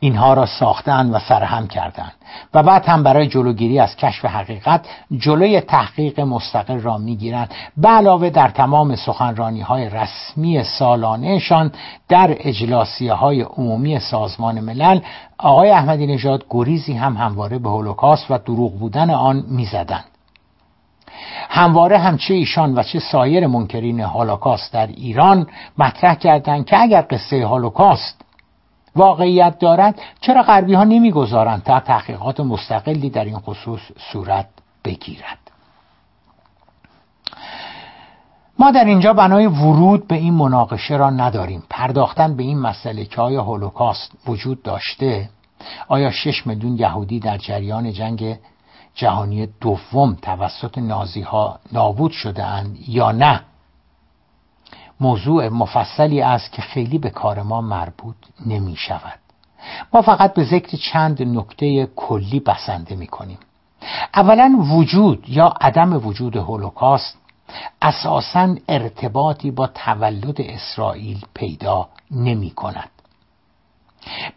اینها 0.00 0.34
را 0.34 0.46
ساختند 0.46 1.14
و 1.14 1.18
سرهم 1.18 1.66
کردند 1.66 2.12
و 2.54 2.62
بعد 2.62 2.86
هم 2.86 3.02
برای 3.02 3.26
جلوگیری 3.26 3.78
از 3.78 3.96
کشف 3.96 4.24
حقیقت 4.24 4.86
جلوی 5.18 5.60
تحقیق 5.60 6.20
مستقل 6.20 6.80
را 6.80 6.98
می‌گیرند. 6.98 7.54
به 7.76 7.88
علاوه 7.88 8.30
در 8.30 8.48
تمام 8.48 8.96
سخنرانی 8.96 9.60
های 9.60 9.90
رسمی 9.90 10.62
سالانهشان 10.62 11.72
در 12.08 12.36
اجلاسیه 12.40 13.12
های 13.12 13.40
عمومی 13.40 13.98
سازمان 13.98 14.60
ملل 14.60 15.00
آقای 15.38 15.70
احمدی 15.70 16.06
نژاد 16.06 16.44
گریزی 16.50 16.92
هم 16.92 17.16
همواره 17.16 17.58
به 17.58 17.68
هولوکاست 17.68 18.30
و 18.30 18.38
دروغ 18.38 18.78
بودن 18.78 19.10
آن 19.10 19.44
می‌زدند. 19.48 20.04
همواره 21.48 21.98
هم 21.98 22.16
چه 22.16 22.34
ایشان 22.34 22.74
و 22.74 22.82
چه 22.82 22.98
سایر 22.98 23.46
منکرین 23.46 24.00
هولوکاست 24.00 24.72
در 24.72 24.86
ایران 24.86 25.46
مطرح 25.78 26.14
کردند 26.14 26.66
که 26.66 26.80
اگر 26.80 27.06
قصه 27.10 27.46
هولوکاست 27.46 28.23
واقعیت 28.96 29.58
دارد 29.58 30.00
چرا 30.20 30.42
غربی 30.42 30.74
ها 30.74 30.84
نمی‌گذارند 30.84 31.62
تا 31.62 31.80
تحقیقات 31.80 32.40
مستقلی 32.40 33.10
در 33.10 33.24
این 33.24 33.38
خصوص 33.38 33.80
صورت 34.12 34.48
بگیرد؟ 34.84 35.38
ما 38.58 38.70
در 38.70 38.84
اینجا 38.84 39.12
بنای 39.12 39.46
ورود 39.46 40.08
به 40.08 40.14
این 40.14 40.34
مناقشه 40.34 40.96
را 40.96 41.10
نداریم. 41.10 41.62
پرداختن 41.70 42.36
به 42.36 42.42
این 42.42 42.58
مسئله 42.58 43.04
که 43.04 43.20
آیا 43.20 43.42
هولوکاست 43.42 44.12
وجود 44.26 44.62
داشته؟ 44.62 45.30
آیا 45.88 46.10
شش 46.10 46.46
میلیون 46.46 46.76
یهودی 46.76 47.20
در 47.20 47.38
جریان 47.38 47.92
جنگ 47.92 48.38
جهانی 48.94 49.46
دوم 49.60 50.14
توسط 50.22 50.78
نازی 50.78 51.20
ها 51.20 51.58
نابود 51.72 52.10
شده 52.10 52.44
اند 52.44 52.76
یا 52.88 53.12
نه؟ 53.12 53.40
موضوع 55.00 55.48
مفصلی 55.48 56.22
است 56.22 56.52
که 56.52 56.62
خیلی 56.62 56.98
به 56.98 57.10
کار 57.10 57.42
ما 57.42 57.60
مربوط 57.60 58.16
نمی 58.46 58.76
شود 58.76 59.18
ما 59.92 60.02
فقط 60.02 60.34
به 60.34 60.44
ذکر 60.44 60.76
چند 60.76 61.22
نکته 61.22 61.88
کلی 61.96 62.40
بسنده 62.40 62.96
می 62.96 63.06
کنیم 63.06 63.38
اولا 64.14 64.56
وجود 64.60 65.28
یا 65.28 65.54
عدم 65.60 66.06
وجود 66.06 66.36
هولوکاست 66.36 67.18
اساسا 67.82 68.56
ارتباطی 68.68 69.50
با 69.50 69.66
تولد 69.66 70.40
اسرائیل 70.40 71.24
پیدا 71.34 71.88
نمی 72.10 72.50
کند 72.50 72.90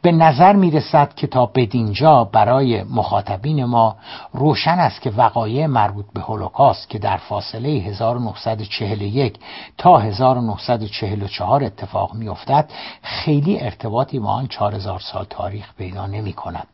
به 0.02 0.12
نظر 0.12 0.54
می 0.54 0.72
رسد 0.72 1.14
که 1.14 1.28
تا 1.28 1.46
بدینجا 1.46 2.24
برای 2.24 2.84
مخاطبین 2.84 3.66
ما 3.66 3.96
روشن 4.34 4.80
است 4.80 5.02
که 5.02 5.10
وقایع 5.10 5.66
مربوط 5.66 6.06
به 6.14 6.22
هولوکاست 6.22 6.90
که 6.90 7.00
در 7.00 7.18
فاصله 7.18 7.70
1941 7.70 9.40
تا 9.78 9.98
1944 9.98 11.64
اتفاق 11.64 12.14
می 12.14 12.30
افتد 12.30 12.70
خیلی 13.02 13.60
ارتباطی 13.60 14.20
با 14.20 14.30
آن 14.30 14.48
4000 14.48 15.00
سال 15.00 15.26
تاریخ 15.30 15.74
پیدا 15.78 16.08
نمی 16.08 16.34
کند 16.34 16.68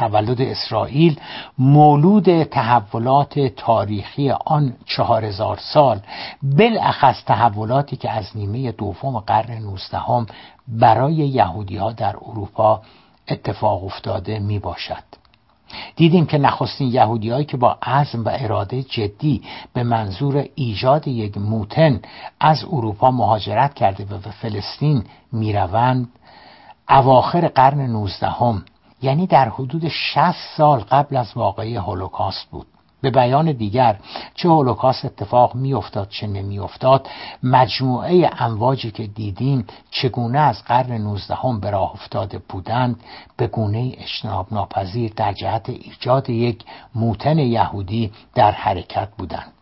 تولد 0.00 0.40
اسرائیل 0.40 1.20
مولود 1.58 2.42
تحولات 2.42 3.38
تاریخی 3.38 4.30
آن 4.30 4.76
چهار 4.86 5.24
هزار 5.24 5.58
سال 5.62 6.00
بالاخص 6.42 7.24
تحولاتی 7.26 7.96
که 7.96 8.10
از 8.10 8.36
نیمه 8.36 8.72
دوم 8.72 9.18
قرن 9.18 9.58
نوزدهم 9.58 10.26
برای 10.70 11.14
یهودی 11.14 11.76
ها 11.76 11.92
در 11.92 12.16
اروپا 12.16 12.82
اتفاق 13.28 13.84
افتاده 13.84 14.38
می 14.38 14.58
باشد 14.58 15.04
دیدیم 15.96 16.26
که 16.26 16.38
نخستین 16.38 16.88
یهودیهایی 16.88 17.44
که 17.44 17.56
با 17.56 17.78
عزم 17.82 18.24
و 18.24 18.30
اراده 18.32 18.82
جدی 18.82 19.42
به 19.72 19.82
منظور 19.82 20.48
ایجاد 20.54 21.08
یک 21.08 21.38
موتن 21.38 22.00
از 22.40 22.64
اروپا 22.64 23.10
مهاجرت 23.10 23.74
کرده 23.74 24.04
و 24.04 24.18
به 24.18 24.30
فلسطین 24.30 25.04
می‌روند 25.32 26.08
اواخر 26.88 27.48
قرن 27.48 27.80
نوزدهم 27.80 28.64
یعنی 29.02 29.26
در 29.26 29.48
حدود 29.48 29.88
60 29.88 30.32
سال 30.56 30.80
قبل 30.80 31.16
از 31.16 31.32
واقعی 31.36 31.76
هولوکاست 31.76 32.50
بود. 32.50 32.66
به 33.00 33.10
بیان 33.10 33.52
دیگر 33.52 33.98
چه 34.34 34.48
هولوکاست 34.48 35.04
اتفاق 35.04 35.54
میافتاد 35.54 36.08
چه 36.08 36.26
نمیافتاد 36.26 37.08
مجموعه 37.42 38.30
امواجی 38.38 38.90
که 38.90 39.06
دیدیم 39.06 39.66
چگونه 39.90 40.38
از 40.38 40.64
قرن 40.64 40.92
نوزدهم 40.92 41.60
به 41.60 41.70
راه 41.70 41.92
افتاده 41.92 42.38
بودند 42.48 43.00
به 43.36 43.46
گونه 43.46 43.92
اجتناب 43.98 44.46
ناپذیر 44.50 45.12
در 45.16 45.32
جهت 45.32 45.68
ایجاد 45.68 46.30
یک 46.30 46.64
موتن 46.94 47.38
یهودی 47.38 48.12
در 48.34 48.50
حرکت 48.50 49.08
بودند. 49.18 49.52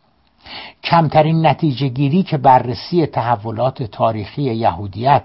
کمترین 0.85 1.47
نتیجه 1.47 1.89
گیری 1.89 2.23
که 2.23 2.37
بررسی 2.37 3.07
تحولات 3.07 3.83
تاریخی 3.83 4.43
یهودیت 4.43 5.23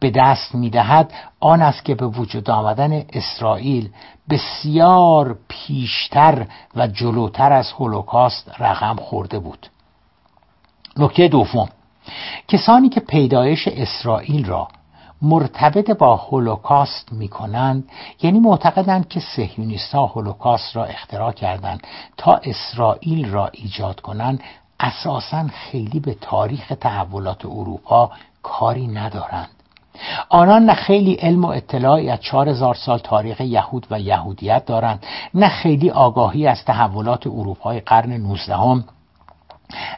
به 0.00 0.10
دست 0.10 0.54
می‌دهد 0.54 1.12
آن 1.40 1.62
است 1.62 1.84
که 1.84 1.94
به 1.94 2.06
وجود 2.06 2.50
آمدن 2.50 3.04
اسرائیل 3.12 3.90
بسیار 4.30 5.38
پیشتر 5.48 6.46
و 6.76 6.86
جلوتر 6.86 7.52
از 7.52 7.72
هولوکاست 7.72 8.50
رقم 8.58 8.96
خورده 8.96 9.38
بود. 9.38 9.66
نکته 10.96 11.28
دوم 11.28 11.68
کسانی 12.48 12.88
که 12.88 13.00
پیدایش 13.00 13.68
اسرائیل 13.68 14.46
را 14.46 14.68
مرتبط 15.22 15.90
با 15.90 16.16
هولوکاست 16.16 17.12
می 17.12 17.28
کنند 17.28 17.88
یعنی 18.22 18.40
معتقدند 18.40 19.08
که 19.08 19.20
سهیونیستا 19.20 20.06
هولوکاست 20.06 20.76
را 20.76 20.84
اختراع 20.84 21.32
کردند 21.32 21.86
تا 22.16 22.34
اسرائیل 22.34 23.30
را 23.30 23.50
ایجاد 23.52 24.00
کنند 24.00 24.42
اساسا 24.80 25.46
خیلی 25.48 26.00
به 26.00 26.14
تاریخ 26.14 26.72
تحولات 26.80 27.44
اروپا 27.44 28.10
کاری 28.42 28.86
ندارند. 28.86 29.57
آنان 30.28 30.64
نه 30.64 30.74
خیلی 30.74 31.14
علم 31.14 31.44
و 31.44 31.48
اطلاعی 31.48 32.10
از 32.10 32.20
چهار 32.20 32.48
هزار 32.48 32.74
سال 32.74 32.98
تاریخ 32.98 33.40
یهود 33.40 33.86
و 33.90 34.00
یهودیت 34.00 34.66
دارند 34.66 35.06
نه 35.34 35.48
خیلی 35.48 35.90
آگاهی 35.90 36.46
از 36.46 36.64
تحولات 36.64 37.26
اروپای 37.26 37.80
قرن 37.80 38.12
نوزدهم 38.12 38.84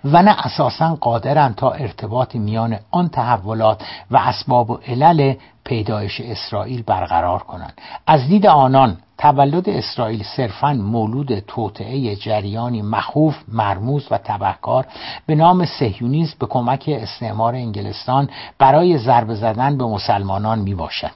و 0.04 0.22
نه 0.22 0.46
اساسا 0.46 0.94
قادرند 1.00 1.54
تا 1.54 1.70
ارتباط 1.70 2.34
میان 2.34 2.78
آن 2.90 3.08
تحولات 3.08 3.84
و 4.10 4.16
اسباب 4.16 4.70
و 4.70 4.80
علل 4.88 5.34
پیدایش 5.64 6.20
اسرائیل 6.20 6.82
برقرار 6.82 7.38
کنند. 7.38 7.72
از 8.06 8.28
دید 8.28 8.46
آنان 8.46 8.96
تولد 9.20 9.68
اسرائیل 9.68 10.22
صرفا 10.36 10.72
مولود 10.72 11.38
توطعه 11.38 12.16
جریانی 12.16 12.82
مخوف 12.82 13.36
مرموز 13.48 14.06
و 14.10 14.18
تبهکار 14.18 14.86
به 15.26 15.34
نام 15.34 15.64
سهیونیزم 15.64 16.36
به 16.38 16.46
کمک 16.46 16.84
استعمار 16.92 17.54
انگلستان 17.54 18.30
برای 18.58 18.98
ضربه 18.98 19.34
زدن 19.34 19.78
به 19.78 19.84
مسلمانان 19.84 20.58
می 20.58 20.74
باشد 20.74 21.10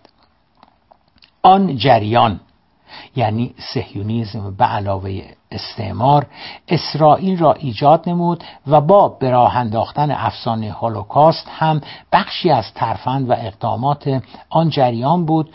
آن 1.42 1.76
جریان 1.76 2.40
یعنی 3.16 3.55
سهیونیزم 3.74 4.55
به 4.59 4.64
علاوه 4.64 5.22
استعمار 5.50 6.26
اسرائیل 6.68 7.38
را 7.38 7.52
ایجاد 7.52 8.09
نمود 8.09 8.44
و 8.66 8.80
با 8.80 9.09
به 9.09 9.36
انداختن 9.36 10.11
افسانه 10.11 10.72
هولوکاست 10.72 11.48
هم 11.50 11.80
بخشی 12.12 12.50
از 12.50 12.74
ترفند 12.74 13.30
و 13.30 13.32
اقدامات 13.32 14.22
آن 14.50 14.70
جریان 14.70 15.24
بود 15.24 15.50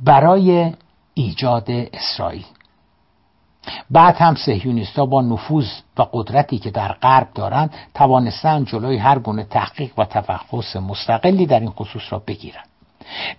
برای 0.00 0.72
ایجاد 1.18 1.70
اسرائیل. 1.70 2.44
بعد 3.90 4.16
هم 4.16 4.34
سهیونیستا 4.34 5.06
با 5.06 5.22
نفوذ 5.22 5.66
و 5.98 6.02
قدرتی 6.12 6.58
که 6.58 6.70
در 6.70 6.92
غرب 6.92 7.28
دارند 7.34 7.70
توانستند 7.94 8.66
جلوی 8.66 8.96
هر 8.96 9.18
گونه 9.18 9.44
تحقیق 9.44 9.98
و 9.98 10.04
تفحص 10.04 10.76
مستقلی 10.76 11.46
در 11.46 11.60
این 11.60 11.70
خصوص 11.70 12.02
را 12.10 12.22
بگیرند. 12.26 12.68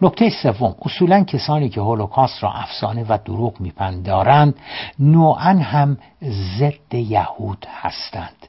نکته 0.01 0.29
سوم 0.29 0.75
اصولا 0.81 1.23
کسانی 1.23 1.69
که 1.69 1.81
هولوکاست 1.81 2.43
را 2.43 2.51
افسانه 2.51 3.05
و 3.09 3.17
دروغ 3.25 3.59
میپندارند 3.59 4.55
نوعا 4.99 5.53
هم 5.53 5.97
ضد 6.59 6.93
یهود 6.93 7.65
هستند. 7.81 8.47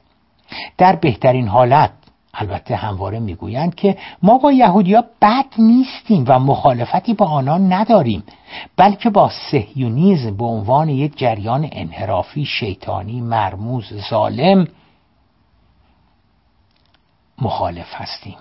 در 0.77 0.95
بهترین 0.95 1.47
حالت 1.47 1.91
البته 2.33 2.75
همواره 2.75 3.19
می‌گویند 3.19 3.75
که 3.75 3.97
ما 4.23 4.37
با 4.37 4.51
یهودیا 4.51 5.05
بد 5.21 5.45
نیستیم 5.57 6.25
و 6.27 6.39
مخالفتی 6.39 7.13
با 7.13 7.25
آنان 7.25 7.73
نداریم 7.73 8.23
بلکه 8.77 9.09
با 9.09 9.31
سهیونیزم 9.51 10.37
به 10.37 10.45
عنوان 10.45 10.89
یک 10.89 11.17
جریان 11.17 11.69
انحرافی 11.71 12.45
شیطانی 12.45 13.21
مرموز 13.21 13.93
ظالم 14.09 14.67
مخالف 17.41 17.93
هستیم. 17.93 18.37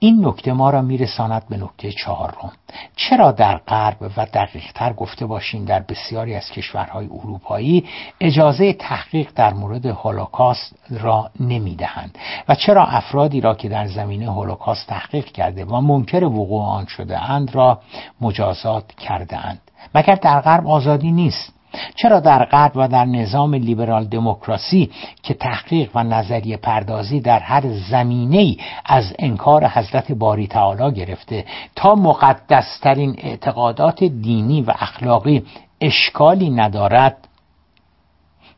این 0.00 0.26
نکته 0.26 0.52
ما 0.52 0.70
را 0.70 0.82
میرساند 0.82 1.48
به 1.48 1.56
نکته 1.56 1.92
چهارم. 1.92 2.52
چرا 2.96 3.32
در 3.32 3.56
غرب 3.56 3.96
و 4.16 4.26
دقیقتر 4.26 4.92
گفته 4.92 5.26
باشیم 5.26 5.64
در 5.64 5.80
بسیاری 5.80 6.34
از 6.34 6.50
کشورهای 6.50 7.06
اروپایی 7.06 7.84
اجازه 8.20 8.72
تحقیق 8.72 9.30
در 9.34 9.54
مورد 9.54 9.86
هولوکاست 9.86 10.74
را 10.90 11.30
نمی‌دهند 11.40 12.18
و 12.48 12.54
چرا 12.54 12.86
افرادی 12.86 13.40
را 13.40 13.54
که 13.54 13.68
در 13.68 13.86
زمینه 13.86 14.32
هولوکاست 14.32 14.86
تحقیق 14.86 15.24
کرده 15.24 15.64
و 15.64 15.80
منکر 15.80 16.24
وقوع 16.24 16.64
آن 16.64 16.86
شده 16.86 17.30
اند 17.30 17.54
را 17.54 17.80
مجازات 18.20 18.92
کرده 18.92 19.46
اند 19.46 19.60
مگر 19.94 20.14
در 20.14 20.40
غرب 20.40 20.66
آزادی 20.66 21.12
نیست؟ 21.12 21.57
چرا 21.94 22.20
در 22.20 22.44
غرب 22.44 22.72
و 22.74 22.88
در 22.88 23.04
نظام 23.04 23.54
لیبرال 23.54 24.04
دموکراسی 24.04 24.90
که 25.22 25.34
تحقیق 25.34 25.90
و 25.94 26.04
نظریه 26.04 26.56
پردازی 26.56 27.20
در 27.20 27.38
هر 27.38 27.62
زمینه 27.90 28.56
از 28.84 29.14
انکار 29.18 29.66
حضرت 29.66 30.12
باری 30.12 30.46
تعالی 30.46 30.94
گرفته 30.94 31.44
تا 31.76 31.94
مقدسترین 31.94 33.14
اعتقادات 33.18 34.04
دینی 34.04 34.62
و 34.62 34.70
اخلاقی 34.78 35.44
اشکالی 35.80 36.50
ندارد 36.50 37.28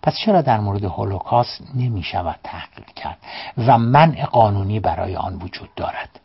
پس 0.02 0.16
چرا 0.24 0.42
در 0.42 0.61
مورد 0.61 0.84
هولوکاست 0.84 1.62
نمی 1.74 2.02
شود 2.02 2.38
تحقیق 2.44 2.86
کرد 2.86 3.18
و 3.58 3.78
منع 3.78 4.24
قانونی 4.24 4.80
برای 4.80 5.16
آن 5.16 5.34
وجود 5.34 5.68
دارد؟ 5.76 6.19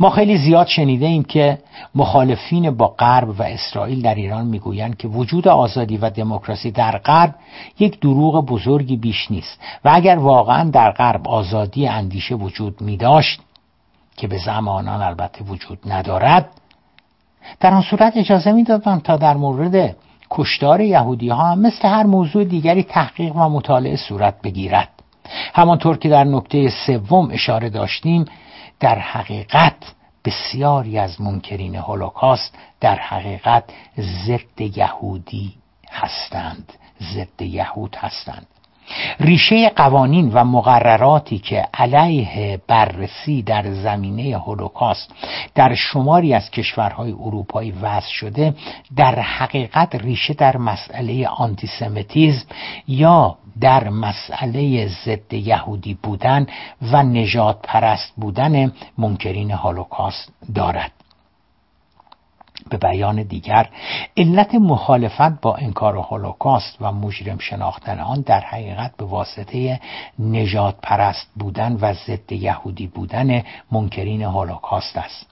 ما 0.00 0.10
خیلی 0.10 0.38
زیاد 0.38 0.66
شنیده 0.66 1.06
ایم 1.06 1.24
که 1.24 1.58
مخالفین 1.94 2.70
با 2.70 2.88
غرب 2.88 3.28
و 3.28 3.42
اسرائیل 3.42 4.02
در 4.02 4.14
ایران 4.14 4.46
می‌گویند 4.46 4.96
که 4.96 5.08
وجود 5.08 5.48
آزادی 5.48 5.96
و 5.96 6.10
دموکراسی 6.10 6.70
در 6.70 6.98
غرب 6.98 7.34
یک 7.78 8.00
دروغ 8.00 8.46
بزرگی 8.46 8.96
بیش 8.96 9.30
نیست 9.30 9.60
و 9.84 9.90
اگر 9.94 10.16
واقعا 10.18 10.70
در 10.70 10.90
غرب 10.90 11.28
آزادی 11.28 11.88
اندیشه 11.88 12.34
وجود 12.34 12.80
می 12.80 12.96
داشت 12.96 13.40
که 14.16 14.26
به 14.26 14.38
زمانان 14.38 15.02
البته 15.02 15.44
وجود 15.44 15.78
ندارد 15.86 16.48
در 17.60 17.74
آن 17.74 17.82
صورت 17.82 18.16
اجازه 18.16 18.52
می‌دادند 18.52 19.02
تا 19.02 19.16
در 19.16 19.36
مورد 19.36 19.96
کشتار 20.30 20.80
یهودی 20.80 21.28
ها 21.28 21.50
هم 21.50 21.58
مثل 21.58 21.88
هر 21.88 22.02
موضوع 22.02 22.44
دیگری 22.44 22.82
تحقیق 22.82 23.36
و 23.36 23.48
مطالعه 23.48 23.96
صورت 23.96 24.42
بگیرد. 24.42 24.88
همانطور 25.54 25.96
که 25.96 26.08
در 26.08 26.24
نکته 26.24 26.70
سوم 26.86 27.28
اشاره 27.30 27.68
داشتیم 27.68 28.24
در 28.80 28.98
حقیقت 28.98 29.94
بسیاری 30.24 30.98
از 30.98 31.20
منکرین 31.20 31.76
هولوکاست 31.76 32.54
در 32.80 32.98
حقیقت 32.98 33.64
ضد 33.98 34.60
یهودی 34.60 35.54
هستند 35.90 36.72
ضد 37.14 37.42
یهود 37.42 37.96
هستند. 37.96 38.46
ریشه 39.20 39.68
قوانین 39.68 40.32
و 40.32 40.44
مقرراتی 40.44 41.38
که 41.38 41.64
علیه 41.74 42.60
بررسی 42.68 43.42
در 43.42 43.72
زمینه 43.72 44.38
هولوکاست 44.38 45.10
در 45.54 45.74
شماری 45.74 46.34
از 46.34 46.50
کشورهای 46.50 47.12
اروپایی 47.12 47.70
وضع 47.70 48.08
شده 48.08 48.54
در 48.96 49.20
حقیقت 49.20 49.94
ریشه 49.94 50.34
در 50.34 50.56
مسئله 50.56 51.28
آنتیسمیتیزم 51.28 52.46
یا 52.88 53.36
در 53.60 53.88
مسئله 53.88 54.88
ضد 54.88 55.32
یهودی 55.32 55.98
بودن 56.02 56.46
و 56.82 57.02
نجات 57.02 57.58
پرست 57.62 58.12
بودن 58.16 58.72
منکرین 58.98 59.50
هولوکاست 59.50 60.32
دارد. 60.54 61.05
به 62.70 62.76
بیان 62.76 63.22
دیگر 63.22 63.68
علت 64.16 64.54
مخالفت 64.54 65.40
با 65.42 65.56
انکار 65.56 65.96
هولوکاست 65.96 66.76
و 66.80 66.92
مجرم 66.92 67.38
شناختن 67.38 68.00
آن 68.00 68.20
در 68.20 68.40
حقیقت 68.40 68.96
به 68.96 69.04
واسطه 69.04 69.80
نجات 70.18 70.76
پرست 70.82 71.30
بودن 71.36 71.72
و 71.80 71.94
ضد 71.94 72.32
یهودی 72.32 72.86
بودن 72.86 73.42
منکرین 73.72 74.22
هولوکاست 74.22 74.96
است. 74.96 75.26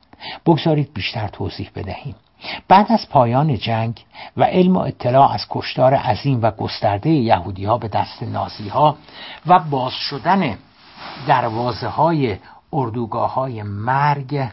بگذارید 0.47 0.95
بیشتر 0.95 1.29
توضیح 1.29 1.71
بدهیم. 1.75 2.15
بعد 2.69 2.93
از 2.93 3.09
پایان 3.11 3.59
جنگ 3.59 4.05
و 4.37 4.45
علم 4.45 4.77
و 4.77 4.79
اطلاع 4.79 5.33
از 5.33 5.47
کشتار 5.51 5.95
عظیم 5.95 6.43
و 6.43 6.51
گسترده 6.51 7.11
یهودی 7.11 7.65
ها 7.65 7.79
به 7.79 7.89
دست 7.89 8.23
نازی 8.23 8.69
ها 8.69 8.97
و 9.47 9.59
باز 9.59 9.93
شدن 9.93 10.59
دروازه 11.27 11.89
های 11.89 12.37
اردوگاه 12.73 13.35
های 13.35 13.63
مرگ 13.63 14.49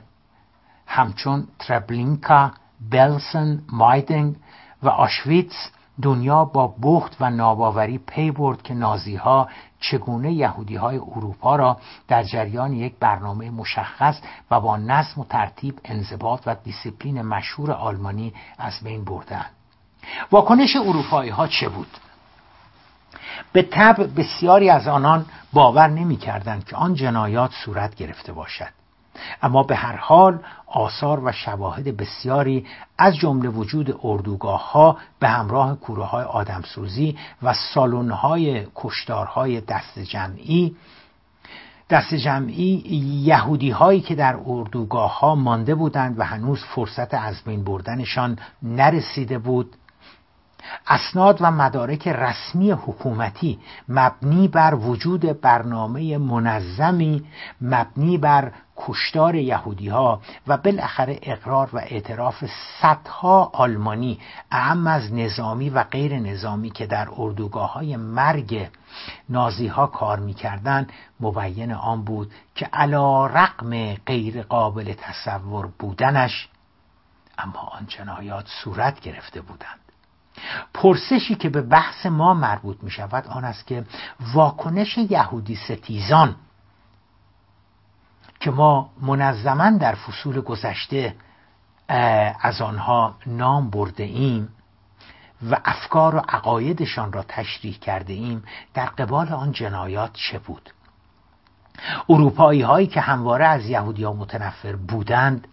همچون 0.87 1.47
تربلینکا 1.59 2.51
بلسن 2.89 3.61
مایدنگ 3.69 4.35
و 4.83 4.89
آشویتس 4.89 5.69
دنیا 6.01 6.45
با 6.45 6.73
بهت 6.83 7.17
و 7.19 7.29
ناباوری 7.29 7.97
پی 7.97 8.31
برد 8.31 8.61
که 8.61 8.73
نازی 8.73 9.15
ها 9.15 9.49
چگونه 9.79 10.31
یهودی 10.31 10.75
های 10.75 10.97
اروپا 10.97 11.55
را 11.55 11.77
در 12.07 12.23
جریان 12.23 12.73
یک 12.73 12.93
برنامه 12.99 13.49
مشخص 13.49 14.21
و 14.51 14.59
با 14.59 14.77
نظم 14.77 15.21
و 15.21 15.25
ترتیب 15.25 15.79
انضباط 15.85 16.41
و 16.45 16.55
دیسیپلین 16.63 17.21
مشهور 17.21 17.71
آلمانی 17.71 18.33
از 18.57 18.79
بین 18.83 19.03
بردند 19.03 19.51
واکنش 20.31 20.75
اروپایی 20.75 21.29
ها 21.29 21.47
چه 21.47 21.69
بود؟ 21.69 21.97
به 23.53 23.61
طبع 23.61 24.19
بسیاری 24.19 24.69
از 24.69 24.87
آنان 24.87 25.25
باور 25.53 25.87
نمی 25.87 26.17
کردند 26.17 26.65
که 26.65 26.75
آن 26.75 26.93
جنایات 26.93 27.51
صورت 27.65 27.95
گرفته 27.95 28.33
باشد. 28.33 28.80
اما 29.41 29.63
به 29.63 29.75
هر 29.75 29.95
حال 29.95 30.39
آثار 30.67 31.25
و 31.25 31.31
شواهد 31.31 31.97
بسیاری 31.97 32.65
از 32.97 33.15
جمله 33.15 33.49
وجود 33.49 33.99
اردوگاه 34.03 34.71
ها 34.71 34.97
به 35.19 35.27
همراه 35.27 35.75
کوره 35.75 36.03
های 36.03 36.23
آدمسوزی 36.23 37.17
و 37.43 37.53
سالن 37.53 38.11
های 38.11 38.67
کشتارهای 38.75 39.61
دست 39.61 39.99
جمعی 39.99 40.75
دست 41.89 42.13
جمعی 42.13 42.83
یهودی 43.25 43.69
هایی 43.69 44.01
که 44.01 44.15
در 44.15 44.37
اردوگاه 44.45 45.19
ها 45.19 45.35
مانده 45.35 45.75
بودند 45.75 46.19
و 46.19 46.23
هنوز 46.23 46.63
فرصت 46.63 47.13
از 47.13 47.43
بین 47.43 47.63
بردنشان 47.63 48.39
نرسیده 48.63 49.37
بود 49.37 49.75
اسناد 50.87 51.37
و 51.41 51.51
مدارک 51.51 52.07
رسمی 52.07 52.71
حکومتی 52.71 53.59
مبنی 53.89 54.47
بر 54.47 54.75
وجود 54.75 55.41
برنامه 55.41 56.17
منظمی 56.17 57.23
مبنی 57.61 58.17
بر 58.17 58.51
کشتار 58.77 59.35
یهودی 59.35 59.87
ها 59.87 60.21
و 60.47 60.57
بالاخره 60.57 61.19
اقرار 61.23 61.69
و 61.73 61.77
اعتراف 61.77 62.43
صدها 62.81 63.51
آلمانی 63.53 64.19
اهم 64.51 64.87
از 64.87 65.13
نظامی 65.13 65.69
و 65.69 65.83
غیر 65.83 66.19
نظامی 66.19 66.69
که 66.69 66.85
در 66.85 67.07
اردوگاه 67.17 67.73
های 67.73 67.97
مرگ 67.97 68.69
نازی 69.29 69.67
ها 69.67 69.87
کار 69.87 70.19
می‌کردند 70.19 70.91
مبین 71.19 71.71
آن 71.71 72.03
بود 72.03 72.31
که 72.55 72.65
علا 72.73 73.25
رقم 73.25 73.93
غیر 73.93 74.41
قابل 74.41 74.93
تصور 74.93 75.69
بودنش 75.79 76.49
اما 77.37 77.59
آن 77.59 77.85
جنایات 77.87 78.45
صورت 78.63 78.99
گرفته 78.99 79.41
بودند. 79.41 79.80
پرسشی 80.73 81.35
که 81.35 81.49
به 81.49 81.61
بحث 81.61 82.05
ما 82.05 82.33
مربوط 82.33 82.77
می 82.83 82.91
شود 82.91 83.27
آن 83.27 83.43
است 83.43 83.67
که 83.67 83.85
واکنش 84.33 84.97
یهودی 84.97 85.55
ستیزان 85.55 86.35
که 88.39 88.51
ما 88.51 88.89
منظما 89.01 89.69
در 89.69 89.95
فصول 89.95 90.41
گذشته 90.41 91.15
از 92.41 92.61
آنها 92.61 93.15
نام 93.25 93.69
برده 93.69 94.03
ایم 94.03 94.49
و 95.51 95.57
افکار 95.65 96.15
و 96.15 96.21
عقایدشان 96.29 97.13
را 97.13 97.23
تشریح 97.27 97.77
کرده 97.77 98.13
ایم 98.13 98.43
در 98.73 98.85
قبال 98.85 99.27
آن 99.27 99.51
جنایات 99.51 100.13
چه 100.13 100.39
بود؟ 100.39 100.73
اروپایی 102.09 102.61
هایی 102.61 102.87
که 102.87 103.01
همواره 103.01 103.45
از 103.45 103.65
یهودی 103.65 104.03
ها 104.03 104.13
متنفر 104.13 104.75
بودند 104.75 105.47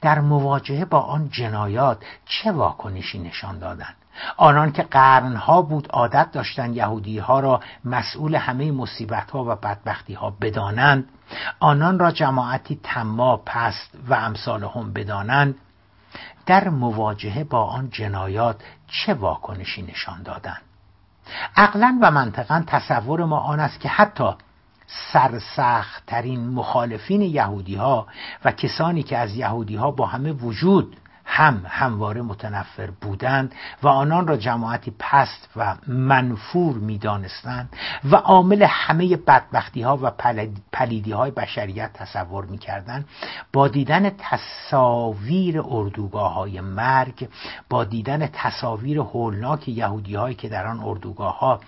در 0.00 0.20
مواجهه 0.20 0.84
با 0.84 1.00
آن 1.00 1.28
جنایات 1.28 2.04
چه 2.26 2.52
واکنشی 2.52 3.18
نشان 3.18 3.58
دادند؟ 3.58 3.96
آنان 4.36 4.72
که 4.72 4.82
قرنها 4.82 5.62
بود 5.62 5.88
عادت 5.90 6.32
داشتند 6.32 6.76
یهودی 6.76 7.18
ها 7.18 7.40
را 7.40 7.60
مسئول 7.84 8.34
همه 8.34 8.72
مصیبت 8.72 9.30
ها 9.30 9.44
و 9.44 9.56
بدبختی 9.56 10.14
ها 10.14 10.30
بدانند 10.40 11.08
آنان 11.60 11.98
را 11.98 12.10
جماعتی 12.10 12.80
تما 12.82 13.36
پست 13.36 13.90
و 14.08 14.14
امثال 14.14 14.64
هم 14.64 14.92
بدانند 14.92 15.54
در 16.46 16.68
مواجهه 16.68 17.44
با 17.44 17.64
آن 17.64 17.90
جنایات 17.90 18.56
چه 18.88 19.14
واکنشی 19.14 19.82
نشان 19.82 20.22
دادند؟ 20.22 20.62
عقلا 21.56 21.98
و 22.02 22.10
منطقا 22.10 22.64
تصور 22.66 23.24
ما 23.24 23.38
آن 23.38 23.60
است 23.60 23.80
که 23.80 23.88
حتی 23.88 24.30
سرسخت 24.86 26.06
ترین 26.06 26.48
مخالفین 26.48 27.22
یهودی 27.22 27.74
ها 27.74 28.06
و 28.44 28.52
کسانی 28.52 29.02
که 29.02 29.18
از 29.18 29.34
یهودی 29.34 29.76
ها 29.76 29.90
با 29.90 30.06
همه 30.06 30.32
وجود 30.32 30.96
هم 31.24 31.62
همواره 31.68 32.22
متنفر 32.22 32.90
بودند 32.90 33.54
و 33.82 33.88
آنان 33.88 34.26
را 34.26 34.36
جماعتی 34.36 34.92
پست 34.98 35.48
و 35.56 35.76
منفور 35.86 36.76
می‌دانستند 36.76 37.76
و 38.04 38.16
عامل 38.16 38.62
همه 38.62 39.16
بدبختی 39.16 39.82
ها 39.82 39.98
و 40.02 40.10
پلیدی 40.72 41.12
های 41.12 41.30
بشریت 41.30 41.92
تصور 41.92 42.44
می‌کردند. 42.44 43.08
با 43.52 43.68
دیدن 43.68 44.10
تصاویر 44.18 45.62
اردوگاه 45.66 46.34
های 46.34 46.60
مرگ 46.60 47.28
با 47.68 47.84
دیدن 47.84 48.26
تصاویر 48.26 48.98
هولناک 48.98 49.68
یهودی 49.68 50.14
هایی 50.14 50.34
که 50.34 50.48
در 50.48 50.66
آن 50.66 50.80
اردوگاه 50.80 51.38
ها 51.38 51.60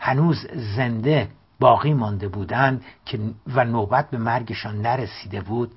هنوز 0.00 0.46
زنده 0.76 1.28
باقی 1.60 1.94
مانده 1.94 2.28
بودند 2.28 2.84
که 3.06 3.20
و 3.46 3.64
نوبت 3.64 4.10
به 4.10 4.18
مرگشان 4.18 4.82
نرسیده 4.82 5.40
بود 5.40 5.72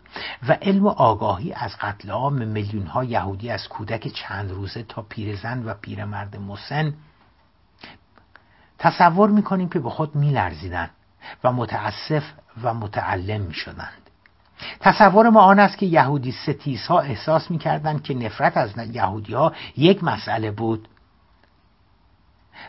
و 0.48 0.58
علم 0.62 0.86
و 0.86 0.90
آگاهی 0.90 1.54
از 1.54 1.78
قتل 1.82 2.10
عام 2.10 2.34
میلیون 2.34 2.88
ها 2.88 3.04
یهودی 3.04 3.50
از 3.50 3.68
کودک 3.68 4.08
چند 4.08 4.52
روزه 4.52 4.84
تا 4.84 5.02
پیرزن 5.02 5.64
و 5.66 5.74
پیرمرد 5.74 6.36
مسن 6.38 6.94
تصور 8.80 9.30
می‌کنیم 9.30 9.70
که 9.70 9.80
به 9.80 9.90
خود 9.90 10.16
میلرزیدند 10.16 10.92
و 11.44 11.52
متاسف 11.52 12.24
و 12.64 12.74
متعلم 12.74 13.42
می‌شدند. 13.42 14.02
تصور 14.80 15.30
ما 15.30 15.42
آن 15.42 15.60
است 15.60 15.78
که 15.78 15.86
یهودی 15.86 16.32
ستیزها 16.32 17.00
احساس 17.00 17.52
می‌کردند 17.52 18.04
که 18.04 18.14
نفرت 18.14 18.58
از 18.58 18.78
یهودی 18.78 19.34
ها 19.34 19.54
یک 19.78 20.04
مسئله 20.04 20.52
بود. 20.52 20.88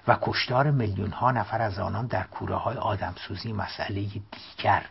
و 0.09 0.17
کشتار 0.23 0.71
میلیون 0.71 1.11
ها 1.11 1.31
نفر 1.31 1.63
از 1.63 1.79
آنان 1.79 2.07
در 2.07 2.23
کوره 2.23 2.57
های 2.57 2.77
آدمسوزی 2.77 3.53
مسئله 3.53 4.01
دیگر. 4.01 4.83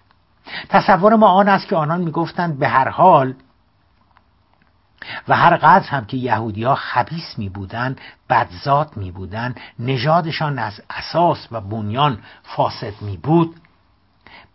تصور 0.70 1.16
ما 1.16 1.28
آن 1.28 1.50
است 1.50 1.68
که 1.68 1.76
آنان 1.76 2.02
می‌گفتند 2.02 2.60
به 2.60 2.68
هر 2.68 2.90
حال 2.90 3.34
و 5.28 5.36
هر 5.36 5.58
قدر 5.58 5.90
هم 5.90 6.06
که 6.06 6.18
یهودی 6.18 6.64
ها 6.64 6.76
خبیس 6.76 7.38
می 7.38 7.50
بودن 7.50 7.96
بدزاد 8.30 8.98
می 8.98 9.12
بودن 9.12 9.56
نژادشان 9.80 10.60
از 10.60 10.82
اساس 10.90 11.48
و 11.52 11.62
بنیان 11.62 12.20
فاسد 12.44 13.02
می 13.02 13.18
بود 13.18 13.56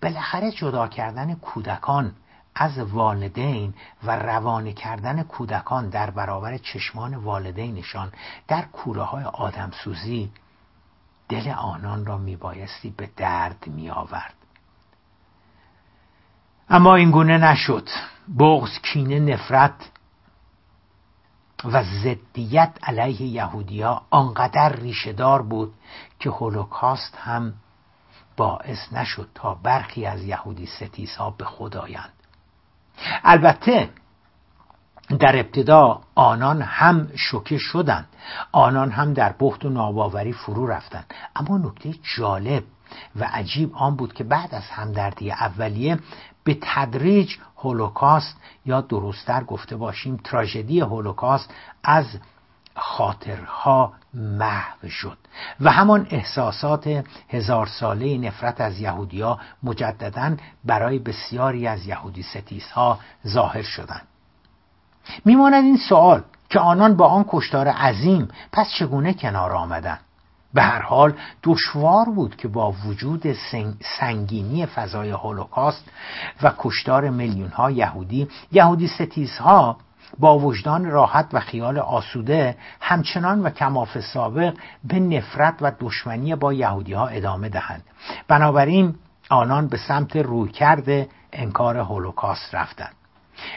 بالاخره 0.03 0.51
جدا 0.51 0.89
کردن 0.89 1.35
کودکان 1.35 2.13
از 2.55 2.79
والدین 2.79 3.75
و 4.05 4.17
روانه 4.17 4.73
کردن 4.73 5.23
کودکان 5.23 5.89
در 5.89 6.11
برابر 6.11 6.59
چشمان 6.59 7.15
والدینشان 7.15 8.13
در 8.49 8.63
کوره 8.63 9.03
های 9.03 9.25
آدمسوزی 9.25 10.33
دل 11.29 11.49
آنان 11.49 12.07
را 12.07 12.19
میبایستی 12.19 12.91
به 12.91 13.11
درد 13.17 13.67
می 13.67 13.91
آورد 13.91 14.35
اما 16.69 16.95
این 16.95 17.11
گونه 17.11 17.39
نشد. 17.39 17.89
بغز 18.39 18.79
کینه 18.83 19.21
نفرت 19.21 19.91
و 21.65 21.85
ضدیت 21.85 22.79
علیه 22.83 23.23
یهودیا 23.23 24.03
آنقدر 24.11 24.73
ریشهدار 24.73 25.43
بود 25.43 25.75
که 26.21 26.31
هولوکاست 26.31 27.17
هم 27.17 27.55
باعث 28.37 28.93
نشد 28.93 29.29
تا 29.35 29.55
برخی 29.55 30.07
از 30.07 30.23
یهودی 30.23 30.67
ستیزها 30.67 31.31
به 31.31 31.45
خود 31.45 31.77
آیند. 31.77 32.22
البته 33.25 33.89
در 35.19 35.39
ابتدا 35.39 36.01
آنان 36.15 36.63
هم 36.63 37.09
شوکه 37.17 37.59
شدند 37.59 38.09
آنان 38.53 38.91
هم 38.91 39.13
در 39.13 39.35
بخت 39.41 39.65
و 39.65 39.69
ناباوری 39.69 40.33
فرو 40.33 40.67
رفتند. 40.67 41.15
اما 41.37 41.59
نکته 41.59 41.95
جالب 42.17 42.65
و 43.17 43.29
عجیب 43.33 43.75
آن 43.75 43.97
بود 43.97 44.13
که 44.13 44.25
بعد 44.25 44.55
از 44.55 44.63
همدردی 44.63 45.31
اولیه 45.31 45.99
به 46.45 46.59
تدریج 46.63 47.37
هولوکاست 47.57 48.37
یا 48.67 48.81
درستتر 48.81 49.45
گفته 49.45 49.77
باشیم 49.77 50.21
تراژدی 50.25 50.81
هولوکاست 50.81 51.55
از 51.85 52.07
خاطرها 52.77 53.93
محو 54.15 54.89
شد. 54.89 55.19
و 55.61 55.71
همان 55.71 56.07
احساسات 56.11 57.05
هزار 57.29 57.67
ساله 57.67 58.19
نفرت 58.19 58.61
از 58.61 58.81
یهودیا 58.81 59.39
مجددا 59.63 60.37
برای 60.65 60.99
بسیاری 60.99 61.67
از 61.67 61.87
یهودی 61.87 62.23
ستیزها 62.23 62.99
ظاهر 63.27 63.63
شدند. 63.63 64.07
میماند 65.25 65.65
این 65.65 65.77
سوال 65.77 66.23
که 66.51 66.61
آنان 66.61 66.97
با 66.97 67.07
آن 67.07 67.25
کشتار 67.29 67.69
عظیم 67.69 68.29
پس 68.53 68.67
چگونه 68.79 69.15
کنار 69.15 69.53
آمدند؟ 69.53 70.01
به 70.55 70.63
هر 70.63 70.83
حال 70.83 71.15
دشوار 71.43 72.05
بود 72.05 72.37
که 72.37 72.49
با 72.49 72.73
وجود 72.87 73.23
سنگینی 73.99 74.67
فضای 74.67 75.11
هولوکاست 75.11 75.85
و 76.43 76.53
کشتار 76.59 77.11
میلیون 77.11 77.49
ها 77.49 77.71
یهودی 77.71 78.29
یهودی 78.53 78.89
ستیزها 78.89 79.77
با 80.19 80.39
وجدان 80.39 80.85
راحت 80.85 81.29
و 81.33 81.41
خیال 81.41 81.79
آسوده 81.79 82.57
همچنان 82.81 83.43
و 83.43 83.51
کماف 83.51 84.01
سابق 84.01 84.55
به 84.85 85.01
نفرت 85.01 85.55
و 85.61 85.73
دشمنی 85.81 86.35
با 86.35 86.53
یهودی 86.53 86.93
ها 86.93 87.07
ادامه 87.07 87.49
دهند. 87.49 87.85
بنابراین 88.29 88.95
آنان 89.31 89.69
به 89.69 89.77
سمت 89.77 90.17
رویکرد 90.17 91.09
انکار 91.33 91.77
هولوکاست 91.77 92.55
رفتند. 92.55 92.95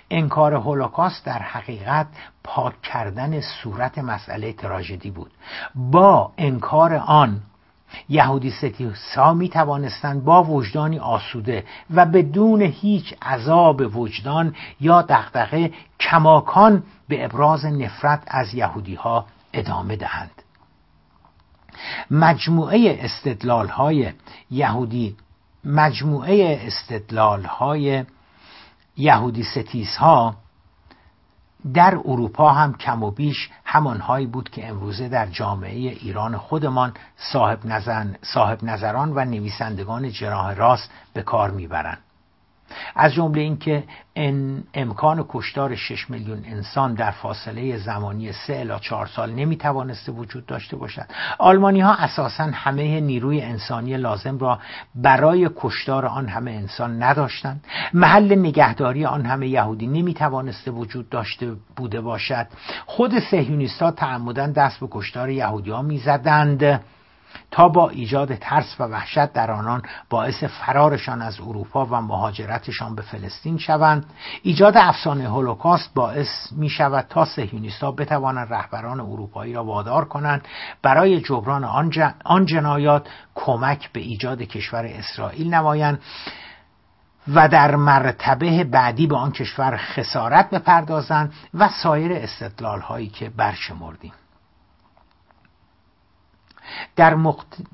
انکار 0.09 0.53
هولوکاست 0.53 1.25
در 1.25 1.39
حقیقت 1.39 2.07
پاک 2.43 2.81
کردن 2.81 3.41
صورت 3.41 3.97
مسئله 3.97 4.53
تراژدی 4.53 5.11
بود. 5.11 5.31
با 5.75 6.31
انکار 6.37 6.93
آن 6.93 7.41
یهودی 8.09 8.51
ستیسا 8.51 9.33
می 9.33 9.49
توانستند 9.49 10.23
با 10.23 10.43
وجدانی 10.43 10.99
آسوده 10.99 11.63
و 11.95 12.05
بدون 12.05 12.61
هیچ 12.61 13.13
عذاب 13.21 13.97
وجدان 13.97 14.55
یا 14.81 15.01
دغدغه 15.01 15.71
کماکان 15.99 16.83
به 17.07 17.25
ابراز 17.25 17.65
نفرت 17.65 18.23
از 18.27 18.53
یهودی 18.53 18.95
ها 18.95 19.25
ادامه 19.53 19.95
دهند. 19.95 20.31
مجموعه 22.11 22.99
استدلال 23.01 23.67
های 23.67 24.11
یهودی 24.51 25.15
مجموعه 25.65 26.59
استدلال 26.67 27.43
های 27.43 28.05
یهودی 28.97 29.43
ستیزها 29.43 30.35
در 31.73 31.97
اروپا 32.05 32.51
هم 32.51 32.73
کم 32.73 33.03
و 33.03 33.11
بیش 33.11 33.49
همانهایی 33.65 34.25
بود 34.25 34.49
که 34.49 34.69
امروزه 34.69 35.09
در 35.09 35.25
جامعه 35.25 35.77
ایران 35.77 36.37
خودمان 36.37 36.93
صاحب, 37.17 37.65
نظر، 37.65 38.05
صاحب 38.21 38.63
نظران 38.63 39.11
و 39.15 39.25
نویسندگان 39.25 40.11
جناه 40.11 40.53
راست 40.53 40.91
به 41.13 41.21
کار 41.21 41.51
می‌برند. 41.51 42.04
از 42.95 43.13
جمله 43.13 43.41
اینکه 43.41 43.83
ان 44.15 44.63
امکان 44.73 45.25
کشتار 45.29 45.75
6 45.75 46.09
میلیون 46.09 46.43
انسان 46.45 46.93
در 46.93 47.11
فاصله 47.11 47.77
زمانی 47.77 48.31
3 48.31 48.53
الی 48.53 48.79
4 48.81 49.07
سال 49.07 49.31
نمی 49.31 49.57
توانسته 49.57 50.11
وجود 50.11 50.45
داشته 50.45 50.77
باشد. 50.77 51.05
آلمانی 51.37 51.81
ها 51.81 51.93
اساسا 51.93 52.43
همه 52.43 52.99
نیروی 52.99 53.41
انسانی 53.41 53.97
لازم 53.97 54.37
را 54.37 54.59
برای 54.95 55.49
کشتار 55.55 56.05
آن 56.05 56.27
همه 56.27 56.51
انسان 56.51 57.03
نداشتند. 57.03 57.65
محل 57.93 58.35
نگهداری 58.39 59.05
آن 59.05 59.25
همه 59.25 59.47
یهودی 59.47 59.87
نمی 59.87 60.13
توانسته 60.13 60.71
وجود 60.71 61.09
داشته 61.09 61.51
بوده 61.75 62.01
باشد. 62.01 62.47
خود 62.85 63.19
سهیونیستها 63.19 63.91
تعمدن 63.91 64.51
دست 64.51 64.79
به 64.79 64.87
کشتار 64.91 65.29
یهودی 65.29 65.71
ها 65.71 65.81
می 65.81 65.97
زدند 65.97 66.81
تا 67.51 67.69
با 67.69 67.89
ایجاد 67.89 68.35
ترس 68.35 68.75
و 68.79 68.83
وحشت 68.83 69.33
در 69.33 69.51
آنان 69.51 69.81
باعث 70.09 70.43
فرارشان 70.43 71.21
از 71.21 71.39
اروپا 71.39 71.85
و 71.85 72.01
مهاجرتشان 72.01 72.95
به 72.95 73.01
فلسطین 73.01 73.57
شوند. 73.57 74.05
ایجاد 74.43 74.77
افسانه 74.77 75.29
هولوکاست 75.29 75.93
باعث 75.93 76.51
می 76.51 76.69
شود 76.69 77.05
تا 77.09 77.25
سهیونیستها 77.25 77.91
بتوانند 77.91 78.53
رهبران 78.53 78.99
اروپایی 78.99 79.53
را 79.53 79.63
وادار 79.63 80.05
کنند. 80.05 80.47
برای 80.81 81.21
جبران 81.21 81.63
آن 82.23 82.45
جنایات 82.45 83.07
کمک 83.35 83.91
به 83.91 83.99
ایجاد 83.99 84.41
کشور 84.41 84.85
اسرائیل 84.85 85.53
نمایند 85.53 85.99
و 87.33 87.47
در 87.47 87.75
مرتبه 87.75 88.63
بعدی 88.63 89.07
به 89.07 89.15
آن 89.15 89.31
کشور 89.31 89.77
خسارت 89.77 90.49
بپردازند 90.49 91.33
و 91.53 91.69
سایر 91.69 92.13
استدلال 92.13 92.81
هایی 92.81 93.07
که 93.07 93.29
برشمردیم. 93.29 94.13
در, 96.95 97.17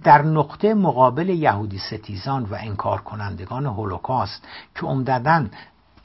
در 0.04 0.22
نقطه 0.22 0.74
مقابل 0.74 1.30
یهودی 1.30 1.78
ستیزان 1.78 2.44
و 2.44 2.58
انکار 2.60 3.02
کنندگان 3.02 3.66
هولوکاست 3.66 4.48
که 4.76 4.86
عمدتا 4.86 5.46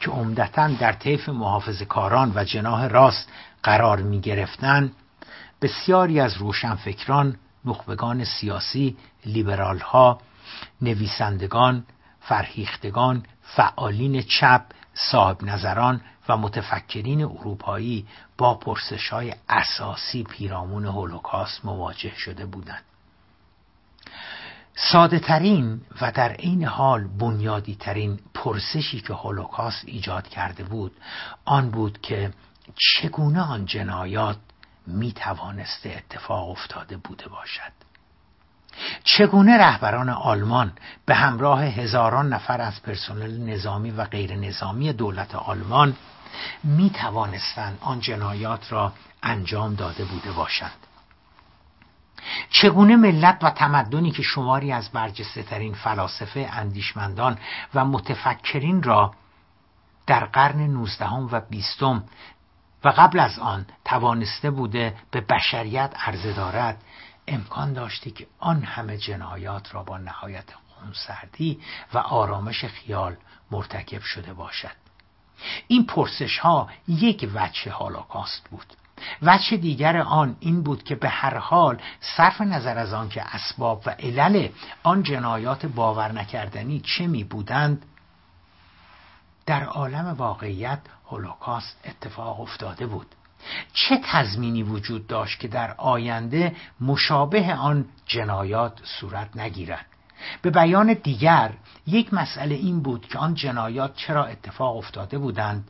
که 0.01 0.11
عمدتا 0.11 0.69
در 0.69 0.93
طیف 0.93 1.29
محافظ 1.29 1.83
کاران 1.83 2.33
و 2.35 2.45
جناه 2.45 2.89
راست 2.89 3.29
قرار 3.63 4.03
می 4.03 4.21
گرفتن 4.21 4.93
بسیاری 5.63 6.21
از 6.21 6.37
روشنفکران 6.37 7.37
نخبگان 7.65 8.25
سیاسی 8.25 8.97
لیبرال 9.27 9.79
ها 9.79 10.19
نویسندگان 10.83 11.85
فرهیختگان 12.21 13.23
فعالین 13.43 14.23
چپ 14.23 14.63
صاحب 14.95 15.45
نظران 15.45 16.01
و 16.29 16.37
متفکرین 16.37 17.25
اروپایی 17.25 18.07
با 18.39 18.55
پرسش 18.55 19.09
های 19.09 19.35
اساسی 19.49 20.23
پیرامون 20.23 20.85
هولوکاست 20.85 21.65
مواجه 21.65 22.15
شده 22.17 22.47
بودند. 22.47 22.83
ساده 24.75 25.19
ترین 25.19 25.81
و 26.01 26.13
در 26.13 26.33
این 26.39 26.65
حال 26.65 27.09
بنیادی 27.19 27.75
ترین 27.75 28.21
پرسشی 28.35 29.01
که 29.01 29.15
هولوکاست 29.15 29.83
ایجاد 29.87 30.29
کرده 30.29 30.65
بود 30.65 30.93
آن 31.45 31.71
بود 31.71 32.01
که 32.01 32.33
چگونه 32.77 33.41
آن 33.41 33.67
جنایات 33.67 34.37
می 34.87 35.13
توانسته 35.13 35.91
اتفاق 35.97 36.51
افتاده 36.51 36.97
بوده 36.97 37.29
باشد. 37.29 37.73
چگونه 39.05 39.59
رهبران 39.59 40.09
آلمان 40.09 40.73
به 41.07 41.15
همراه 41.15 41.65
هزاران 41.65 42.33
نفر 42.33 42.61
از 42.61 42.83
پرسنل 42.83 43.41
نظامی 43.41 43.91
و 43.91 44.05
غیر 44.05 44.37
نظامی 44.37 44.93
دولت 44.93 45.35
آلمان 45.35 45.97
می 46.65 46.91
توانستند 46.91 47.79
آن 47.81 48.01
جنایات 48.01 48.73
را 48.73 48.93
انجام 49.23 49.75
داده 49.75 50.05
بوده 50.05 50.33
باشند. 50.33 50.87
چگونه 52.51 52.97
ملت 52.97 53.39
و 53.43 53.51
تمدنی 53.51 54.11
که 54.11 54.23
شماری 54.23 54.73
از 54.73 54.91
برجسته 54.91 55.43
ترین 55.43 55.75
فلاسفه 55.75 56.49
اندیشمندان 56.53 57.39
و 57.75 57.85
متفکرین 57.85 58.83
را 58.83 59.15
در 60.07 60.25
قرن 60.25 60.67
نوزدهم 60.67 61.29
و 61.33 61.41
بیستم 61.41 62.05
و 62.85 62.89
قبل 62.89 63.19
از 63.19 63.39
آن 63.39 63.67
توانسته 63.85 64.51
بوده 64.51 64.97
به 65.11 65.21
بشریت 65.21 65.95
عرضه 66.07 66.33
دارد 66.33 66.83
امکان 67.29 67.73
داشته 67.73 68.11
که 68.11 68.27
آن 68.39 68.63
همه 68.63 68.99
جنایات 68.99 69.75
را 69.75 69.83
با 69.83 69.99
نهایت 69.99 70.45
خونسردی 70.55 71.61
و 71.95 71.99
آرامش 71.99 72.65
خیال 72.65 73.17
مرتکب 73.51 74.01
شده 74.01 74.33
باشد. 74.33 74.86
این 75.69 75.87
پرسش 75.87 76.39
ها 76.39 76.69
یک 76.89 77.31
وجه 77.35 77.71
هالاکاست 77.71 78.49
بود. 78.51 78.67
وجه 79.23 79.57
دیگر 79.57 79.97
آن 79.97 80.37
این 80.41 80.63
بود 80.63 80.83
که 80.83 80.95
به 80.95 81.09
هر 81.09 81.39
حال 81.39 81.79
صرف 82.17 82.41
نظر 82.41 82.79
از 82.79 82.93
آن 82.93 83.09
که 83.09 83.23
اسباب 83.23 83.83
و 83.87 83.91
علل 83.91 84.49
آن 84.83 85.03
جنایات 85.03 85.67
باور 85.67 86.13
نکردنی 86.13 86.81
چه 86.81 87.07
می 87.07 87.25
بودند 87.25 87.87
در 89.47 89.65
عالم 89.65 90.07
واقعیت 90.07 90.81
هولوکاست 91.07 91.81
اتفاق 91.85 92.41
افتاده 92.41 92.87
بود. 92.87 93.07
چه 93.73 94.01
تضمینی 94.05 94.63
وجود 94.63 95.07
داشت 95.07 95.41
که 95.41 95.49
در 95.49 95.75
آینده 95.79 96.57
مشابه 96.81 97.55
آن 97.55 97.85
جنایات 98.07 98.81
صورت 98.85 99.37
نگیرد؟ 99.37 99.87
به 100.43 100.51
بیان 100.51 100.93
دیگر 100.93 101.53
یک 101.87 102.15
مسئله 102.15 102.55
این 102.55 102.83
بود 102.83 103.09
که 103.09 103.19
آن 103.19 103.35
جنایات 103.35 103.97
چرا 103.97 104.25
اتفاق 104.25 104.77
افتاده 104.77 105.19
بودند. 105.19 105.69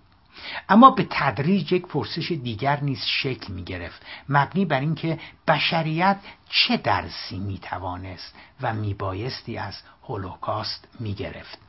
اما 0.69 0.91
به 0.91 1.07
تدریج 1.11 1.73
یک 1.73 1.87
پرسش 1.87 2.33
دیگر 2.33 2.81
نیز 2.81 3.05
شکل 3.05 3.53
می 3.53 3.65
گرفت 3.65 4.03
مبنی 4.29 4.65
بر 4.65 4.81
اینکه 4.81 5.19
بشریت 5.49 6.17
چه 6.49 6.77
درسی 6.77 7.39
می 7.39 7.59
توانست 7.59 8.35
و 8.61 8.75
می 8.75 8.95
بایستی 8.95 9.59
از 9.59 9.75
هولوکاست 10.09 10.89
می 11.01 11.15
گرفت. 11.15 11.66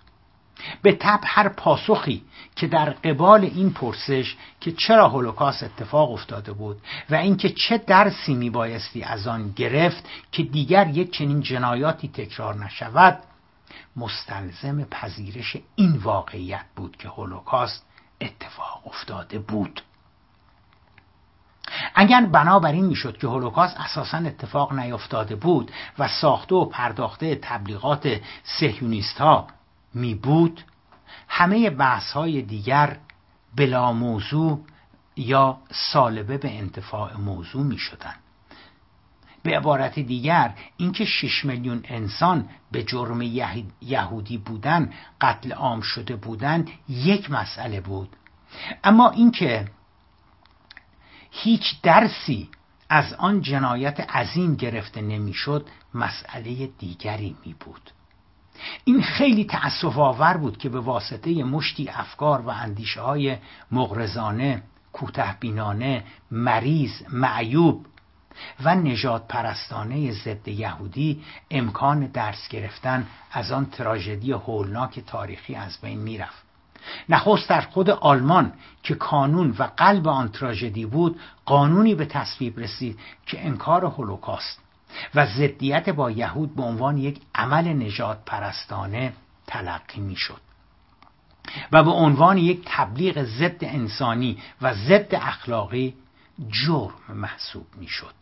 به 0.82 0.98
تب 1.00 1.20
هر 1.24 1.50
پاسخی 1.50 2.24
که 2.56 2.68
در 2.68 2.90
قبال 2.90 3.42
این 3.42 3.74
پرسش 3.74 4.36
که 4.62 4.72
چرا 4.72 5.08
هولوکاست 5.08 5.64
اتفاق 5.64 6.12
افتاده 6.12 6.54
بود 6.54 6.82
و 7.10 7.16
اینکه 7.16 7.50
چه 7.50 7.78
درسی 7.78 8.34
می 8.34 8.50
بایستی 8.50 9.04
از 9.04 9.28
آن 9.28 9.52
گرفت 9.52 10.10
که 10.32 10.44
دیگر 10.44 10.88
یک 10.88 11.12
چنین 11.12 11.42
جنایاتی 11.42 12.08
تکرار 12.08 12.56
نشود 12.56 13.20
مستلزم 13.96 14.84
پذیرش 14.84 15.58
این 15.76 15.98
واقعیت 15.98 16.66
بود 16.76 16.98
که 16.98 17.10
هولوکاست 17.10 17.86
اتفاق 18.22 18.82
افتاده 18.88 19.40
بود. 19.40 19.82
اگر 21.96 22.26
بنابراین 22.26 22.86
می‌شد 22.86 23.18
که 23.18 23.28
هولوکاست 23.28 23.78
اساسا 23.80 24.18
اتفاق 24.18 24.74
نیفتاده 24.74 25.36
بود 25.36 25.72
و 26.00 26.08
ساخته 26.08 26.56
و 26.56 26.66
پرداخته 26.66 27.36
تبلیغات 27.36 28.22
سهیونیست 28.44 29.18
ها 29.18 29.48
می 29.98 30.16
بود 30.16 30.64
همه 31.28 31.70
بحث 31.70 32.12
های 32.12 32.42
دیگر 32.42 32.98
بلا 33.56 33.94
موضوع 33.94 34.62
یا 35.16 35.58
سالبه 35.72 36.38
به 36.38 36.58
انتفاع 36.58 37.18
موضوع 37.18 37.64
می 37.64 37.78
شدن. 37.78 38.16
به 39.44 39.58
عبارت 39.58 40.00
دیگر 40.00 40.54
اینکه 40.78 41.06
6 41.06 41.46
میلیون 41.46 41.82
انسان 41.84 42.50
به 42.72 42.84
جرم 42.84 43.22
یهودی 43.82 44.38
بودن 44.38 44.94
قتل 45.22 45.52
عام 45.52 45.82
شده 45.82 46.16
بودند 46.16 46.70
یک 46.90 47.32
مسئله 47.32 47.82
بود 47.82 48.10
اما 48.84 49.10
اینکه 49.10 49.68
هیچ 51.32 51.82
درسی 51.82 52.50
از 52.90 53.14
آن 53.14 53.42
جنایت 53.42 54.00
عظیم 54.00 54.56
گرفته 54.56 55.02
نمی‌شد 55.02 55.68
مسئله 55.94 56.68
دیگری 56.68 57.36
می 57.46 57.54
بود 57.54 57.92
این 58.84 59.02
خیلی 59.02 59.46
تأصف 59.46 59.98
آور 59.98 60.38
بود 60.38 60.58
که 60.58 60.70
به 60.70 60.80
واسطه 60.80 61.44
مشتی 61.44 61.90
افکار 61.90 62.42
و 62.42 62.50
اندیشه 62.50 63.02
های 63.02 63.38
مغرزانه 63.72 64.64
کوتهبینانه 64.94 66.04
مریض 66.32 66.92
معیوب 67.10 67.86
و 68.64 68.76
نجات 68.76 69.28
پرستانه 69.28 70.12
ضد 70.12 70.48
یهودی 70.48 71.24
امکان 71.52 72.08
درس 72.08 72.48
گرفتن 72.48 73.08
از 73.32 73.52
آن 73.52 73.66
تراژدی 73.66 74.32
هولناک 74.32 75.00
تاریخی 75.00 75.56
از 75.56 75.82
بین 75.82 76.00
می‌رفت. 76.00 76.44
نخست 77.10 77.50
در 77.50 77.62
خود 77.62 77.90
آلمان 77.90 78.54
که 78.84 78.96
کانون 78.96 79.56
و 79.60 79.64
قلب 79.64 80.08
آن 80.08 80.30
تراژدی 80.30 80.86
بود 80.86 81.20
قانونی 81.46 81.96
به 81.96 82.06
تصویب 82.06 82.60
رسید 82.60 83.00
که 83.26 83.46
انکار 83.46 83.86
هولوکاست. 83.86 84.67
و 85.16 85.26
ضدیت 85.26 85.90
با 85.90 86.12
یهود 86.12 86.56
به 86.56 86.64
عنوان 86.64 86.98
یک 86.98 87.22
عمل 87.36 87.68
نجات 87.68 88.26
پرستانه 88.26 89.14
تلقی 89.48 90.02
می‌شد. 90.02 90.42
و 91.72 91.84
به 91.84 91.92
عنوان 91.92 92.38
یک 92.38 92.62
تبلیغ 92.66 93.24
ضد 93.24 93.64
انسانی 93.64 94.38
و 94.62 94.74
ضد 94.74 95.16
اخلاقی 95.16 95.94
جرم 96.50 97.18
محسوب 97.18 97.68
می‌شد. 97.78 98.14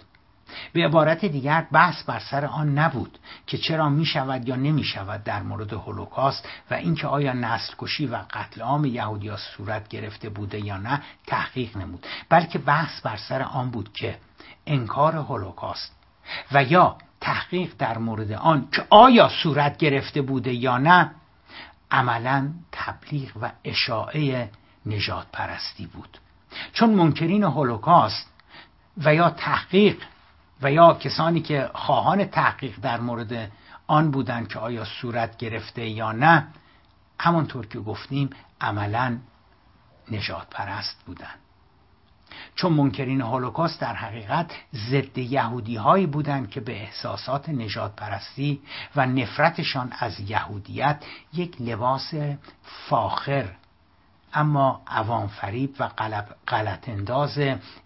به 0.74 0.86
عبارت 0.86 1.26
دیگر 1.26 1.68
بحث 1.72 2.04
بر 2.04 2.20
سر 2.20 2.46
آن 2.46 2.78
نبود 2.78 3.20
که 3.48 3.58
چرا 3.58 3.90
می 3.90 4.06
شود 4.06 4.48
یا 4.48 4.56
نمی 4.56 4.84
شود 4.84 5.24
در 5.24 5.44
مورد 5.44 5.74
هولوکاست 5.74 6.50
و 6.72 6.74
اینکه 6.74 7.08
آیا 7.08 7.34
نسل 7.34 7.74
کشی 7.78 8.08
و 8.08 8.16
قتل 8.30 8.62
عام 8.62 8.86
یهودیا 8.86 9.38
صورت 9.38 9.88
گرفته 9.88 10.30
بوده 10.30 10.66
یا 10.66 10.78
نه 10.78 11.02
تحقیق 11.28 11.78
نمود 11.78 12.08
بلکه 12.30 12.60
بحث 12.60 13.02
بر 13.02 13.18
سر 13.18 13.42
آن 13.42 13.72
بود 13.72 13.94
که 13.94 14.18
انکار 14.66 15.16
هولوکاست 15.16 15.96
و 16.52 16.64
یا 16.64 16.98
تحقیق 17.22 17.74
در 17.78 17.98
مورد 17.98 18.32
آن 18.32 18.68
که 18.72 18.86
آیا 18.90 19.30
صورت 19.44 19.78
گرفته 19.78 20.22
بوده 20.22 20.54
یا 20.54 20.78
نه 20.78 21.12
عملا 21.92 22.50
تبلیغ 22.72 23.32
و 23.42 23.52
اشاعه 23.64 24.50
نجات 24.86 25.28
پرستی 25.32 25.86
بود. 25.86 26.18
چون 26.74 26.90
منکرین 26.90 27.44
هولوکاست 27.44 28.30
و 28.98 29.16
یا 29.16 29.30
تحقیق 29.30 29.98
و 30.62 30.72
یا 30.72 30.94
کسانی 30.94 31.42
که 31.42 31.70
خواهان 31.74 32.26
تحقیق 32.26 32.80
در 32.82 33.00
مورد 33.00 33.52
آن 33.88 34.12
بودند 34.12 34.48
که 34.48 34.60
آیا 34.60 34.86
صورت 34.86 35.38
گرفته 35.38 35.86
یا 35.86 36.12
نه 36.12 36.48
همانطور 37.20 37.66
که 37.66 37.80
گفتیم 37.80 38.30
عملا 38.62 39.18
نجات 40.12 40.48
پرست 40.50 41.04
بودند. 41.06 41.45
چون 42.56 42.74
منکرین 42.74 43.22
هولوکاست 43.22 43.82
در 43.82 43.94
حقیقت 43.96 44.52
ضد 44.74 45.18
یهودی 45.18 45.76
هایی 45.76 46.06
بودند 46.06 46.50
که 46.50 46.60
به 46.60 46.82
احساسات 46.82 47.50
نجات 47.50 47.96
پرستی 47.96 48.62
و 48.96 49.06
نفرتشان 49.06 49.94
از 50.00 50.20
یهودیت 50.20 51.04
یک 51.34 51.62
لباس 51.62 52.14
فاخر 52.64 53.46
اما 54.34 54.82
عوام 54.88 55.28
فریب 55.28 55.76
و 55.80 55.90
غلط 56.48 56.90
انداز 56.90 57.40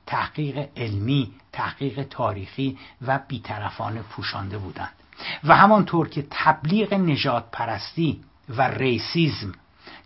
تحقیق 0.05 0.69
علمی 0.77 1.31
تحقیق 1.51 2.03
تاریخی 2.03 2.77
و 3.01 3.19
بیطرفانه 3.27 4.01
پوشانده 4.01 4.57
بودند. 4.57 4.93
و 5.43 5.55
همانطور 5.55 6.09
که 6.09 6.27
تبلیغ 6.29 6.93
نجات 6.93 7.45
پرستی 7.51 8.21
و 8.49 8.61
ریسیزم 8.61 9.51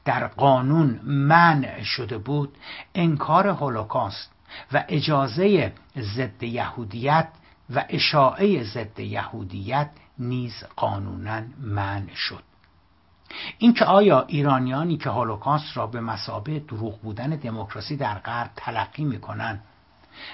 در 0.06 0.28
قانون 0.28 1.00
منع 1.04 1.84
شده 1.84 2.18
بود 2.18 2.58
انکار 2.96 3.48
هولوکاست 3.48 4.33
و 4.74 4.84
اجازه 4.88 5.74
ضد 5.98 6.44
یهودیت 6.44 7.28
و 7.70 7.86
اشاعه 7.90 8.64
ضد 8.64 9.00
یهودیت 9.00 9.90
نیز 10.20 10.64
قانونا 10.76 11.42
منع 11.60 12.16
شد. 12.16 12.44
اینکه 13.58 13.86
آیا 13.86 14.26
ایرانیانی 14.28 14.98
که 14.98 15.10
هولوکاست 15.10 15.78
را 15.78 15.88
به 15.88 16.02
مسابه 16.02 16.60
دروغ 16.60 17.02
بودن 17.02 17.30
دموکراسی 17.30 17.98
در 17.98 18.20
غرب 18.20 18.52
تلقی 18.56 19.04
می‌کنند 19.04 19.64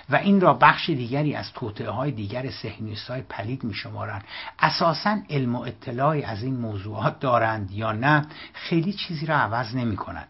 و 0.10 0.16
این 0.16 0.42
را 0.42 0.54
بخش 0.54 0.90
دیگری 0.90 1.36
از 1.36 1.54
توطعه 1.54 1.90
های 1.90 2.12
دیگر 2.12 2.50
سهنیست 2.50 3.10
های 3.10 3.22
پلید 3.22 3.64
می 3.64 3.74
شمارند 3.74 4.24
اساسا 4.60 5.18
علم 5.30 5.56
و 5.56 5.62
اطلاعی 5.62 6.24
از 6.24 6.44
این 6.44 6.56
موضوعات 6.56 7.20
دارند 7.20 7.72
یا 7.72 7.92
نه 7.92 8.26
خیلی 8.54 8.94
چیزی 8.94 9.26
را 9.26 9.36
عوض 9.36 9.76
نمی 9.76 9.96
کند 9.96 10.28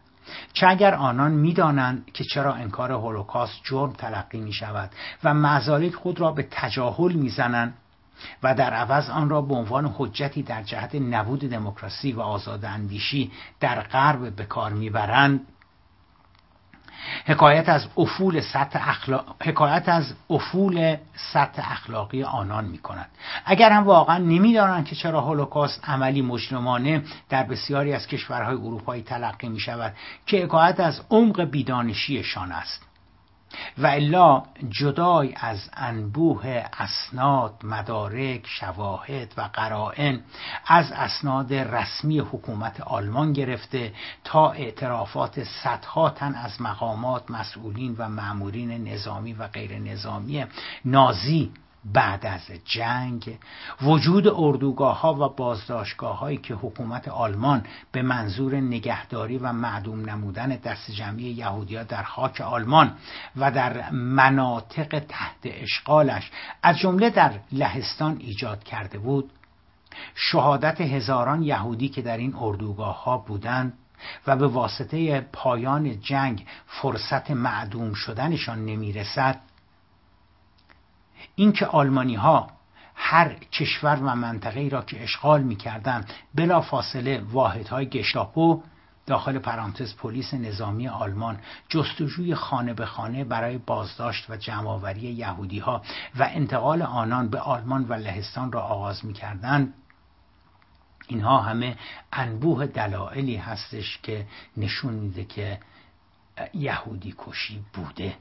چه 0.53 0.67
اگر 0.67 0.93
آنان 0.95 1.31
می‌دانند 1.31 2.11
که 2.13 2.23
چرا 2.23 2.53
انکار 2.53 2.91
هولوکاست 2.91 3.61
جرم 3.63 3.93
تلقی 3.93 4.39
می 4.41 4.53
شود 4.53 4.89
و 5.23 5.33
مزالک 5.33 5.95
خود 5.95 6.19
را 6.19 6.31
به 6.31 6.47
تجاهل 6.51 7.13
می‌زنند 7.13 7.73
و 8.43 8.55
در 8.55 8.73
عوض 8.73 9.09
آن 9.09 9.29
را 9.29 9.41
به 9.41 9.55
عنوان 9.55 9.93
حجتی 9.97 10.43
در 10.43 10.63
جهت 10.63 10.95
نبود 10.95 11.39
دموکراسی 11.39 12.11
و 12.11 12.21
آزاد 12.21 12.65
اندیشی 12.65 13.31
در 13.59 13.81
غرب 13.81 14.35
به 14.35 14.45
کار 14.45 14.73
می‌برند 14.73 15.47
حکایت 17.25 17.69
از 17.69 17.87
افول 17.97 18.41
سطح 18.41 18.89
اخلاق... 18.89 19.35
حکایت 19.43 19.89
از 19.89 20.13
افول 20.29 20.95
سطح 21.33 21.71
اخلاقی 21.71 22.23
آنان 22.23 22.65
می 22.65 22.77
کند 22.77 23.09
اگر 23.45 23.71
هم 23.71 23.83
واقعا 23.83 24.17
نمی‌دانند 24.17 24.85
که 24.85 24.95
چرا 24.95 25.21
هولوکاست 25.21 25.89
عملی 25.89 26.21
مجرمانه 26.21 27.03
در 27.29 27.43
بسیاری 27.43 27.93
از 27.93 28.07
کشورهای 28.07 28.55
اروپایی 28.55 29.03
تلقی 29.03 29.49
می 29.49 29.59
شود 29.59 29.93
که 30.25 30.43
حکایت 30.43 30.79
از 30.79 31.01
عمق 31.09 31.41
بیدانشیشان 31.41 32.51
است. 32.51 32.88
و 33.77 33.87
الا 33.87 34.43
جدای 34.69 35.33
از 35.37 35.69
انبوه 35.73 36.63
اسناد 36.77 37.53
مدارک 37.63 38.47
شواهد 38.47 39.33
و 39.37 39.41
قرائن 39.41 40.21
از 40.67 40.91
اسناد 40.91 41.53
رسمی 41.53 42.19
حکومت 42.19 42.81
آلمان 42.81 43.33
گرفته 43.33 43.93
تا 44.23 44.51
اعترافات 44.51 45.43
صدها 45.43 46.09
تن 46.09 46.35
از 46.35 46.61
مقامات 46.61 47.31
مسئولین 47.31 47.95
و 47.97 48.09
معمورین 48.09 48.87
نظامی 48.87 49.33
و 49.33 49.47
غیر 49.47 49.79
نظامی 49.79 50.45
نازی 50.85 51.51
بعد 51.85 52.25
از 52.25 52.41
جنگ 52.65 53.37
وجود 53.81 54.27
اردوگاه 54.27 55.01
ها 55.01 55.13
و 55.13 55.35
بازداشتگاه 55.35 56.19
هایی 56.19 56.37
که 56.37 56.53
حکومت 56.53 57.07
آلمان 57.07 57.63
به 57.91 58.01
منظور 58.01 58.55
نگهداری 58.55 59.37
و 59.37 59.53
معدوم 59.53 60.09
نمودن 60.09 60.49
دست 60.49 60.91
جمعی 60.91 61.23
یهودیا 61.23 61.83
در 61.83 62.03
خاک 62.03 62.41
آلمان 62.41 62.93
و 63.35 63.51
در 63.51 63.91
مناطق 63.91 64.99
تحت 64.99 65.39
اشغالش 65.43 66.31
از 66.63 66.77
جمله 66.77 67.09
در 67.09 67.39
لهستان 67.51 68.17
ایجاد 68.19 68.63
کرده 68.63 68.97
بود 68.97 69.31
شهادت 70.15 70.81
هزاران 70.81 71.43
یهودی 71.43 71.89
که 71.89 72.01
در 72.01 72.17
این 72.17 72.35
اردوگاه 72.35 73.03
ها 73.03 73.17
بودند 73.17 73.73
و 74.27 74.35
به 74.35 74.47
واسطه 74.47 75.21
پایان 75.21 75.99
جنگ 75.99 76.45
فرصت 76.67 77.31
معدوم 77.31 77.93
شدنشان 77.93 78.65
نمی‌رسد. 78.65 79.39
اینکه 81.39 81.65
آلمانی 81.65 82.15
ها 82.15 82.47
هر 82.95 83.33
کشور 83.33 83.95
و 83.95 84.15
منطقه 84.15 84.69
را 84.71 84.81
که 84.81 85.03
اشغال 85.03 85.41
می‌کردند 85.41 86.13
بلا 86.35 86.61
فاصله 86.61 87.21
واحدهای 87.31 87.89
گشتاپو 87.89 88.63
داخل 89.05 89.39
پرانتز 89.39 89.95
پلیس 89.95 90.33
نظامی 90.33 90.87
آلمان 90.87 91.39
جستجوی 91.69 92.35
خانه 92.35 92.73
به 92.73 92.85
خانه 92.85 93.23
برای 93.23 93.57
بازداشت 93.57 94.29
و 94.29 94.37
جمعآوری 94.37 94.99
یهودی 94.99 95.59
ها 95.59 95.81
و 96.19 96.29
انتقال 96.31 96.81
آنان 96.81 97.29
به 97.29 97.39
آلمان 97.39 97.87
و 97.87 97.93
لهستان 97.93 98.51
را 98.51 98.61
آغاز 98.61 99.05
می‌کردند. 99.05 99.73
اینها 101.07 101.41
همه 101.41 101.77
انبوه 102.13 102.65
دلایلی 102.65 103.35
هستش 103.35 103.99
که 104.03 104.27
نشون 104.57 104.93
میده 104.93 105.23
که 105.23 105.59
یهودی 106.53 107.15
کشی 107.17 107.63
بوده. 107.73 108.15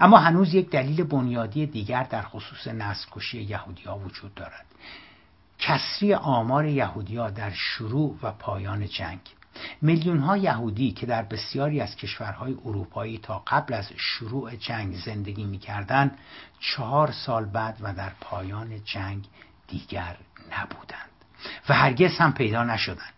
اما 0.00 0.18
هنوز 0.18 0.54
یک 0.54 0.70
دلیل 0.70 1.04
بنیادی 1.04 1.66
دیگر 1.66 2.02
در 2.02 2.22
خصوص 2.22 2.66
نسل 2.66 3.06
کشی 3.10 3.42
یهودی 3.42 3.82
ها 3.82 3.98
وجود 3.98 4.34
دارد. 4.34 4.66
کسری 5.58 6.14
آمار 6.14 6.66
یهودی 6.66 7.16
ها 7.16 7.30
در 7.30 7.50
شروع 7.50 8.18
و 8.22 8.32
پایان 8.32 8.86
جنگ. 8.86 9.20
میلیون 9.82 10.18
ها 10.18 10.36
یهودی 10.36 10.92
که 10.92 11.06
در 11.06 11.22
بسیاری 11.22 11.80
از 11.80 11.96
کشورهای 11.96 12.56
اروپایی 12.64 13.18
تا 13.18 13.42
قبل 13.46 13.74
از 13.74 13.92
شروع 13.96 14.56
جنگ 14.56 14.94
زندگی 14.96 15.44
می‌کردند 15.44 16.18
چهار 16.60 17.12
سال 17.12 17.44
بعد 17.44 17.76
و 17.80 17.94
در 17.94 18.12
پایان 18.20 18.84
جنگ 18.84 19.24
دیگر 19.68 20.16
نبودند 20.50 21.10
و 21.68 21.74
هرگز 21.74 22.18
هم 22.18 22.32
پیدا 22.32 22.64
نشدند. 22.64 23.12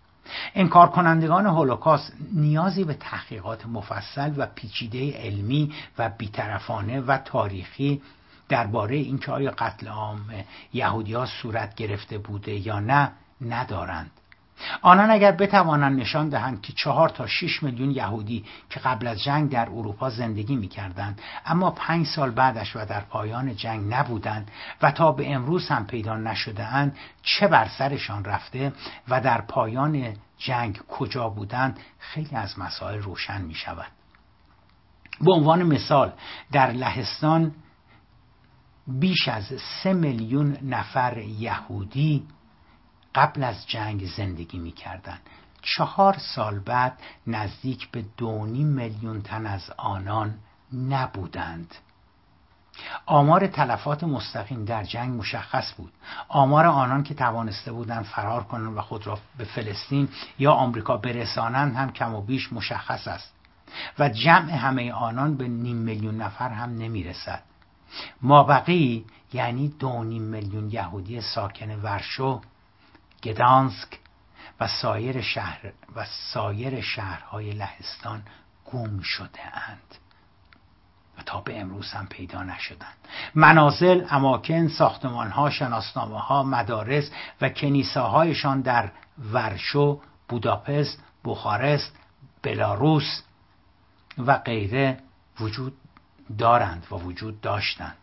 انکار 0.54 0.88
کنندگان 0.88 1.46
هولوکاست 1.46 2.12
نیازی 2.32 2.84
به 2.84 2.94
تحقیقات 2.94 3.66
مفصل 3.66 4.32
و 4.36 4.46
پیچیده 4.54 5.12
علمی 5.12 5.72
و 5.98 6.08
بیطرفانه 6.18 7.00
و 7.00 7.18
تاریخی 7.18 8.02
درباره 8.48 8.96
اینکه 8.96 9.32
آیا 9.32 9.54
قتل 9.58 9.88
عام 9.88 10.20
یهودی 10.72 11.14
ها 11.14 11.26
صورت 11.26 11.74
گرفته 11.74 12.18
بوده 12.18 12.66
یا 12.66 12.80
نه 12.80 13.12
ندارند. 13.40 14.10
آنان 14.82 15.10
اگر 15.10 15.32
بتوانند 15.32 16.00
نشان 16.00 16.28
دهند 16.28 16.62
که 16.62 16.72
چهار 16.72 17.08
تا 17.08 17.26
شش 17.26 17.62
میلیون 17.62 17.90
یهودی 17.90 18.44
که 18.70 18.80
قبل 18.80 19.06
از 19.06 19.22
جنگ 19.22 19.50
در 19.50 19.68
اروپا 19.70 20.10
زندگی 20.10 20.56
می‌کردند 20.56 21.20
اما 21.46 21.70
پنج 21.70 22.06
سال 22.06 22.30
بعدش 22.30 22.76
و 22.76 22.84
در 22.84 23.00
پایان 23.00 23.56
جنگ 23.56 23.94
نبودند 23.94 24.50
و 24.82 24.90
تا 24.90 25.12
به 25.12 25.34
امروز 25.34 25.68
هم 25.68 25.86
پیدا 25.86 26.16
نشده 26.16 26.64
اند 26.64 26.96
چه 27.22 27.48
بر 27.48 27.68
سرشان 27.78 28.24
رفته 28.24 28.72
و 29.08 29.20
در 29.20 29.40
پایان 29.40 30.16
جنگ 30.38 30.78
کجا 30.88 31.28
بودند 31.28 31.78
خیلی 31.98 32.36
از 32.36 32.58
مسائل 32.58 32.98
روشن 32.98 33.42
می 33.42 33.54
شود 33.54 33.90
به 35.20 35.32
عنوان 35.32 35.62
مثال 35.62 36.12
در 36.52 36.70
لهستان 36.70 37.54
بیش 38.86 39.28
از 39.28 39.52
سه 39.82 39.92
میلیون 39.92 40.56
نفر 40.62 41.18
یهودی 41.18 42.26
قبل 43.14 43.44
از 43.44 43.66
جنگ 43.66 44.06
زندگی 44.06 44.58
می‌کردند 44.58 45.20
چهار 45.62 46.16
سال 46.18 46.58
بعد 46.58 47.00
نزدیک 47.26 47.90
به 47.90 48.04
دونی 48.16 48.64
میلیون 48.64 49.22
تن 49.22 49.46
از 49.46 49.70
آنان 49.76 50.34
نبودند. 50.72 51.74
آمار 53.06 53.46
تلفات 53.46 54.04
مستقیم 54.04 54.64
در 54.64 54.84
جنگ 54.84 55.18
مشخص 55.18 55.74
بود. 55.76 55.92
آمار 56.28 56.66
آنان 56.66 57.02
که 57.02 57.14
توانسته 57.14 57.72
بودند 57.72 58.04
فرار 58.04 58.44
کنند 58.44 58.76
و 58.76 58.80
خود 58.80 59.06
را 59.06 59.18
به 59.38 59.44
فلسطین 59.44 60.08
یا 60.38 60.52
آمریکا 60.52 60.96
برسانند 60.96 61.76
هم 61.76 61.92
کم 61.92 62.14
و 62.14 62.20
بیش 62.20 62.52
مشخص 62.52 63.08
است. 63.08 63.34
و 63.98 64.08
جمع 64.08 64.52
همه 64.52 64.92
آنان 64.92 65.36
به 65.36 65.48
نیم 65.48 65.76
میلیون 65.76 66.16
نفر 66.16 66.48
هم 66.48 66.70
نمی‌رسد. 66.70 67.42
مابقی 68.22 69.04
یعنی 69.32 69.68
دو 69.68 70.04
نیم 70.04 70.22
میلیون 70.22 70.70
یهودی 70.70 71.20
ساکن 71.20 71.70
ورشو 71.70 72.40
گدانسک 73.24 73.98
و 74.60 74.68
سایر 74.68 75.20
شهر 75.20 75.72
و 75.96 76.04
سایر 76.04 76.80
شهرهای 76.80 77.50
لهستان 77.50 78.22
گم 78.64 79.00
شده 79.00 79.68
اند. 79.68 79.94
و 81.18 81.22
تا 81.22 81.40
به 81.40 81.60
امروز 81.60 81.92
هم 81.92 82.06
پیدا 82.06 82.42
نشدند. 82.42 82.96
منازل 83.34 84.06
اماکن 84.10 84.68
ساختمانها 84.68 85.50
شناسنامه 85.50 86.20
ها 86.20 86.42
مدارس 86.42 87.10
و 87.40 87.48
کنیساهایشان 87.48 88.60
در 88.60 88.90
ورشو 89.32 90.00
بوداپست 90.28 91.02
بخارست 91.24 91.96
بلاروس 92.42 93.22
و 94.18 94.38
غیره 94.38 95.00
وجود 95.40 95.76
دارند 96.38 96.86
و 96.90 96.94
وجود 96.94 97.40
داشتند. 97.40 97.96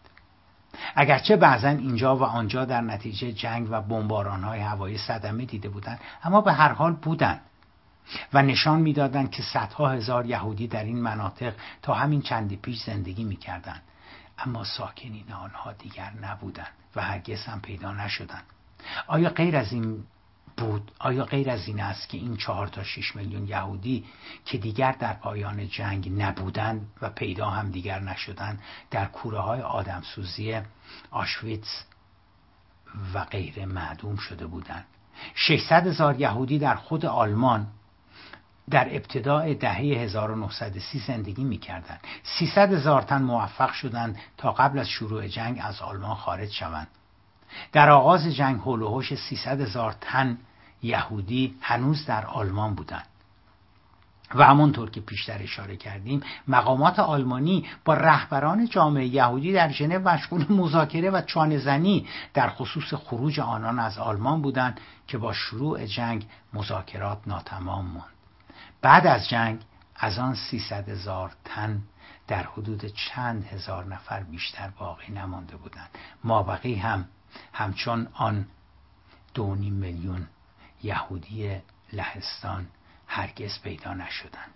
اگرچه 0.96 1.36
بعضا 1.36 1.70
اینجا 1.70 2.16
و 2.18 2.24
آنجا 2.24 2.66
در 2.66 2.82
نتیجه 2.82 3.32
جنگ 3.32 3.68
و 3.72 3.82
های 4.22 4.60
هوایی 4.60 4.98
صدمه 4.98 5.46
دیده 5.46 5.70
بودند 5.70 6.00
اما 6.24 6.42
به 6.42 6.54
هر 6.54 6.72
حال 6.72 6.94
بودند 6.94 7.42
و 8.34 8.42
نشان 8.42 8.80
می‌دادند 8.80 9.32
که 9.32 9.44
صدها 9.44 9.90
هزار 9.90 10.26
یهودی 10.26 10.68
در 10.68 10.84
این 10.84 11.02
مناطق 11.02 11.54
تا 11.82 11.94
همین 11.94 12.22
چندی 12.22 12.56
پیش 12.56 12.84
زندگی 12.84 13.24
می‌کردند. 13.24 13.82
اما 14.38 14.64
ساکنین 14.64 15.34
آنها 15.34 15.74
دیگر 15.74 16.12
نبودند 16.22 16.72
و 16.96 17.02
هرگز 17.02 17.46
هم 17.46 17.62
پیدا 17.62 17.94
نشدند. 17.94 18.44
آیا 19.08 19.30
غیر 19.30 19.58
از 19.58 19.74
این 19.74 20.04
بود. 20.62 20.92
آیا 21.00 21.26
غیر 21.26 21.50
از 21.50 21.68
این 21.68 21.82
است 21.82 22.10
که 22.10 22.18
این 22.18 22.38
چهار 22.38 22.68
تا 22.68 22.84
شش 22.84 23.16
میلیون 23.16 23.48
یهودی 23.48 24.06
که 24.46 24.58
دیگر 24.58 24.92
در 24.92 25.14
پایان 25.14 25.68
جنگ 25.68 26.22
نبودند 26.22 26.88
و 27.02 27.10
پیدا 27.10 27.50
هم 27.50 27.72
دیگر 27.72 28.00
نشدند 28.00 28.60
در 28.92 29.06
کوره 29.06 29.40
های 29.40 29.62
آدمسوزی 29.62 30.62
آشویتس 31.12 31.84
و 33.14 33.24
غیر 33.24 33.66
معدوم 33.66 34.16
شده 34.16 34.48
بودند؟ 34.48 34.86
600 35.36 35.88
هزار 35.88 36.20
یهودی 36.20 36.60
در 36.60 36.76
خود 36.76 37.06
آلمان 37.06 37.68
در 38.70 38.96
ابتدای 38.96 39.56
دهه 39.56 39.78
1930 39.78 41.00
زندگی 41.00 41.44
می‌کردند. 41.44 42.00
300 42.24 42.74
هزار 42.74 43.02
تن 43.02 43.22
موفق 43.22 43.72
شدند 43.72 44.18
تا 44.38 44.52
قبل 44.52 44.80
از 44.80 44.88
شروع 44.88 45.28
جنگ 45.28 45.60
از 45.64 45.82
آلمان 45.82 46.16
خارج 46.16 46.52
شوند. 46.52 46.88
در 47.72 47.90
آغاز 47.90 48.28
جنگ 48.28 48.60
هولوهوش 48.60 49.14
300 49.14 49.62
هزار 49.62 49.96
تن 50.02 50.38
یهودی 50.84 51.56
هنوز 51.62 52.06
در 52.06 52.26
آلمان 52.26 52.76
بودند. 52.76 53.08
و 54.36 54.44
همونطور 54.44 54.90
که 54.90 55.02
پیشتر 55.02 55.38
اشاره 55.42 55.76
کردیم 55.76 56.22
مقامات 56.48 57.00
آلمانی 57.00 57.66
با 57.86 57.94
رهبران 57.94 58.68
جامعه 58.68 59.06
یهودی 59.06 59.54
در 59.54 59.70
ژنو 59.70 60.10
مشغول 60.10 60.46
مذاکره 60.50 61.10
و 61.10 61.22
چانه 61.22 61.58
زنی 61.58 62.08
در 62.34 62.50
خصوص 62.50 62.94
خروج 62.94 63.40
آنان 63.40 63.80
از 63.80 63.98
آلمان 63.98 64.42
بودند 64.42 64.80
که 65.08 65.18
با 65.18 65.34
شروع 65.34 65.86
جنگ 65.86 66.26
مذاکرات 66.54 67.18
ناتمام 67.28 67.86
ماند. 67.86 68.12
بعد 68.82 69.08
از 69.08 69.30
جنگ 69.30 69.62
از 69.96 70.20
آن 70.20 70.36
300 70.36 70.90
هزار 70.90 71.32
تن 71.46 71.82
در 72.28 72.44
حدود 72.44 72.86
چند 72.86 73.46
هزار 73.46 73.86
نفر 73.86 74.24
بیشتر 74.24 74.70
باقی 74.80 75.14
نمانده 75.14 75.58
بودند. 75.58 75.90
مابقی 76.24 76.76
هم 76.76 77.06
همچون 77.54 78.08
آن 78.14 78.46
دو 79.34 79.56
میلیون 79.56 80.28
یهودی 80.84 81.62
لهستان 81.94 82.68
هرگز 83.08 83.62
پیدا 83.64 83.94
نشدند 83.94 84.52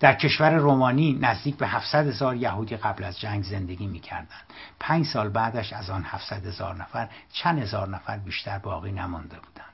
در 0.00 0.14
کشور 0.14 0.50
رومانی 0.50 1.12
نزدیک 1.12 1.56
به 1.56 1.66
700 1.66 2.06
هزار 2.06 2.36
یهودی 2.36 2.76
قبل 2.76 3.04
از 3.04 3.20
جنگ 3.20 3.44
زندگی 3.44 3.86
می 3.86 4.00
کردن. 4.00 4.36
پنج 4.80 5.06
سال 5.06 5.28
بعدش 5.28 5.72
از 5.72 5.90
آن 5.90 6.04
700 6.04 6.46
هزار 6.46 6.74
نفر 6.74 7.08
چند 7.32 7.58
هزار 7.58 7.88
نفر 7.88 8.18
بیشتر 8.18 8.58
باقی 8.58 8.92
نمانده 8.92 9.36
بودند. 9.36 9.66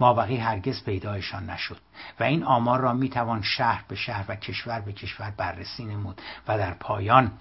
مابقی 0.00 0.36
هرگز 0.36 0.84
پیدایشان 0.84 1.50
نشد 1.50 1.80
و 2.20 2.24
این 2.24 2.44
آمار 2.44 2.80
را 2.80 2.92
می 2.92 3.08
توان 3.08 3.42
شهر 3.42 3.84
به 3.88 3.94
شهر 3.94 4.24
و 4.28 4.36
کشور 4.36 4.80
به 4.80 4.92
کشور 4.92 5.30
بررسی 5.30 5.84
نمود 5.84 6.20
و 6.48 6.58
در 6.58 6.74
پایان 6.74 7.32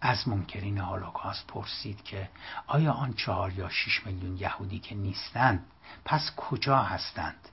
از 0.00 0.28
منکرین 0.28 0.78
هولوکاست 0.78 1.46
پرسید 1.46 2.04
که 2.04 2.28
آیا 2.66 2.92
آن 2.92 3.12
چهار 3.12 3.52
یا 3.52 3.68
شش 3.68 4.06
میلیون 4.06 4.36
یهودی 4.36 4.78
که 4.78 4.94
نیستند 4.94 5.66
پس 6.04 6.30
کجا 6.36 6.76
هستند 6.76 7.48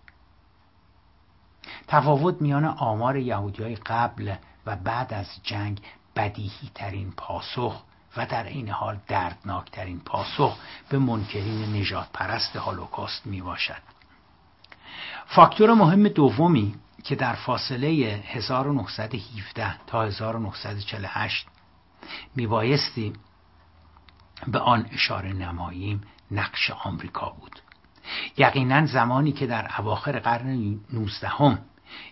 تفاوت 1.87 2.41
میان 2.41 2.65
آمار 2.65 3.17
یهودی 3.17 3.63
های 3.63 3.75
قبل 3.75 4.35
و 4.65 4.75
بعد 4.75 5.13
از 5.13 5.27
جنگ 5.43 5.81
بدیهی 6.15 6.71
ترین 6.75 7.13
پاسخ 7.17 7.83
و 8.17 8.25
در 8.25 8.43
این 8.43 8.69
حال 8.69 8.99
دردناک 9.07 9.71
ترین 9.71 9.99
پاسخ 9.99 10.57
به 10.89 10.99
منکرین 10.99 11.75
نجات 11.75 12.07
پرست 12.13 12.55
هولوکاست 12.55 13.27
می 13.27 13.41
باشد. 13.41 13.81
فاکتور 15.25 15.73
مهم 15.73 16.07
دومی 16.07 16.75
که 17.03 17.15
در 17.15 17.33
فاصله 17.33 17.87
1917 18.27 19.85
تا 19.87 20.03
1948 20.03 21.47
میبایستی 22.35 23.13
به 24.47 24.59
آن 24.59 24.89
اشاره 24.91 25.33
نماییم 25.33 26.01
نقش 26.31 26.71
آمریکا 26.71 27.29
بود 27.29 27.62
یقینا 28.37 28.85
زمانی 28.85 29.31
که 29.31 29.47
در 29.47 29.71
اواخر 29.77 30.19
قرن 30.19 30.79
19 30.93 31.57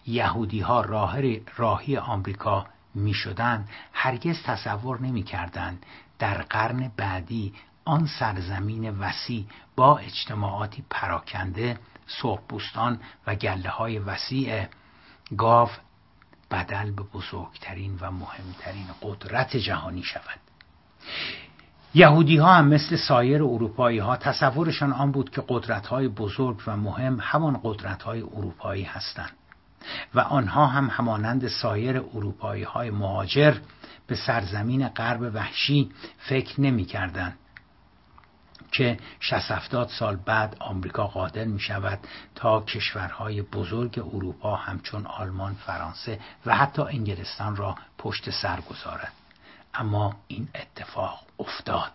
یهودی 0.07 0.59
ها 0.59 0.81
راه 0.81 1.18
راهی 1.55 1.97
آمریکا 1.97 2.65
می 2.95 3.13
شدند 3.13 3.69
هرگز 3.93 4.43
تصور 4.43 5.01
نمی 5.01 5.23
کردند 5.23 5.85
در 6.19 6.41
قرن 6.41 6.91
بعدی 6.97 7.53
آن 7.85 8.07
سرزمین 8.19 8.99
وسیع 8.99 9.45
با 9.76 9.97
اجتماعاتی 9.97 10.84
پراکنده 10.89 11.80
صبحبوستان 12.07 12.99
و 13.27 13.35
گله 13.35 13.69
های 13.69 13.99
وسیع 13.99 14.65
گاو 15.38 15.69
بدل 16.51 16.91
به 16.91 17.03
بزرگترین 17.03 17.97
و 18.01 18.11
مهمترین 18.11 18.88
قدرت 19.01 19.57
جهانی 19.57 20.03
شود. 20.03 20.39
یهودی 21.93 22.38
ها 22.38 22.53
هم 22.53 22.68
مثل 22.68 22.95
سایر 22.95 23.43
اروپایی 23.43 23.99
ها 23.99 24.18
تصورشان 24.18 24.93
آن 24.93 25.11
بود 25.11 25.30
که 25.30 25.43
قدرت 25.47 25.88
های 25.88 26.07
بزرگ 26.07 26.57
و 26.68 26.77
مهم 26.77 27.19
همان 27.22 27.59
قدرت 27.63 28.03
های 28.03 28.22
اروپایی 28.22 28.84
هستند 28.84 29.31
و 30.13 30.19
آنها 30.19 30.68
هم 30.68 30.89
همانند 30.91 31.47
سایر 31.47 31.97
اروپایی 31.97 32.63
های 32.63 32.89
مهاجر 32.89 33.55
به 34.07 34.15
سرزمین 34.15 34.88
غرب 34.88 35.35
وحشی 35.35 35.91
فکر 36.18 36.61
نمی 36.61 36.85
کردن 36.85 37.34
که 38.72 38.97
60 39.19 39.88
سال 39.88 40.15
بعد 40.15 40.55
آمریکا 40.59 41.07
قادر 41.07 41.45
می 41.45 41.59
شود 41.59 41.99
تا 42.35 42.61
کشورهای 42.61 43.41
بزرگ 43.41 43.99
اروپا 44.13 44.55
همچون 44.55 45.05
آلمان، 45.05 45.53
فرانسه 45.53 46.19
و 46.45 46.55
حتی 46.55 46.81
انگلستان 46.81 47.55
را 47.55 47.76
پشت 47.97 48.30
سر 48.30 48.61
گذارد. 48.61 49.11
اما 49.73 50.15
این 50.27 50.48
اتفاق 50.56 51.19
افتاد. 51.39 51.91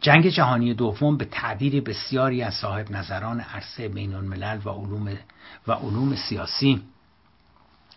جنگ 0.00 0.28
جهانی 0.28 0.74
دوم 0.74 1.16
به 1.16 1.24
تعبیر 1.24 1.80
بسیاری 1.80 2.42
از 2.42 2.54
صاحب 2.54 2.90
نظران 2.90 3.40
عرصه 3.40 3.88
بین 3.88 4.14
الملل 4.14 4.60
و 4.64 4.70
علوم, 4.70 5.18
و 5.66 5.72
علوم 5.72 6.16
سیاسی 6.16 6.82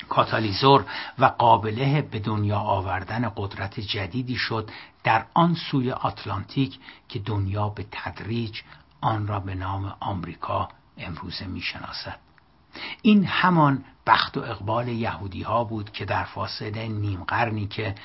کاتالیزور 0.10 0.86
و 1.20 1.26
قابله 1.26 2.02
به 2.02 2.20
دنیا 2.20 2.60
آوردن 2.60 3.32
قدرت 3.36 3.80
جدیدی 3.80 4.36
شد 4.36 4.70
در 5.04 5.26
آن 5.34 5.56
سوی 5.56 5.92
آتلانتیک 5.92 6.80
که 7.10 7.20
دنیا 7.20 7.70
به 7.70 7.86
تدریج 7.92 8.62
آن 9.02 9.28
را 9.28 9.40
به 9.40 9.56
نام 9.56 9.96
آمریکا 10.00 10.70
امروزه 10.98 11.46
می‌شناسد. 11.46 12.20
این 13.02 13.26
همان 13.26 13.84
بخت 14.12 14.38
و 14.38 14.40
اقبال 14.40 14.88
یهودی 14.88 15.42
ها 15.42 15.64
بود 15.64 15.92
که 15.92 16.06
در 16.06 16.24
فاصله 16.24 16.88
نیم 16.88 17.24
قرنی 17.24 17.68
که 17.68 17.96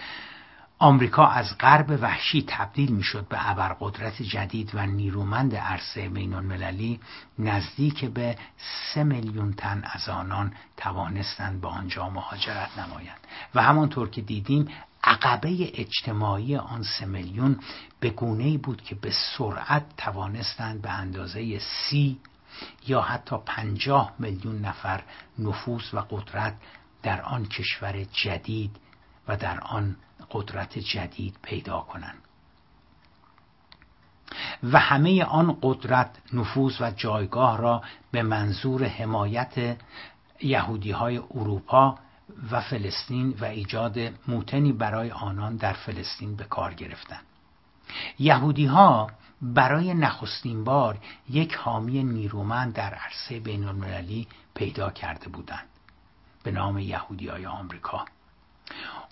آمریکا 0.78 1.26
از 1.26 1.58
غرب 1.58 1.98
وحشی 2.02 2.44
تبدیل 2.48 2.92
می‌شد 2.92 3.28
به 3.28 3.50
ابرقدرت 3.50 4.22
جدید 4.22 4.70
و 4.74 4.86
نیرومند 4.86 5.54
عرصه 5.54 6.08
بین 6.08 6.34
المللی 6.34 7.00
نزدیک 7.38 8.04
به 8.04 8.36
سه 8.94 9.04
میلیون 9.04 9.52
تن 9.52 9.82
از 9.92 10.08
آنان 10.08 10.52
توانستند 10.76 11.60
به 11.60 11.68
آنجا 11.68 12.10
مهاجرت 12.10 12.78
نمایند. 12.78 13.20
و 13.54 13.62
همانطور 13.62 14.10
که 14.10 14.20
دیدیم 14.20 14.68
عقبه 15.04 15.80
اجتماعی 15.80 16.56
آن 16.56 16.82
سه 16.82 17.06
میلیون 17.06 17.60
به 18.00 18.10
گونه 18.10 18.58
بود 18.58 18.82
که 18.82 18.94
به 18.94 19.12
سرعت 19.38 19.84
توانستند 19.96 20.82
به 20.82 20.90
اندازه 20.90 21.58
سی 21.58 22.18
یا 22.86 23.00
حتی 23.00 23.36
پنجاه 23.46 24.12
میلیون 24.18 24.58
نفر 24.58 25.02
نفوذ 25.38 25.94
و 25.94 25.98
قدرت 25.98 26.56
در 27.02 27.22
آن 27.22 27.46
کشور 27.46 28.04
جدید 28.04 28.76
و 29.28 29.36
در 29.36 29.60
آن 29.60 29.96
قدرت 30.30 30.78
جدید 30.78 31.36
پیدا 31.42 31.80
کنند. 31.80 32.18
و 34.62 34.78
همه 34.78 35.24
آن 35.24 35.58
قدرت 35.62 36.10
نفوذ 36.32 36.80
و 36.80 36.90
جایگاه 36.90 37.58
را 37.58 37.82
به 38.10 38.22
منظور 38.22 38.84
حمایت 38.84 39.76
یهودی 40.40 40.90
های 40.90 41.18
اروپا 41.18 41.98
و 42.50 42.60
فلسطین 42.60 43.34
و 43.40 43.44
ایجاد 43.44 43.98
موتنی 44.28 44.72
برای 44.72 45.10
آنان 45.10 45.56
در 45.56 45.72
فلسطین 45.72 46.36
به 46.36 46.44
کار 46.44 46.74
گرفتند. 46.74 47.24
یهودی 48.18 48.66
ها 48.66 49.10
برای 49.42 49.94
نخستین 49.94 50.64
بار 50.64 50.98
یک 51.30 51.54
حامی 51.54 52.04
نیرومند 52.04 52.72
در 52.72 52.94
عرصه 52.94 53.40
بین 53.40 53.64
المللی 53.64 54.28
پیدا 54.54 54.90
کرده 54.90 55.28
بودند. 55.28 55.68
به 56.42 56.50
نام 56.50 56.78
یهودی 56.78 57.28
های 57.28 57.46
آمریکا. 57.46 58.04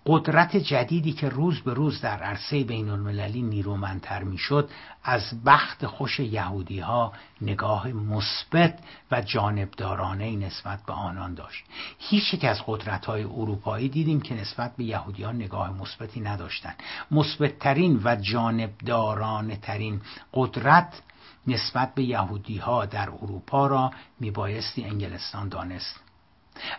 قدرت 0.06 0.56
جدیدی 0.56 1.12
که 1.12 1.28
روز 1.28 1.60
به 1.60 1.74
روز 1.74 2.01
در 2.01 2.22
عرصه 2.22 2.64
بین 2.64 2.89
المللی 2.89 3.43
نیرومندتر 3.43 4.22
می‌شد 4.22 4.70
از 5.05 5.44
بخت 5.44 5.86
خوش 5.86 6.20
یهودی 6.20 6.81
ها 6.81 7.12
نگاه 7.40 7.89
مثبت 7.89 8.78
و 9.10 9.20
جانبدارانه 9.20 10.36
نسبت 10.36 10.78
به 10.86 10.93
آنان 10.93 11.35
داشت. 11.35 11.64
هیچ 11.98 12.35
یک 12.35 12.44
از 12.44 12.62
قدرت 12.66 13.06
های 13.06 13.24
اروپایی 13.24 13.89
دیدیم 13.89 14.20
که 14.20 14.35
نسبت 14.35 14.76
به 14.76 14.85
یهودی 14.85 15.22
ها 15.22 15.32
نگاه 15.32 15.70
مثبتی 15.81 16.20
نداشتند. 16.20 16.76
مثبتترین 17.10 18.01
و 18.05 18.16
جانبدارانه 18.16 19.56
ترین 19.56 20.01
قدرت 20.35 21.02
نسبت 21.47 21.94
به 21.94 22.02
یهودی 22.02 22.59
ها 22.59 22.86
در 22.86 23.10
اروپا 23.10 23.66
را 23.66 23.90
میبایستی 24.20 24.85
انگلستان 24.85 25.48
دانست. 25.48 26.03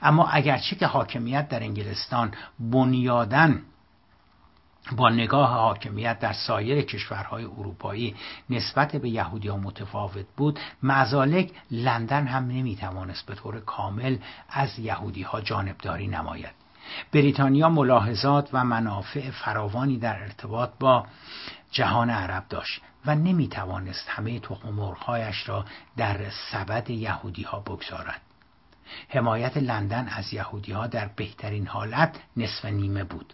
اما 0.01 0.27
اگرچه 0.27 0.75
که 0.75 0.87
حاکمیت 0.87 1.49
در 1.49 1.63
انگلستان 1.63 2.31
بنیادن 2.59 3.61
با 4.91 5.09
نگاه 5.09 5.49
حاکمیت 5.49 6.19
در 6.19 6.33
سایر 6.33 6.81
کشورهای 6.81 7.45
اروپایی 7.45 8.15
نسبت 8.49 8.95
به 8.95 9.09
یهودی 9.09 9.47
ها 9.47 9.57
متفاوت 9.57 10.25
بود 10.37 10.59
معزالک 10.83 11.51
لندن 11.71 12.27
هم 12.27 12.47
نمی‌توانست 12.47 13.25
به 13.25 13.35
طور 13.35 13.59
کامل 13.59 14.17
از 14.49 14.79
یهودی 14.79 15.21
ها 15.21 15.41
جانبداری 15.41 16.07
نماید. 16.07 16.51
بریتانیا 17.13 17.69
ملاحظات 17.69 18.49
و 18.53 18.63
منافع 18.63 19.31
فراوانی 19.31 19.97
در 19.97 20.21
ارتباط 20.21 20.69
با 20.79 21.05
جهان 21.71 22.09
عرب 22.09 22.43
داشت 22.49 22.81
و 23.05 23.15
نمی 23.15 23.47
توانست 23.47 24.09
همه 24.09 24.39
تخم 24.39 24.69
مرغهایش 24.69 25.49
را 25.49 25.65
در 25.97 26.19
سبد 26.51 26.89
یهودی 26.89 27.43
ها 27.43 27.59
بگذارد. 27.59 28.21
حمایت 29.09 29.57
لندن 29.57 30.07
از 30.07 30.33
یهودی 30.33 30.71
ها 30.71 30.87
در 30.87 31.09
بهترین 31.15 31.67
حالت 31.67 32.15
نصف 32.37 32.65
نیمه 32.65 33.03
بود. 33.03 33.33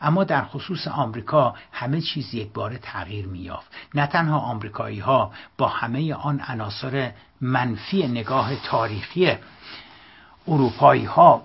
اما 0.00 0.24
در 0.24 0.44
خصوص 0.44 0.88
آمریکا 0.88 1.54
همه 1.72 2.00
چیز 2.00 2.34
یک 2.34 2.52
بار 2.52 2.76
تغییر 2.76 3.26
میافت 3.26 3.72
نه 3.94 4.06
تنها 4.06 4.38
آمریکایی 4.38 4.98
ها 4.98 5.32
با 5.58 5.68
همه 5.68 6.14
آن 6.14 6.40
عناصر 6.48 7.12
منفی 7.40 8.08
نگاه 8.08 8.56
تاریخی 8.56 9.36
اروپایی 10.48 11.04
ها 11.04 11.42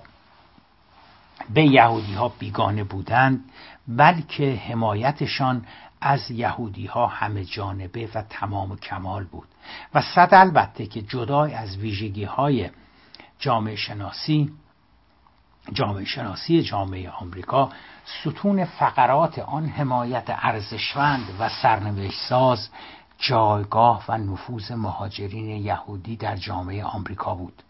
به 1.54 1.64
یهودی 1.64 2.14
ها 2.14 2.30
بیگانه 2.30 2.84
بودند 2.84 3.44
بلکه 3.88 4.56
حمایتشان 4.56 5.66
از 6.06 6.32
یهودی 6.32 6.86
ها 6.86 7.08
همه 7.08 7.46
جانبه 7.46 8.10
و 8.16 8.22
تمام 8.22 8.72
و 8.72 8.76
کمال 8.76 9.24
بود. 9.24 9.48
و 9.94 10.02
صد 10.02 10.30
البته 10.32 10.86
که 10.86 11.02
جدای 11.02 11.54
از 11.54 11.78
ویژگی 11.78 12.24
های 12.24 12.70
جامعه 13.40 13.76
شناسی 13.76 14.52
جامعه 15.74 16.06
شناسی 16.06 16.62
جامعه 16.62 17.10
آمریکا 17.10 17.70
ستون 18.06 18.66
فقرات 18.66 19.40
آن 19.40 19.66
حمایت 19.66 20.26
ارزشمند 20.28 21.26
و 21.40 21.50
سرنوشت 21.50 22.20
ساز 22.30 22.70
جایگاه 23.18 24.06
و 24.10 24.18
نفوذ 24.18 24.72
مهاجرین 24.72 25.50
یهودی 25.50 26.16
در 26.16 26.36
جامعه 26.36 26.84
آمریکا 26.84 27.36
بود. 27.36 27.64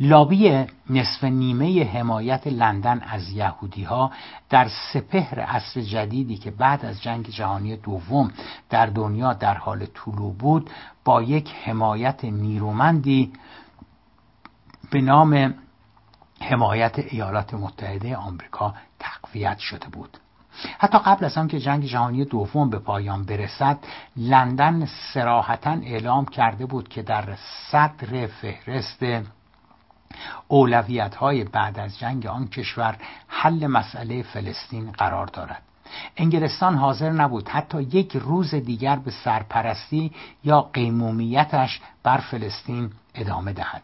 لابی 0.00 0.66
نصف 0.90 1.24
نیمه 1.24 1.84
حمایت 1.84 2.46
لندن 2.46 3.00
از 3.00 3.30
یهودی 3.30 3.84
ها 3.84 4.10
در 4.50 4.68
سپهر 4.92 5.40
عصر 5.40 5.80
جدیدی 5.80 6.36
که 6.36 6.50
بعد 6.50 6.84
از 6.84 7.02
جنگ 7.02 7.28
جهانی 7.28 7.76
دوم 7.76 8.32
در 8.70 8.86
دنیا 8.86 9.32
در 9.32 9.54
حال 9.54 9.86
طلوع 9.86 10.34
بود 10.34 10.70
با 11.04 11.22
یک 11.22 11.54
حمایت 11.64 12.24
نیرومندی 12.24 13.32
به 14.90 15.00
نام 15.00 15.54
حمایت 16.42 16.98
ایالات 16.98 17.54
متحده 17.54 18.16
آمریکا 18.16 18.74
تقویت 18.98 19.58
شده 19.58 19.88
بود. 19.88 20.18
حتی 20.78 20.98
قبل 20.98 21.24
از 21.24 21.38
آنکه 21.38 21.60
جنگ 21.60 21.84
جهانی 21.84 22.24
دوم 22.24 22.70
به 22.70 22.78
پایان 22.78 23.24
برسد 23.24 23.78
لندن 24.16 24.88
سراحتا 25.14 25.70
اعلام 25.70 26.24
کرده 26.24 26.66
بود 26.66 26.88
که 26.88 27.02
در 27.02 27.36
صدر 27.70 28.26
فهرست 28.26 29.04
اولویت 30.48 31.14
های 31.14 31.44
بعد 31.44 31.78
از 31.78 31.98
جنگ 31.98 32.26
آن 32.26 32.48
کشور 32.48 32.96
حل 33.28 33.66
مسئله 33.66 34.22
فلسطین 34.22 34.92
قرار 34.92 35.26
دارد. 35.26 35.62
انگلستان 36.16 36.74
حاضر 36.74 37.10
نبود 37.10 37.48
حتی 37.48 37.82
یک 37.82 38.16
روز 38.16 38.54
دیگر 38.54 38.96
به 38.96 39.10
سرپرستی 39.10 40.12
یا 40.44 40.60
قیمومیتش 40.60 41.80
بر 42.02 42.18
فلسطین 42.18 42.90
ادامه 43.14 43.52
دهد. 43.52 43.82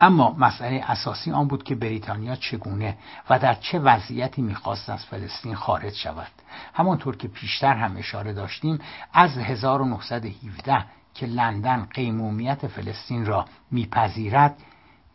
اما 0.00 0.36
مسئله 0.38 0.84
اساسی 0.86 1.32
آن 1.32 1.48
بود 1.48 1.64
که 1.64 1.74
بریتانیا 1.74 2.36
چگونه 2.36 2.96
و 3.30 3.38
در 3.38 3.54
چه 3.54 3.78
وضعیتی 3.78 4.42
می‌خواست 4.42 4.90
از 4.90 5.04
فلسطین 5.04 5.54
خارج 5.54 5.94
شود. 5.94 6.30
همانطور 6.74 7.16
که 7.16 7.28
پیشتر 7.28 7.74
هم 7.74 7.96
اشاره 7.96 8.32
داشتیم 8.32 8.78
از 9.12 9.38
1917 9.38 10.84
که 11.14 11.26
لندن 11.26 11.88
قیمومیت 11.94 12.66
فلسطین 12.66 13.26
را 13.26 13.44
میپذیرد 13.70 14.56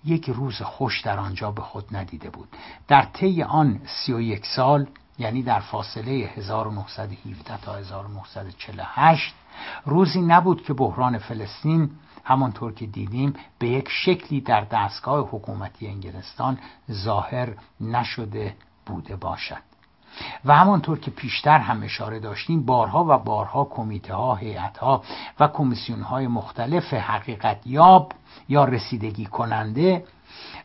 یک 0.06 0.30
روز 0.30 0.62
خوش 0.62 1.02
در 1.02 1.20
آنجا 1.20 1.52
به 1.52 1.62
خود 1.62 1.96
ندیده 1.96 2.30
بود. 2.30 2.48
در 2.88 3.02
طی 3.02 3.44
آن 3.44 3.82
سی 3.86 4.14
و 4.14 4.22
یک 4.22 4.46
سال 4.46 4.88
یعنی 5.20 5.44
در 5.44 5.60
فاصله 5.60 6.12
1917 6.12 7.58
تا 7.58 7.76
1948 7.76 9.34
روزی 9.86 10.22
نبود 10.22 10.64
که 10.64 10.74
بحران 10.74 11.18
فلسطین 11.18 11.90
همانطور 12.24 12.74
که 12.74 12.86
دیدیم 12.86 13.34
به 13.60 13.68
یک 13.70 13.90
شکلی 13.90 14.42
در 14.42 14.62
دستگاه 14.62 15.30
حکومتی 15.32 15.88
انگلستان 15.88 16.60
ظاهر 16.92 17.54
نشده 17.82 18.56
بوده 18.86 19.16
باشد. 19.16 19.69
و 20.46 20.58
همانطور 20.58 21.00
که 21.00 21.12
پیشتر 21.12 21.58
هم 21.58 21.84
اشاره 21.84 22.20
داشتیم 22.20 22.66
بارها 22.66 23.06
و 23.10 23.18
بارها 23.18 23.66
کمیته 23.66 24.14
ها 24.14 24.36
هیئت 24.36 24.78
ها 24.78 25.04
و 25.40 25.48
کمیسیون 25.48 26.02
های 26.02 26.28
مختلف 26.28 26.94
حقیقت 26.94 27.62
یاب 27.66 28.14
یا 28.50 28.64
رسیدگی 28.64 29.26
کننده 29.26 30.04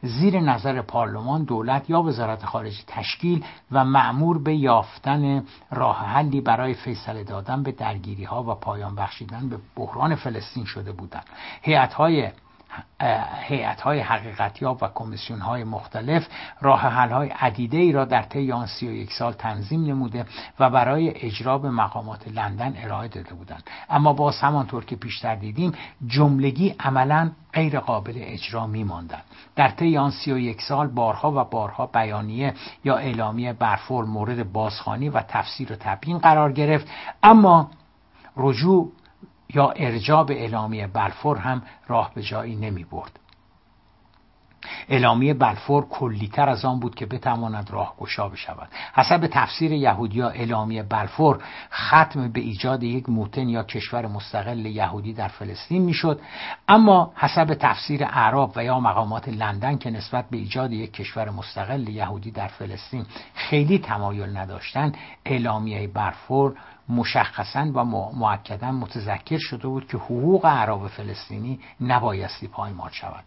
زیر 0.03 0.41
نظر 0.41 0.83
پارلمان 0.83 1.45
دولت 1.45 1.91
یا 1.91 2.03
وزارت 2.03 2.45
خارجه 2.45 2.83
تشکیل 2.87 3.45
و 3.73 3.85
معمور 3.85 4.39
به 4.43 4.55
یافتن 4.55 5.45
راه 5.71 5.99
حلی 5.99 6.41
برای 6.41 6.75
فیصله 6.75 7.25
دادن 7.25 7.63
به 7.63 7.73
درگیری 7.73 8.25
ها 8.25 8.43
و 8.43 8.55
پایان 8.55 8.95
بخشیدن 8.95 9.49
به 9.49 9.59
بحران 9.77 10.15
فلسطین 10.15 10.65
شده 10.65 10.93
بودند. 10.93 11.25
هیئت 11.63 11.95
های 11.95 12.31
هیئت 13.49 13.81
های 13.81 14.01
حقیقتیاب 14.01 14.83
و 14.83 14.89
کمیسیون 14.95 15.41
های 15.41 15.65
مختلف 15.65 16.29
راه 16.61 16.81
حل 16.81 17.11
های 17.11 17.29
عدیده 17.29 17.77
ای 17.77 17.93
را 17.93 18.05
در 18.05 18.23
طی 18.23 18.53
آن 18.53 18.67
سی 18.67 18.89
و 18.89 18.93
یک 18.93 19.13
سال 19.13 19.33
تنظیم 19.33 19.85
نموده 19.85 20.27
و 20.59 20.71
برای 20.71 21.27
اجرا 21.27 21.59
به 21.59 21.71
مقامات 21.71 22.29
لندن 22.29 22.75
ارائه 22.77 23.09
داده 23.09 23.35
بودند 23.35 23.63
اما 23.91 24.13
باز 24.13 24.39
همانطور 24.39 24.85
که 24.85 24.97
پیشتر 24.97 25.35
دیدیم 25.35 25.73
جملگی 26.07 26.75
عملا 26.81 27.31
غیر 27.53 27.81
قابل 27.81 28.13
اجرا 28.17 28.67
می 28.67 28.85
ماندن. 28.85 29.21
در 29.57 29.69
طی 29.69 29.97
آن 29.97 30.11
سی 30.11 30.33
و 30.33 30.39
یک 30.39 30.63
سال 30.63 30.89
بارها 30.89 31.33
و 31.41 31.45
بارها 31.45 31.87
بیانیه 31.87 32.55
یا 32.85 32.97
اعلامیه 32.97 33.53
برفور 33.53 34.05
مورد 34.05 34.53
بازخانی 34.53 35.09
و 35.09 35.21
تفسیر 35.21 35.73
و 35.73 35.77
تبیین 35.81 36.19
قرار 36.19 36.53
گرفت 36.53 36.89
اما 37.23 37.71
رجوع 38.37 38.93
یا 39.55 39.71
ارجاب 39.71 40.31
اعلامیه 40.31 40.87
بلفور 40.87 41.39
هم 41.39 41.63
راه 41.89 42.11
به 42.15 42.23
جایی 42.23 42.57
نمی 42.57 42.85
برد. 42.85 43.21
اعلامیه 44.89 45.35
بلفور 45.35 45.87
کلیتر 45.89 46.49
از 46.49 46.65
آن 46.65 46.81
بود 46.81 46.95
که 46.95 47.07
بتواند 47.07 47.71
راهگشا 47.71 48.29
بشود. 48.29 48.69
حسب 48.95 49.27
تفسیر 49.27 49.73
یهودیا 49.73 50.29
اعلامیه 50.29 50.83
بلفور 50.83 51.43
ختم 51.73 52.33
به 52.33 52.41
ایجاد 52.41 52.83
یک 52.83 53.09
موتن 53.09 53.49
یا 53.49 53.63
کشور 53.63 54.07
مستقل 54.07 54.67
یهودی 54.67 55.13
در 55.13 55.29
فلسطین 55.29 55.83
می‌شد. 55.83 56.21
اما 56.69 57.13
حسب 57.17 57.55
تفسیر 57.55 58.05
اعراب 58.05 58.53
و 58.57 58.65
یا 58.65 58.81
مقامات 58.81 59.29
لندن 59.29 59.79
که 59.79 59.91
نسبت 59.91 60.31
به 60.31 60.37
ایجاد 60.37 60.73
یک 60.73 60.93
کشور 60.93 61.31
مستقل 61.31 61.89
یهودی 61.89 62.31
در 62.31 62.49
فلسطین 62.49 63.07
خیلی 63.35 63.79
تمایل 63.79 64.37
نداشتند 64.37 64.97
اعلامیه 65.25 65.89
بلفور 65.89 66.57
مشخصا 66.89 67.71
و 67.75 67.85
معکدا 68.15 68.73
متذکر 68.73 69.39
شده 69.39 69.69
بود 69.69 69.89
که 69.89 69.97
حقوق 69.97 70.47
عرب 70.47 70.87
فلسطینی 70.87 71.61
نبایستی 71.81 72.49
پایمال 72.49 72.91
شود. 72.91 73.25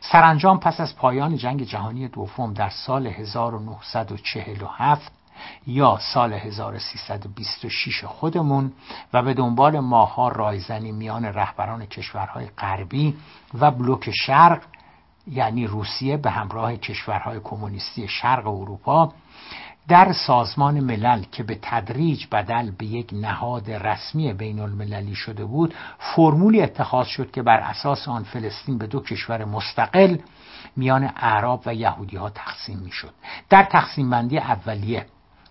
سرانجام 0.00 0.60
پس 0.60 0.80
از 0.80 0.96
پایان 0.96 1.36
جنگ 1.36 1.62
جهانی 1.62 2.08
دوم 2.08 2.52
در 2.52 2.70
سال 2.70 3.06
1947 3.06 5.12
یا 5.66 5.98
سال 6.12 6.32
1326 6.32 8.04
خودمون 8.04 8.72
و 9.12 9.22
به 9.22 9.34
دنبال 9.34 9.80
ماها 9.80 10.28
رایزنی 10.28 10.92
میان 10.92 11.24
رهبران 11.24 11.86
کشورهای 11.86 12.46
غربی 12.46 13.16
و 13.54 13.70
بلوک 13.70 14.10
شرق 14.10 14.62
یعنی 15.26 15.66
روسیه 15.66 16.16
به 16.16 16.30
همراه 16.30 16.76
کشورهای 16.76 17.40
کمونیستی 17.40 18.08
شرق 18.08 18.46
اروپا 18.46 19.12
در 19.88 20.12
سازمان 20.12 20.80
ملل 20.80 21.22
که 21.22 21.42
به 21.42 21.58
تدریج 21.62 22.26
بدل 22.32 22.70
به 22.70 22.86
یک 22.86 23.10
نهاد 23.12 23.70
رسمی 23.70 24.32
بین 24.32 24.60
المللی 24.60 25.14
شده 25.14 25.44
بود 25.44 25.74
فرمولی 25.98 26.62
اتخاذ 26.62 27.06
شد 27.06 27.30
که 27.30 27.42
بر 27.42 27.60
اساس 27.60 28.08
آن 28.08 28.22
فلسطین 28.22 28.78
به 28.78 28.86
دو 28.86 29.00
کشور 29.00 29.44
مستقل 29.44 30.16
میان 30.76 31.10
اعراب 31.16 31.62
و 31.66 31.74
یهودی 31.74 32.16
ها 32.16 32.30
تقسیم 32.30 32.78
می 32.78 32.90
شد 32.90 33.12
در 33.50 33.62
تقسیم 33.62 34.10
بندی 34.10 34.38
اولیه 34.38 35.06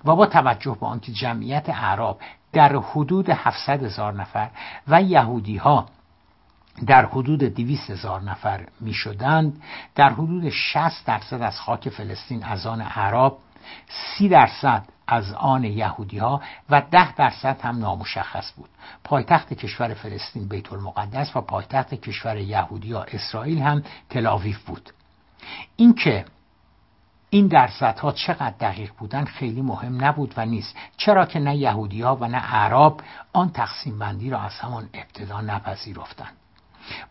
و 0.06 0.16
با 0.16 0.26
توجه 0.26 0.78
به 0.80 0.86
آنکه 0.86 1.12
جمعیت 1.12 1.70
اعراب 1.70 2.20
در 2.53 2.76
حدود 2.76 3.30
700 3.30 3.84
هزار 3.84 4.14
نفر 4.14 4.49
و 4.88 5.02
یهودی 5.02 5.58
ها 5.58 5.86
در 6.88 7.06
حدود 7.06 7.44
200 7.44 7.90
هزار 7.90 8.22
نفر 8.22 8.68
می 8.80 8.94
شدند 8.94 9.62
در 9.95 10.10
حدود 10.10 10.49
60 10.49 11.06
درصد 11.06 11.41
از 11.41 11.60
خاک 11.60 11.90
فلسطین 11.90 12.44
از 12.44 12.66
آن 12.66 12.82
اعراب 12.82 13.40
سی 13.90 14.30
درصد 14.30 14.84
از 15.08 15.34
آن 15.34 15.64
یهودی 15.64 16.18
ها 16.18 16.42
و 16.70 16.82
ده 16.92 17.16
درصد 17.16 17.62
هم 17.62 17.78
نامشخص 17.80 18.52
بود. 18.56 18.70
پایتخت 19.04 19.54
کشور 19.54 19.94
فلسطین 19.94 20.48
بیت 20.48 20.74
المقدس 20.74 21.36
و 21.36 21.42
پایتخت 21.42 21.94
کشور 21.94 22.38
یهودی 22.38 22.94
ها 22.94 23.04
اسرائیل 23.04 23.62
هم 23.62 23.84
تلاویف 24.10 24.60
بود. 24.64 24.90
اینکه 25.76 26.26
این 27.30 27.48
درصدها 27.48 28.12
چقدر 28.12 28.54
دقیق 28.60 28.92
بودن 28.98 29.26
خیلی 29.26 29.62
مهم 29.62 30.06
نبود 30.06 30.34
و 30.38 30.46
نیست. 30.46 30.76
چرا 30.98 31.26
که 31.26 31.40
نه 31.40 31.56
یهودی 31.56 32.02
ها 32.02 32.16
و 32.16 32.28
نه 32.28 32.54
اعراب 32.54 33.02
آن 33.34 33.50
تقسیم 33.52 34.00
بندی 34.00 34.30
را 34.30 34.42
از 34.42 34.60
همان 34.60 34.90
ابتدا 34.94 35.42
نپذیرفتند. 35.42 36.34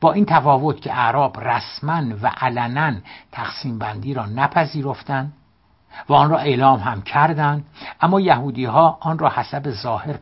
با 0.00 0.12
این 0.12 0.24
تفاوت 0.24 0.80
که 0.80 0.94
اعراب 0.94 1.40
رسما 1.40 2.02
و 2.22 2.26
علنا 2.40 2.94
تقسیم 3.32 3.78
بندی 3.78 4.14
را 4.14 4.26
نپذیرفتند 4.26 5.32
و 6.08 6.14
آن 6.14 6.30
را 6.30 6.38
اعلام 6.38 6.80
هم 6.80 7.02
کردند. 7.02 7.64
اما 8.00 8.20
یهودی 8.20 8.64
ها 8.64 8.98
آن 9.00 9.18
را 9.18 9.30
حسب 9.30 9.70
ظاهر 9.70 10.16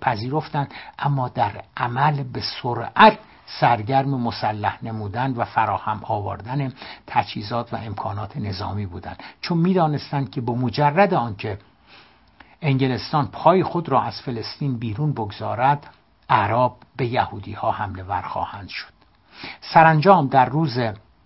پذیرفتند. 0.00 0.74
اما 0.98 1.28
در 1.28 1.62
عمل 1.76 2.22
به 2.22 2.42
سرعت 2.62 3.18
سرگرم 3.46 4.08
مسلح 4.08 4.78
نمودن 4.82 5.32
و 5.32 5.44
فراهم 5.44 6.00
آوردن 6.04 6.72
تجهیزات 7.06 7.74
و 7.74 7.76
امکانات 7.76 8.36
نظامی 8.36 8.86
بودند. 8.86 9.22
چون 9.40 9.58
می‌دانستند 9.58 10.30
که 10.30 10.40
با 10.40 10.54
مجرد 10.54 11.14
آنکه 11.14 11.58
انگلستان 12.62 13.26
پای 13.26 13.62
خود 13.62 13.88
را 13.88 14.02
از 14.02 14.20
فلسطین 14.22 14.78
بیرون 14.78 15.12
بگذارد 15.12 15.86
اعراب 16.28 16.76
به 16.96 17.06
یهودی 17.06 17.52
ها 17.52 17.70
حمله 17.70 18.02
ور 18.02 18.22
خواهند 18.22 18.68
شد. 18.68 18.92
سرانجام 19.60 20.26
در 20.26 20.44
روز 20.44 20.78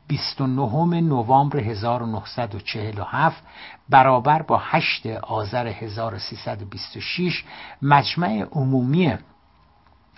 29 0.08 1.00
نوامبر 1.00 1.58
1947 1.58 3.42
برابر 3.90 4.42
با 4.42 4.60
8 4.64 5.06
آذر 5.06 5.66
1326 5.66 7.44
مجمع 7.82 8.46
عمومی 8.52 9.14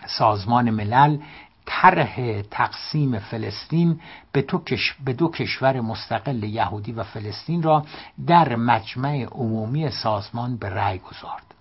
سازمان 0.07 0.71
ملل 0.71 1.19
طرح 1.67 2.43
تقسیم 2.43 3.19
فلسطین 3.19 4.01
به, 4.33 5.13
دو 5.13 5.29
کشور 5.29 5.81
مستقل 5.81 6.43
یهودی 6.43 6.93
و 6.93 7.03
فلسطین 7.03 7.63
را 7.63 7.85
در 8.27 8.57
مجمع 8.57 9.25
عمومی 9.25 9.91
سازمان 9.91 10.57
به 10.57 10.69
رأی 10.69 10.99
گذارد. 10.99 11.55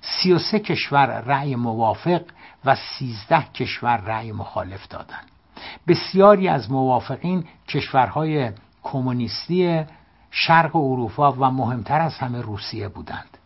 33 0.00 0.58
کشور 0.58 1.20
رأی 1.20 1.56
موافق 1.56 2.22
و 2.64 2.76
13 2.98 3.42
کشور 3.42 3.96
رأی 3.96 4.32
مخالف 4.32 4.88
دادند. 4.88 5.30
بسیاری 5.88 6.48
از 6.48 6.70
موافقین 6.70 7.44
کشورهای 7.68 8.50
کمونیستی 8.82 9.84
شرق 10.34 10.76
اروپا 10.76 11.32
و 11.32 11.44
مهمتر 11.44 12.00
از 12.00 12.18
همه 12.18 12.40
روسیه 12.40 12.88
بودند. 12.88 13.38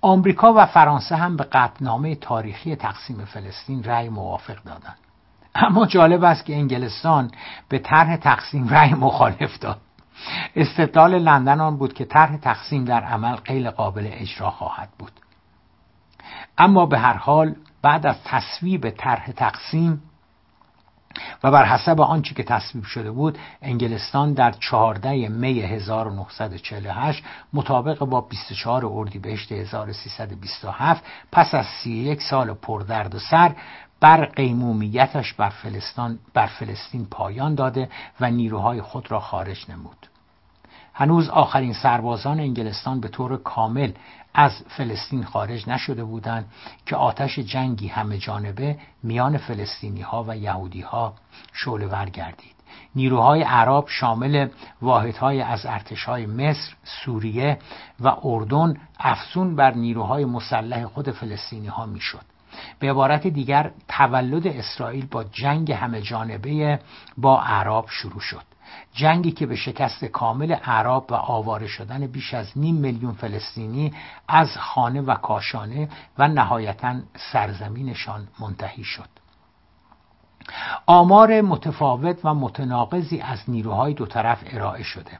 آمریکا 0.00 0.52
و 0.56 0.66
فرانسه 0.66 1.16
هم 1.16 1.36
به 1.36 1.44
قطنامه 1.44 2.14
تاریخی 2.14 2.76
تقسیم 2.76 3.24
فلسطین 3.24 3.84
رأی 3.84 4.08
موافق 4.08 4.62
دادند. 4.64 4.98
اما 5.54 5.86
جالب 5.86 6.24
است 6.24 6.44
که 6.44 6.56
انگلستان 6.56 7.30
به 7.68 7.78
طرح 7.78 8.16
تقسیم 8.16 8.68
رأی 8.68 8.94
مخالف 8.94 9.58
داد. 9.58 9.80
استدلال 10.56 11.18
لندن 11.18 11.60
آن 11.60 11.76
بود 11.76 11.92
که 11.92 12.04
طرح 12.04 12.36
تقسیم 12.36 12.84
در 12.84 13.04
عمل 13.04 13.34
غیر 13.34 13.70
قابل 13.70 14.08
اجرا 14.12 14.50
خواهد 14.50 14.88
بود. 14.98 15.12
اما 16.58 16.86
به 16.86 16.98
هر 16.98 17.16
حال 17.16 17.54
بعد 17.82 18.06
از 18.06 18.16
تصویب 18.24 18.90
طرح 18.90 19.30
تقسیم 19.30 20.02
و 21.42 21.50
بر 21.50 21.64
حسب 21.64 22.00
آنچه 22.00 22.34
که 22.34 22.42
تصویب 22.42 22.84
شده 22.84 23.10
بود 23.10 23.38
انگلستان 23.62 24.32
در 24.32 24.52
14 24.52 25.28
می 25.28 25.60
1948 25.60 27.24
مطابق 27.52 27.98
با 27.98 28.20
24 28.20 28.86
اردیبهشت 28.86 29.52
1327 29.52 31.04
پس 31.32 31.54
از 31.54 31.66
31 31.66 32.22
سال 32.22 32.54
پردرد 32.54 33.14
و 33.14 33.18
سر 33.18 33.54
بر 34.00 34.24
قیمومیتش 34.24 35.32
بر 35.32 35.48
فلسطین, 35.48 36.18
بر 36.34 36.46
فلسطین 36.46 37.06
پایان 37.10 37.54
داده 37.54 37.88
و 38.20 38.30
نیروهای 38.30 38.82
خود 38.82 39.10
را 39.10 39.20
خارج 39.20 39.70
نمود. 39.70 40.06
هنوز 40.94 41.28
آخرین 41.28 41.72
سربازان 41.72 42.40
انگلستان 42.40 43.00
به 43.00 43.08
طور 43.08 43.36
کامل 43.36 43.92
از 44.34 44.62
فلسطین 44.68 45.24
خارج 45.24 45.68
نشده 45.68 46.04
بودند 46.04 46.52
که 46.86 46.96
آتش 46.96 47.38
جنگی 47.38 47.88
همه 47.88 48.18
جانبه 48.18 48.78
میان 49.02 49.38
فلسطینی 49.38 50.00
ها 50.00 50.24
و 50.28 50.36
یهودی 50.36 50.80
ها 50.80 51.14
شعله 51.52 52.10
گردید 52.10 52.52
نیروهای 52.94 53.42
عرب 53.42 53.84
شامل 53.88 54.48
واحدهای 54.82 55.40
از 55.40 55.66
ارتشهای 55.66 56.26
مصر، 56.26 56.74
سوریه 56.84 57.58
و 58.00 58.16
اردن 58.24 58.76
افزون 59.00 59.56
بر 59.56 59.74
نیروهای 59.74 60.24
مسلح 60.24 60.84
خود 60.84 61.10
فلسطینی 61.10 61.66
ها 61.66 61.86
می‌شد. 61.86 62.24
به 62.78 62.90
عبارت 62.90 63.26
دیگر 63.26 63.70
تولد 63.88 64.46
اسرائیل 64.46 65.06
با 65.06 65.24
جنگ 65.24 65.72
همه 65.72 66.00
جانبه 66.00 66.80
با 67.16 67.42
عرب 67.42 67.84
شروع 67.88 68.20
شد. 68.20 68.51
جنگی 68.94 69.32
که 69.32 69.46
به 69.46 69.56
شکست 69.56 70.04
کامل 70.04 70.56
اعراب 70.64 71.06
و 71.10 71.14
آواره 71.14 71.66
شدن 71.66 72.06
بیش 72.06 72.34
از 72.34 72.58
نیم 72.58 72.74
میلیون 72.74 73.12
فلسطینی 73.12 73.92
از 74.28 74.48
خانه 74.58 75.00
و 75.00 75.14
کاشانه 75.14 75.88
و 76.18 76.28
نهایتا 76.28 76.94
سرزمینشان 77.32 78.28
منتهی 78.40 78.84
شد. 78.84 79.08
آمار 80.86 81.40
متفاوت 81.40 82.18
و 82.24 82.34
متناقضی 82.34 83.20
از 83.20 83.38
نیروهای 83.48 83.94
دو 83.94 84.06
طرف 84.06 84.38
ارائه 84.46 84.82
شده. 84.82 85.18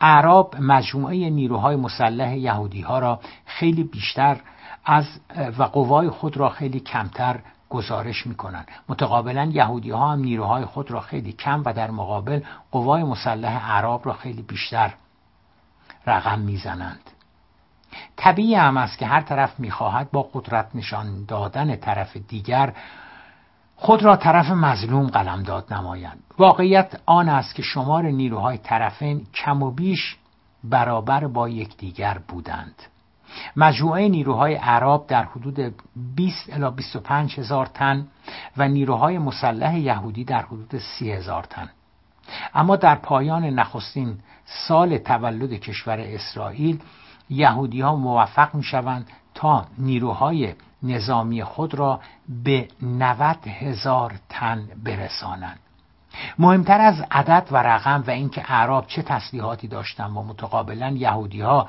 اعراب 0.00 0.56
مجموعه 0.60 1.30
نیروهای 1.30 1.76
مسلح 1.76 2.36
یهودی 2.36 2.80
ها 2.80 2.98
را 2.98 3.20
خیلی 3.46 3.84
بیشتر 3.84 4.40
از 4.84 5.06
و 5.58 5.62
قوای 5.62 6.10
خود 6.10 6.36
را 6.36 6.48
خیلی 6.48 6.80
کمتر 6.80 7.40
گزارش 7.72 8.26
می‌کنند. 8.26 8.68
متقابلا 8.88 9.44
یهودی 9.44 9.90
ها 9.90 10.12
هم 10.12 10.20
نیروهای 10.20 10.64
خود 10.64 10.90
را 10.90 11.00
خیلی 11.00 11.32
کم 11.32 11.62
و 11.66 11.72
در 11.72 11.90
مقابل 11.90 12.40
قوای 12.70 13.04
مسلح 13.04 13.70
عرب 13.70 14.00
را 14.04 14.12
خیلی 14.12 14.42
بیشتر 14.42 14.94
رقم 16.06 16.38
می‌زنند. 16.38 17.00
طبیعی 18.16 18.54
هم 18.54 18.76
است 18.76 18.98
که 18.98 19.06
هر 19.06 19.20
طرف 19.20 19.60
می‌خواهد 19.60 20.10
با 20.10 20.30
قدرت 20.32 20.68
نشان 20.74 21.24
دادن 21.24 21.76
طرف 21.76 22.16
دیگر 22.16 22.72
خود 23.76 24.02
را 24.02 24.16
طرف 24.16 24.50
مظلوم 24.50 25.06
داد 25.42 25.74
نمایند. 25.74 26.22
واقعیت 26.38 27.00
آن 27.06 27.28
است 27.28 27.54
که 27.54 27.62
شمار 27.62 28.04
نیروهای 28.04 28.58
طرفین 28.58 29.26
کم 29.34 29.62
و 29.62 29.70
بیش 29.70 30.16
برابر 30.64 31.26
با 31.26 31.48
یکدیگر 31.48 32.18
بودند. 32.28 32.82
مجموعه 33.56 34.08
نیروهای 34.08 34.54
عرب 34.54 35.06
در 35.06 35.24
حدود 35.24 35.74
20 36.16 36.52
الی 36.52 36.70
25 36.70 37.38
هزار 37.38 37.66
تن 37.66 38.06
و 38.56 38.68
نیروهای 38.68 39.18
مسلح 39.18 39.78
یهودی 39.78 40.24
در 40.24 40.42
حدود 40.42 40.78
30 40.78 41.12
هزار 41.12 41.42
تن. 41.42 41.70
اما 42.54 42.76
در 42.76 42.94
پایان 42.94 43.44
نخستین 43.44 44.18
سال 44.44 44.98
تولد 44.98 45.52
کشور 45.52 46.00
اسرائیل 46.00 46.80
یهودی 47.30 47.80
ها 47.80 47.96
موفق 47.96 48.54
می 48.54 48.62
شوند 48.62 49.10
تا 49.34 49.66
نیروهای 49.78 50.54
نظامی 50.82 51.44
خود 51.44 51.74
را 51.74 52.00
به 52.44 52.68
90 52.82 53.36
هزار 53.46 54.14
تن 54.28 54.68
برسانند. 54.84 55.58
مهمتر 56.38 56.80
از 56.80 57.04
عدد 57.10 57.48
و 57.50 57.56
رقم 57.56 58.04
و 58.06 58.10
اینکه 58.10 58.52
اعراب 58.52 58.86
چه 58.86 59.02
تسلیحاتی 59.02 59.68
داشتند 59.68 60.16
و 60.16 60.22
متقابلا 60.22 60.90
یهودی 60.90 61.40
ها 61.40 61.68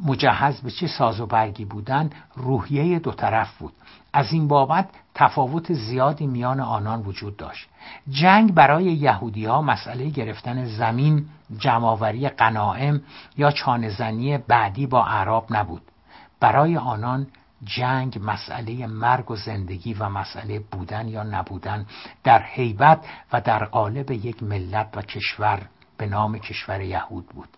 مجهز 0.00 0.60
به 0.60 0.70
چه 0.70 0.86
ساز 0.86 1.20
و 1.20 1.26
برگی 1.26 1.64
بودن 1.64 2.10
روحیه 2.34 2.98
دو 2.98 3.12
طرف 3.12 3.58
بود. 3.58 3.72
از 4.12 4.32
این 4.32 4.48
بابت 4.48 4.88
تفاوت 5.14 5.72
زیادی 5.72 6.26
میان 6.26 6.60
آنان 6.60 7.02
وجود 7.02 7.36
داشت. 7.36 7.68
جنگ 8.10 8.54
برای 8.54 8.84
یهودی 8.84 9.44
ها 9.44 9.62
مسئله 9.62 10.10
گرفتن 10.10 10.64
زمین 10.64 11.26
جمعآوری 11.58 12.28
قناعم 12.28 13.00
یا 13.36 13.50
چانهزنی 13.50 14.38
بعدی 14.38 14.86
با 14.86 15.06
عرب 15.06 15.44
نبود. 15.50 15.82
برای 16.40 16.76
آنان 16.76 17.26
جنگ 17.64 18.20
مسئله 18.22 18.86
مرگ 18.86 19.30
و 19.30 19.36
زندگی 19.36 19.94
و 19.94 20.08
مسئله 20.08 20.58
بودن 20.58 21.08
یا 21.08 21.22
نبودن 21.22 21.86
در 22.24 22.42
حیبت 22.42 23.06
و 23.32 23.40
در 23.40 23.64
قالب 23.64 24.10
یک 24.10 24.42
ملت 24.42 24.88
و 24.96 25.02
کشور 25.02 25.62
به 25.96 26.06
نام 26.06 26.38
کشور 26.38 26.80
یهود 26.80 27.26
بود. 27.26 27.48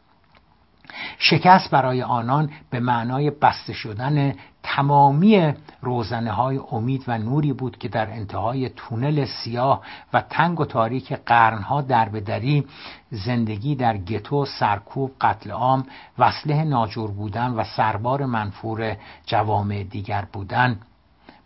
شکست 1.18 1.70
برای 1.70 2.02
آنان 2.02 2.50
به 2.70 2.80
معنای 2.80 3.30
بسته 3.30 3.72
شدن 3.72 4.34
تمامی 4.62 5.52
روزنه 5.82 6.32
های 6.32 6.60
امید 6.72 7.04
و 7.08 7.18
نوری 7.18 7.52
بود 7.52 7.78
که 7.78 7.88
در 7.88 8.10
انتهای 8.10 8.68
تونل 8.68 9.24
سیاه 9.24 9.82
و 10.12 10.20
تنگ 10.20 10.60
و 10.60 10.64
تاریک 10.64 11.12
قرنها 11.12 11.82
دربدری 11.82 12.66
زندگی 13.10 13.74
در 13.74 13.96
گتو 13.96 14.44
سرکوب 14.44 15.12
قتل 15.20 15.50
عام 15.50 15.86
وصله 16.18 16.64
ناجور 16.64 17.10
بودن 17.10 17.50
و 17.50 17.64
سربار 17.64 18.24
منفور 18.24 18.96
جوامع 19.26 19.82
دیگر 19.82 20.24
بودن 20.32 20.78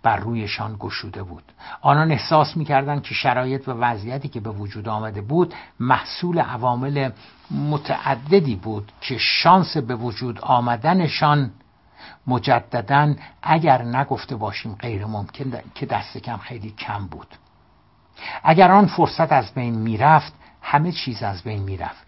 بر 0.02 0.16
رویشان 0.16 0.76
گشوده 0.78 1.22
بود. 1.22 1.42
آنان 1.80 2.12
احساس 2.12 2.56
می‌کردند 2.56 3.02
که 3.02 3.14
شرایط 3.14 3.68
و 3.68 3.72
وضعیتی 3.72 4.28
که 4.28 4.40
به 4.40 4.50
وجود 4.50 4.88
آمده 4.88 5.20
بود 5.20 5.54
محصول 5.80 6.38
عوامل 6.38 7.10
متعددی 7.50 8.56
بود 8.56 8.92
که 9.00 9.18
شانس 9.18 9.76
به 9.76 9.96
وجود 9.96 10.40
آمدنشان 10.40 11.50
مجددا 12.26 13.14
اگر 13.42 13.82
نگفته 13.82 14.36
باشیم 14.36 14.74
غیر 14.74 15.06
ممکن 15.06 15.52
که 15.74 15.86
دست 15.86 16.18
کم 16.18 16.36
خیلی 16.36 16.70
کم 16.70 17.06
بود. 17.06 17.34
اگر 18.42 18.70
آن 18.70 18.86
فرصت 18.86 19.32
از 19.32 19.54
بین 19.54 19.74
می‌رفت 19.74 20.32
همه 20.62 20.92
چیز 20.92 21.22
از 21.22 21.42
بین 21.42 21.62
می‌رفت. 21.62 22.06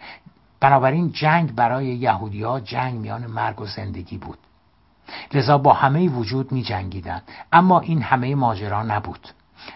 بنابراین 0.61 1.13
جنگ 1.13 1.55
برای 1.55 1.87
یهودی 1.87 2.43
ها 2.43 2.61
جنگ 2.61 2.95
میان 2.95 3.27
مرگ 3.27 3.61
و 3.61 3.67
زندگی 3.67 4.19
بود. 4.19 4.39
لذا 5.35 5.59
با 5.59 5.73
همه 5.73 6.09
وجود 6.09 6.53
می 6.53 6.63
جنگیدن. 6.63 7.23
اما 7.53 7.81
این 7.81 8.03
همه 8.03 8.35
ماجرا 8.35 8.83
نبود. 8.83 9.29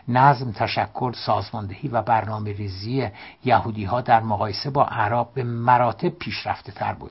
نظم 0.09 0.53
تشکل 0.53 1.13
سازماندهی 1.13 1.89
و 1.89 2.03
برنامه 2.03 2.53
ریزی 2.53 3.09
یهودی 3.45 3.85
ها 3.85 4.01
در 4.01 4.21
مقایسه 4.21 4.71
با 4.71 4.85
عرب 4.85 5.29
به 5.35 5.43
مراتب 5.45 6.09
پیشرفته 6.09 6.73
تر 6.73 6.93
بود. 6.93 7.11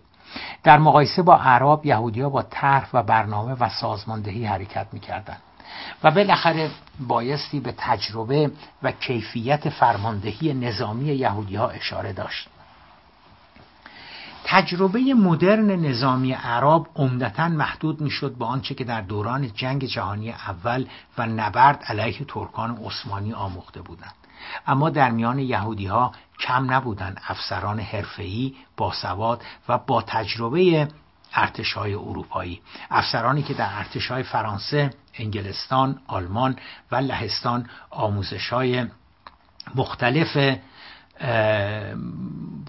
در 0.63 0.77
مقایسه 0.77 1.21
با 1.21 1.37
عرب 1.37 1.85
یهودی 1.85 2.21
ها 2.21 2.29
با 2.29 2.41
طرح 2.41 2.89
و 2.93 3.03
برنامه 3.03 3.53
و 3.59 3.69
سازماندهی 3.69 4.45
حرکت 4.45 4.87
می‌کردند. 4.91 5.41
و 6.03 6.11
بالاخره 6.11 6.69
بایستی 6.99 7.59
به 7.59 7.73
تجربه 7.77 8.51
و 8.83 8.91
کیفیت 8.91 9.69
فرماندهی 9.69 10.53
نظامی 10.53 11.05
یهودی 11.05 11.55
ها 11.55 11.69
اشاره 11.69 12.13
داشت. 12.13 12.49
تجربه 14.47 14.99
مدرن 14.99 15.71
نظامی 15.71 16.33
عرب 16.33 16.85
عمدتا 16.95 17.47
محدود 17.47 18.01
می‌شد 18.01 18.35
به 18.35 18.45
آنچه 18.45 18.75
که 18.75 18.83
در 18.83 19.01
دوران 19.01 19.53
جنگ 19.53 19.85
جهانی 19.85 20.31
اول 20.31 20.85
و 21.17 21.25
نبرد 21.25 21.83
علیه 21.83 22.25
ترکان 22.27 22.79
عثمانی 22.83 23.33
آموخته 23.33 23.81
بودند. 23.81 24.13
اما 24.67 24.89
در 24.89 25.11
میان 25.11 25.39
یهودی 25.39 25.85
ها 25.85 26.11
کم 26.39 26.73
نبودند. 26.73 27.21
افسران 27.27 27.79
حرفه‌ای 27.79 28.55
باسواد 28.77 29.43
و 29.69 29.77
با 29.77 30.01
تجربه 30.01 30.87
ارتش 31.33 31.73
های 31.73 31.93
اروپایی. 31.93 32.61
افسرانی 32.91 33.43
که 33.43 33.53
در 33.53 33.69
ارتش 33.77 34.11
های 34.11 34.23
فرانسه، 34.23 34.89
انگلستان، 35.13 35.99
آلمان 36.07 36.55
و 36.91 36.95
لهستان 36.95 37.69
آموزش 37.89 38.49
های 38.49 38.85
مختلف 39.75 40.57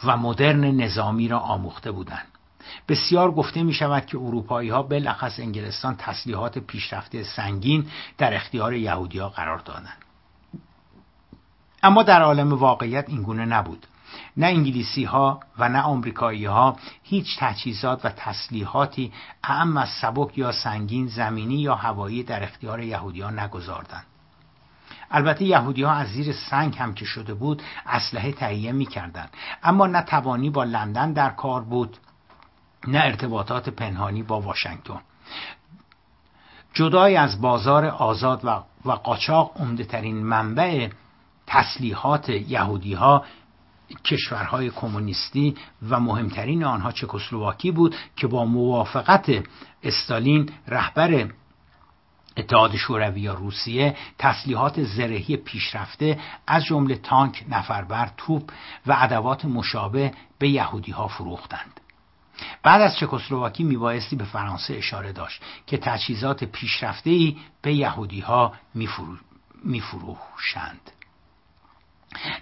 و 0.05 0.17
مدرن 0.17 0.65
نظامی 0.65 1.29
را 1.29 1.39
آموخته 1.39 1.91
بودند. 1.91 2.27
بسیار 2.89 3.31
گفته 3.31 3.63
می 3.63 3.73
شود 3.73 4.07
که 4.07 4.19
اروپایی 4.19 4.71
ها 4.71 4.83
بلخص 4.83 5.41
انگلستان 5.41 5.97
تسلیحات 5.99 6.59
پیشرفته 6.59 7.23
سنگین 7.23 7.87
در 8.19 8.35
اختیار 8.35 8.75
یهودی 8.75 9.19
ها 9.19 9.29
قرار 9.29 9.59
دادند. 9.59 9.99
اما 11.83 12.03
در 12.03 12.23
عالم 12.23 12.53
واقعیت 12.53 13.05
اینگونه 13.09 13.45
نبود. 13.45 13.87
نه 14.37 14.47
انگلیسی 14.47 15.05
ها 15.05 15.41
و 15.59 15.69
نه 15.69 15.81
آمریکایی 15.81 16.45
ها 16.45 16.77
هیچ 17.03 17.37
تجهیزات 17.39 18.05
و 18.05 18.09
تسلیحاتی 18.09 19.13
اعم 19.45 19.77
از 19.77 19.89
سبک 19.89 20.39
یا 20.39 20.53
سنگین 20.53 21.07
زمینی 21.07 21.57
یا 21.57 21.75
هوایی 21.75 22.23
در 22.23 22.43
اختیار 22.43 22.81
یهودیان 22.81 23.39
نگذاردند 23.39 24.07
البته 25.11 25.45
یهودی 25.45 25.83
ها 25.83 25.93
از 25.93 26.09
زیر 26.09 26.33
سنگ 26.33 26.77
هم 26.79 26.95
که 26.95 27.05
شده 27.05 27.35
بود 27.35 27.63
اسلحه 27.87 28.33
تهیه 28.33 28.73
می‌کردند. 28.73 29.31
اما 29.63 29.87
نه 29.87 30.03
توانی 30.03 30.51
با 30.51 30.65
لندن 30.65 31.13
در 31.13 31.31
کار 31.31 31.63
بود 31.63 31.97
نه 32.89 32.99
ارتباطات 32.99 33.69
پنهانی 33.69 34.23
با 34.23 34.41
واشنگتن. 34.41 35.01
جدای 36.75 37.17
از 37.17 37.41
بازار 37.41 37.85
آزاد 37.85 38.45
و, 38.45 38.63
و 38.85 38.93
قاچاق 38.93 39.53
عمده 39.57 39.85
ترین 39.85 40.17
منبع 40.17 40.89
تسلیحات 41.47 42.29
یهودی 42.29 42.95
ها 42.95 43.25
کشورهای 44.05 44.71
کمونیستی 44.71 45.55
و 45.89 46.01
مهمترین 46.01 46.65
آنها 46.65 46.93
چکسلواکی 46.93 47.71
بود 47.71 47.95
که 48.17 48.27
با 48.27 48.45
موافقت 48.45 49.33
استالین 49.83 50.51
رهبر 50.69 51.29
اتحاد 52.37 52.77
شوروی 52.77 53.21
یا 53.21 53.35
روسیه 53.35 53.97
تسلیحات 54.19 54.83
زرهی 54.83 55.37
پیشرفته 55.37 56.21
از 56.47 56.65
جمله 56.65 56.95
تانک، 56.95 57.45
نفربر، 57.49 58.11
توپ 58.17 58.53
و 58.87 58.97
ادوات 58.99 59.45
مشابه 59.45 60.13
به 60.39 60.49
یهودی 60.49 60.93
ها 60.93 61.09
فروختند. 61.09 61.81
بعد 62.63 62.83
از 62.83 62.97
چکسلواکی 62.97 63.65
میبایستی 63.65 64.17
به 64.17 64.25
فرانسه 64.25 64.75
اشاره 64.75 65.13
داشت 65.13 65.43
که 65.67 65.79
تجهیزات 65.79 66.45
پیشرفته 66.45 67.35
به 67.63 67.75
یهودی 67.75 68.21
ها 68.21 68.53
میفروشند. 69.65 70.91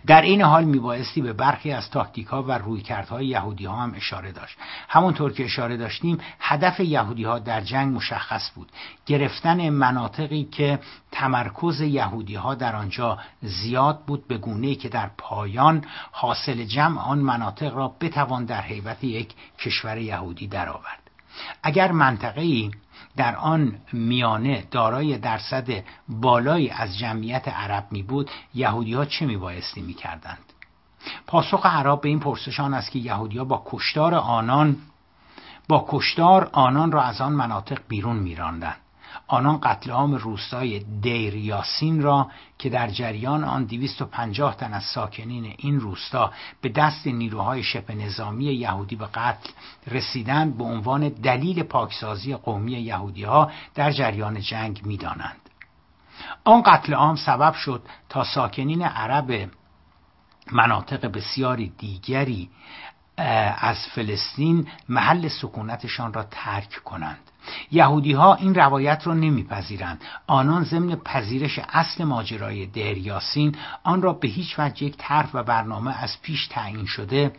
در 0.06 0.22
این 0.22 0.42
حال 0.42 0.64
میبایستی 0.64 1.22
به 1.22 1.32
برخی 1.32 1.72
از 1.72 1.90
تاکتیک 1.90 2.26
ها 2.26 2.42
و 2.42 2.52
رویکردهای 2.52 3.26
یهودی 3.26 3.64
ها 3.64 3.76
هم 3.76 3.94
اشاره 3.96 4.32
داشت. 4.32 4.56
همونطور 4.88 5.32
که 5.32 5.44
اشاره 5.44 5.76
داشتیم 5.76 6.18
هدف 6.40 6.80
یهودی 6.80 7.24
ها 7.24 7.38
در 7.38 7.60
جنگ 7.60 7.96
مشخص 7.96 8.50
بود. 8.54 8.72
گرفتن 9.06 9.68
مناطقی 9.68 10.44
که 10.44 10.78
تمرکز 11.12 11.80
یهودی 11.80 12.34
ها 12.34 12.54
در 12.54 12.76
آنجا 12.76 13.18
زیاد 13.42 14.04
بود 14.06 14.28
به 14.28 14.38
گونه 14.38 14.74
که 14.74 14.88
در 14.88 15.10
پایان 15.18 15.84
حاصل 16.12 16.64
جمع 16.64 17.00
آن 17.00 17.18
مناطق 17.18 17.76
را 17.76 17.94
بتوان 18.00 18.44
در 18.44 18.60
حیبت 18.60 19.04
یک 19.04 19.34
کشور 19.58 19.98
یهودی 19.98 20.46
درآورد. 20.46 21.10
اگر 21.62 21.92
منطقه 21.92 22.70
در 23.16 23.36
آن 23.36 23.78
میانه 23.92 24.64
دارای 24.70 25.18
درصد 25.18 25.68
بالایی 26.08 26.70
از 26.70 26.98
جمعیت 26.98 27.48
عرب 27.48 27.86
می 27.90 28.02
بود 28.02 28.30
یهودی 28.54 28.94
ها 28.94 29.04
چه 29.04 29.26
می 29.26 29.36
بایستی 29.36 29.82
می 29.82 29.94
کردند؟ 29.94 30.38
پاسخ 31.26 31.66
عرب 31.66 32.00
به 32.00 32.08
این 32.08 32.20
پرسشان 32.20 32.74
است 32.74 32.90
که 32.90 32.98
یهودی 32.98 33.38
ها 33.38 33.44
با 33.44 33.62
کشتار 33.66 34.14
آنان 34.14 34.76
با 35.68 35.86
کشتار 35.88 36.50
آنان 36.52 36.92
را 36.92 37.02
از 37.02 37.20
آن 37.20 37.32
مناطق 37.32 37.78
بیرون 37.88 38.16
میراندند 38.16 38.76
آنان 39.26 39.60
قتل 39.60 39.90
عام 39.90 40.14
روستای 40.14 40.78
دیر 40.78 41.34
یاسین 41.34 42.02
را 42.02 42.30
که 42.58 42.68
در 42.68 42.88
جریان 42.88 43.44
آن 43.44 43.64
250 43.64 44.56
تن 44.56 44.72
از 44.72 44.84
ساکنین 44.84 45.54
این 45.58 45.80
روستا 45.80 46.32
به 46.60 46.68
دست 46.68 47.06
نیروهای 47.06 47.62
شبه 47.62 47.94
نظامی 47.94 48.44
یهودی 48.44 48.96
به 48.96 49.06
قتل 49.06 49.50
رسیدند 49.86 50.58
به 50.58 50.64
عنوان 50.64 51.08
دلیل 51.08 51.62
پاکسازی 51.62 52.34
قومی 52.34 52.72
یهودی 52.72 53.24
ها 53.24 53.50
در 53.74 53.90
جریان 53.90 54.40
جنگ 54.40 54.80
می‌دانند. 54.84 55.40
آن 56.44 56.62
قتل 56.62 56.94
عام 56.94 57.16
سبب 57.16 57.54
شد 57.54 57.82
تا 58.08 58.24
ساکنین 58.24 58.82
عرب 58.82 59.50
مناطق 60.52 61.06
بسیاری 61.06 61.72
دیگری 61.78 62.50
از 63.58 63.78
فلسطین 63.94 64.68
محل 64.88 65.28
سکونتشان 65.28 66.12
را 66.12 66.22
ترک 66.22 66.82
کنند. 66.84 67.23
یهودی 67.70 68.12
ها 68.12 68.34
این 68.34 68.54
روایت 68.54 69.06
را 69.06 69.14
نمیپذیرند. 69.14 70.04
آنان 70.26 70.64
ضمن 70.64 70.94
پذیرش 70.96 71.60
اصل 71.68 72.04
ماجرای 72.04 72.66
دریاسین 72.66 73.56
آن 73.82 74.02
را 74.02 74.12
به 74.12 74.28
هیچ 74.28 74.58
وجه 74.58 74.84
یک 74.84 74.96
طرح 74.98 75.30
و 75.34 75.42
برنامه 75.42 76.02
از 76.02 76.22
پیش 76.22 76.46
تعیین 76.46 76.86
شده 76.86 77.32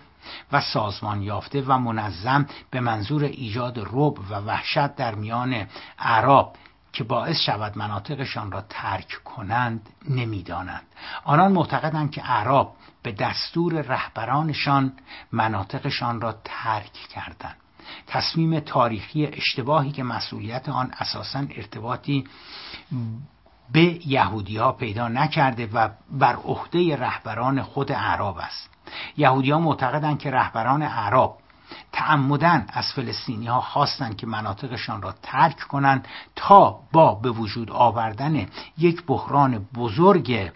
و 0.52 0.62
سازمان 0.62 1.22
یافته 1.22 1.62
و 1.62 1.78
منظم 1.78 2.46
به 2.72 2.80
منظور 2.80 3.24
ایجاد 3.24 3.80
رب 3.80 4.20
و 4.30 4.36
وحشت 4.36 4.96
در 4.96 5.16
میان 5.16 5.68
عرب 6.00 6.54
که 6.94 7.04
باعث 7.04 7.38
شود 7.40 7.78
مناطقشان 7.78 8.52
را 8.52 8.62
ترک 8.70 9.24
کنند 9.24 9.90
نمی‌دانند. 10.10 10.86
آنان 11.24 11.52
معتقدند 11.52 12.12
که 12.12 12.22
عرب 12.22 12.68
به 13.04 13.12
دستور 13.12 13.82
رهبرانشان 13.82 14.94
مناطقشان 15.32 16.22
را 16.22 16.36
ترک 16.44 16.94
کردند. 16.94 17.58
تصمیم 18.08 18.60
تاریخی 18.60 19.26
اشتباهی 19.26 19.92
که 19.92 20.04
مسئولیت 20.04 20.70
آن 20.70 20.92
اساسا 21.00 21.40
ارتباطی 21.40 22.24
به 23.72 24.08
یهودی 24.08 24.58
ها 24.58 24.72
پیدا 24.72 25.08
نکرده 25.08 25.70
و 25.74 25.90
بر 26.12 26.36
عهده 26.36 26.96
رهبران 26.96 27.62
خود 27.62 27.92
اعراب 27.92 28.38
است. 28.38 28.70
یهودی 29.18 29.52
ها 29.52 29.60
معتقدند 29.60 30.20
که 30.20 30.32
رهبران 30.32 30.82
اعراب 30.82 31.38
تعمدن 31.92 32.66
از 32.70 32.94
فلسطینی 32.94 33.48
ها 33.48 33.62
خواستند 33.62 34.18
که 34.18 34.28
مناطقشان 34.28 35.02
را 35.02 35.16
ترک 35.24 35.60
کنند 35.60 36.08
تا 36.36 36.80
با 36.92 37.16
به 37.16 37.32
وجود 37.32 37.72
آوردن 37.72 38.48
یک 38.78 39.06
بحران 39.06 39.68
بزرگ 39.76 40.52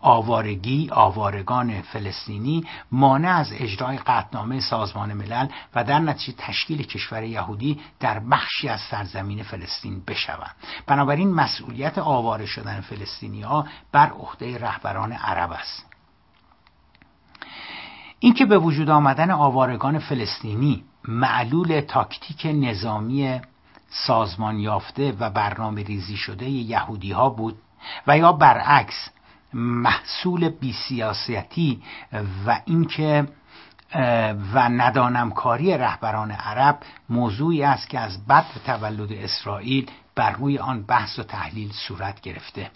آوارگی 0.00 0.90
آوارگان 0.92 1.82
فلسطینی 1.82 2.64
مانع 2.92 3.36
از 3.36 3.52
اجرای 3.52 3.98
قطنامه 3.98 4.60
سازمان 4.60 5.12
ملل 5.12 5.48
و 5.74 5.84
در 5.84 5.98
نتیجه 5.98 6.38
تشکیل 6.38 6.82
کشور 6.82 7.22
یهودی 7.22 7.80
در 8.00 8.18
بخشی 8.18 8.68
از 8.68 8.80
سرزمین 8.80 9.42
فلسطین 9.42 10.02
بشوند. 10.08 10.54
بنابراین 10.86 11.30
مسئولیت 11.34 11.98
آواره 11.98 12.46
شدن 12.46 12.80
فلسطینی 12.80 13.42
ها 13.42 13.66
بر 13.92 14.10
عهده 14.10 14.58
رهبران 14.58 15.12
عرب 15.12 15.52
است. 15.52 15.86
اینکه 18.20 18.46
به 18.46 18.58
وجود 18.58 18.90
آمدن 18.90 19.30
آوارگان 19.30 19.98
فلسطینی 19.98 20.84
معلول 21.08 21.80
تاکتیک 21.80 22.46
نظامی 22.46 23.40
سازمان 23.90 24.58
یافته 24.58 25.12
و 25.20 25.30
برنامه 25.30 25.82
ریزی 25.82 26.16
شده 26.16 26.48
یهودی 26.48 27.12
ها 27.12 27.30
بود 27.30 27.58
و 28.06 28.18
یا 28.18 28.32
برعکس 28.32 29.08
محصول 29.54 30.48
بیسیاستی 30.48 31.82
و 32.46 32.60
اینکه 32.64 33.28
و 34.54 34.68
ندانمکاری 34.68 35.78
رهبران 35.78 36.30
عرب 36.30 36.78
موضوعی 37.08 37.62
است 37.62 37.88
که 37.88 37.98
از 37.98 38.26
بد 38.26 38.44
تولد 38.66 39.12
اسرائیل 39.12 39.90
بر 40.14 40.32
روی 40.32 40.58
آن 40.58 40.82
بحث 40.82 41.18
و 41.18 41.22
تحلیل 41.22 41.72
صورت 41.72 42.20
گرفته. 42.20 42.70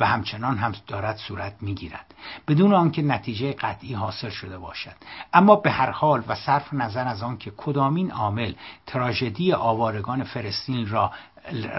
و 0.00 0.06
همچنان 0.06 0.58
هم 0.58 0.72
دارد 0.86 1.16
صورت 1.16 1.54
می‌گیرد. 1.60 2.14
بدون 2.48 2.74
آنکه 2.74 3.02
نتیجه 3.02 3.52
قطعی 3.52 3.94
حاصل 3.94 4.30
شده 4.30 4.58
باشد. 4.58 4.96
اما 5.32 5.56
به 5.56 5.70
هر 5.70 5.90
حال 5.90 6.22
و 6.28 6.34
صرف 6.34 6.74
نظر 6.74 7.08
از 7.08 7.22
آنکه 7.22 7.52
کدامین 7.56 8.10
عامل 8.10 8.52
تراژدی 8.86 9.52
آوارگان 9.52 10.24
فلسطین 10.24 10.88
را 10.88 11.12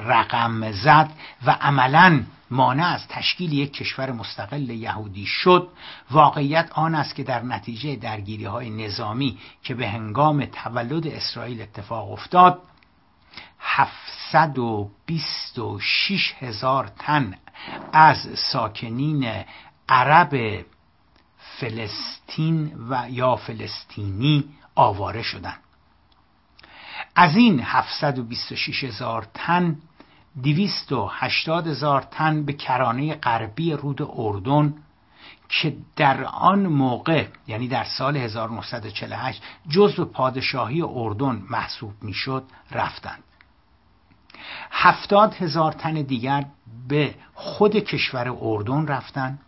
رقم 0.05 0.71
زد 0.71 1.09
و 1.45 1.51
عملا 1.51 2.23
مانع 2.51 2.85
از 2.85 3.07
تشکیل 3.07 3.53
یک 3.53 3.73
کشور 3.73 4.11
مستقل 4.11 4.69
یهودی 4.69 5.25
شد 5.25 5.69
واقعیت 6.11 6.69
آن 6.71 6.95
است 6.95 7.15
که 7.15 7.23
در 7.23 7.41
نتیجه 7.41 7.95
درگیری 7.95 8.45
های 8.45 8.69
نظامی 8.69 9.37
که 9.63 9.75
به 9.75 9.87
هنگام 9.87 10.45
تولد 10.45 11.07
اسرائیل 11.07 11.61
اتفاق 11.61 12.11
افتاد 12.11 12.61
726 13.59 16.33
هزار 16.39 16.91
تن 16.99 17.33
از 17.93 18.17
ساکنین 18.35 19.45
عرب 19.89 20.65
فلسطین 21.37 22.73
و 22.89 23.09
یا 23.09 23.35
فلسطینی 23.35 24.43
آواره 24.75 25.21
شدند 25.21 25.59
از 27.15 27.35
این 27.35 27.59
726 27.63 28.83
هزار 28.83 29.27
تن 29.33 29.77
280 30.43 31.67
هزار 31.67 32.01
تن 32.01 32.45
به 32.45 32.53
کرانه 32.53 33.15
غربی 33.15 33.73
رود 33.73 34.01
اردن 34.15 34.73
که 35.49 35.77
در 35.95 36.23
آن 36.23 36.67
موقع 36.67 37.27
یعنی 37.47 37.67
در 37.67 37.83
سال 37.83 38.17
1948 38.17 39.43
جزو 39.69 40.05
پادشاهی 40.05 40.81
اردن 40.81 41.43
محسوب 41.49 41.93
می‌شد 42.01 42.43
رفتند. 42.71 43.23
هفتاد 44.71 45.33
هزار 45.33 45.71
تن 45.71 45.93
دیگر 45.93 46.45
به 46.87 47.15
خود 47.33 47.75
کشور 47.75 48.35
اردن 48.41 48.87
رفتن. 48.87 49.39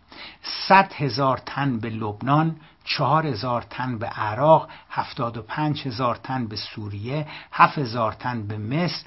صد 0.42 0.92
هزار 0.92 1.38
تن 1.46 1.78
به 1.78 1.90
لبنان 1.90 2.56
چهار 2.84 3.26
هزار 3.26 3.62
تن 3.62 3.98
به 3.98 4.06
عراق 4.06 4.68
هفتاد 4.90 5.36
و 5.36 5.42
پنج 5.42 5.86
هزار 5.86 6.16
تن 6.16 6.46
به 6.46 6.56
سوریه 6.56 7.26
هفت 7.52 7.78
هزار 7.78 8.12
تن 8.12 8.46
به 8.46 8.58
مصر 8.58 9.06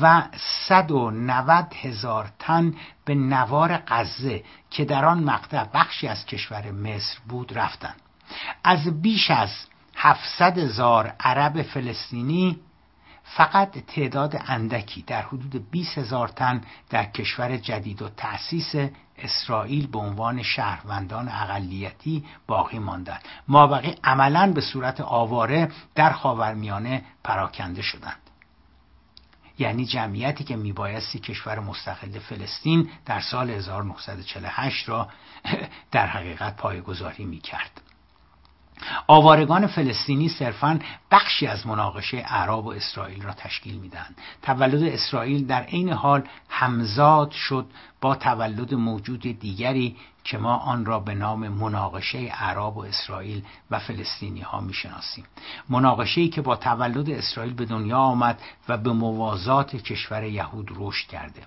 و 0.00 0.22
صد 0.68 0.90
و 0.90 1.10
نود 1.10 1.74
هزار 1.82 2.28
تن 2.38 2.74
به 3.04 3.14
نوار 3.14 3.82
غزه 3.88 4.44
که 4.70 4.84
در 4.84 5.04
آن 5.04 5.24
مقطع 5.24 5.64
بخشی 5.74 6.08
از 6.08 6.26
کشور 6.26 6.70
مصر 6.70 7.18
بود 7.28 7.58
رفتند 7.58 8.00
از 8.64 9.02
بیش 9.02 9.30
از 9.30 9.50
هفتصد 9.96 10.58
هزار 10.58 11.12
عرب 11.20 11.62
فلسطینی 11.62 12.60
فقط 13.36 13.78
تعداد 13.78 14.42
اندکی 14.46 15.02
در 15.02 15.22
حدود 15.22 15.70
20 15.70 15.98
هزار 15.98 16.28
تن 16.28 16.62
در 16.90 17.04
کشور 17.04 17.56
جدید 17.56 18.02
و 18.02 18.08
تأسیس 18.08 18.74
اسرائیل 19.18 19.86
به 19.86 19.98
عنوان 19.98 20.42
شهروندان 20.42 21.28
اقلیتی 21.28 22.24
باقی 22.46 22.78
ماندند. 22.78 23.22
مابقی 23.48 23.94
عملا 24.04 24.52
به 24.52 24.60
صورت 24.60 25.00
آواره 25.00 25.68
در 25.94 26.12
خاورمیانه 26.12 27.04
پراکنده 27.24 27.82
شدند. 27.82 28.20
یعنی 29.58 29.84
جمعیتی 29.84 30.44
که 30.44 30.56
میبایستی 30.56 31.18
کشور 31.18 31.60
مستقل 31.60 32.18
فلسطین 32.18 32.90
در 33.06 33.20
سال 33.20 33.50
1948 33.50 34.88
را 34.88 35.08
در 35.92 36.06
حقیقت 36.06 36.56
پایگذاری 36.56 37.24
می‌کرد. 37.24 37.80
آوارگان 39.06 39.66
فلسطینی 39.66 40.28
صرفا 40.28 40.78
بخشی 41.10 41.46
از 41.46 41.66
مناقشه 41.66 42.24
اعراب 42.28 42.66
و 42.66 42.70
اسرائیل 42.70 43.22
را 43.22 43.32
تشکیل 43.32 43.78
می‌دهند. 43.78 44.16
تولد 44.42 44.82
اسرائیل 44.82 45.46
در 45.46 45.62
عین 45.62 45.88
حال 45.88 46.22
همزاد 46.48 47.30
شد 47.30 47.66
با 48.00 48.14
تولد 48.14 48.74
موجود 48.74 49.20
دیگری 49.20 49.96
که 50.28 50.38
ما 50.38 50.56
آن 50.56 50.84
را 50.84 51.00
به 51.00 51.14
نام 51.14 51.48
مناقشه 51.48 52.18
اعراب 52.18 52.76
و 52.76 52.84
اسرائیل 52.84 53.42
و 53.70 53.78
فلسطینی 53.78 54.40
ها 54.40 54.60
می 54.60 54.74
شناسیم 54.74 55.24
مناقشه 55.68 56.28
که 56.28 56.42
با 56.42 56.56
تولد 56.56 57.10
اسرائیل 57.10 57.54
به 57.54 57.64
دنیا 57.64 57.98
آمد 57.98 58.40
و 58.68 58.76
به 58.76 58.92
موازات 58.92 59.76
کشور 59.76 60.24
یهود 60.24 60.70
رشد 60.76 61.08
کرده. 61.08 61.42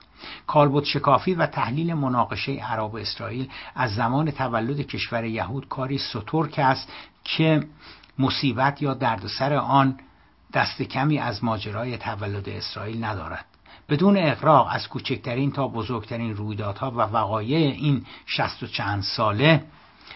کالبد 0.48 0.84
شکافی 0.84 1.34
و 1.34 1.46
تحلیل 1.46 1.94
مناقشه 1.94 2.52
عرب 2.52 2.94
و 2.94 2.98
اسرائیل 2.98 3.50
از 3.76 3.96
زمان 3.96 4.32
تولد 4.32 4.82
کشور 4.82 5.24
یهود 5.24 5.68
کاری 5.68 5.98
سترک 5.98 6.60
است 6.60 6.90
که 7.24 7.68
مصیبت 8.20 8.82
یا 8.82 8.94
دردسر 8.94 9.54
آن 9.54 10.00
دست 10.54 10.82
کمی 10.82 11.20
از 11.20 11.44
ماجرای 11.44 11.98
تولد 11.98 12.50
اسرائیل 12.50 13.04
ندارد. 13.04 13.46
بدون 13.92 14.18
اقراق 14.18 14.68
از 14.72 14.88
کوچکترین 14.88 15.52
تا 15.52 15.68
بزرگترین 15.68 16.36
رویدادها 16.36 16.92
و 16.92 16.96
وقایع 16.96 17.58
این 17.58 18.06
شست 18.26 18.64
و 18.64 18.68
چند 18.68 19.04
ساله 19.04 19.66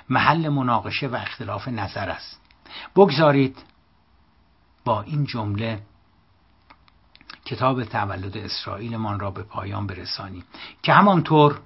محل 0.09 0.49
مناقشه 0.49 1.07
و 1.07 1.15
اختلاف 1.15 1.67
نظر 1.67 2.09
است. 2.09 2.41
بگذارید 2.95 3.57
با 4.85 5.01
این 5.01 5.25
جمله 5.25 5.81
کتاب 7.45 7.83
تولد 7.83 8.37
اسرائیلمان 8.37 9.19
را 9.19 9.31
به 9.31 9.43
پایان 9.43 9.87
برسانیم 9.87 10.43
که 10.83 10.93
همانطور 10.93 11.59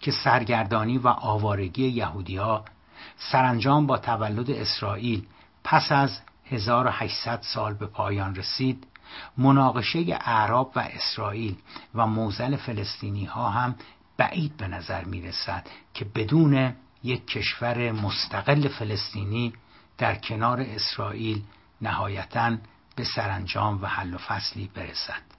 که 0.00 0.10
سرگردانی 0.10 0.98
و 0.98 1.08
آوارگی 1.08 1.88
یهودی 1.88 2.36
ها 2.36 2.64
سرانجام 3.16 3.86
با 3.86 3.98
تولد 3.98 4.50
اسرائیل 4.50 5.26
پس 5.64 5.92
از 5.92 6.20
1800 6.46 7.42
سال 7.42 7.74
به 7.74 7.86
پایان 7.86 8.34
رسید 8.34 8.86
مناقشه 9.38 10.04
اعراب 10.08 10.72
و 10.76 10.80
اسرائیل 10.80 11.56
و 11.94 12.06
موزل 12.06 12.56
فلسطینی 12.56 13.24
ها 13.24 13.48
هم 13.50 13.74
بعید 14.16 14.56
به 14.56 14.68
نظر 14.68 15.04
می 15.04 15.22
رسد 15.22 15.66
که 15.94 16.04
بدون 16.04 16.74
یک 17.02 17.26
کشور 17.26 17.92
مستقل 17.92 18.68
فلسطینی 18.68 19.52
در 19.98 20.14
کنار 20.14 20.60
اسرائیل 20.60 21.42
نهایتا 21.80 22.56
به 22.96 23.04
سرانجام 23.04 23.82
و 23.82 23.86
حل 23.86 24.14
و 24.14 24.18
فصلی 24.18 24.70
برسد. 24.74 25.33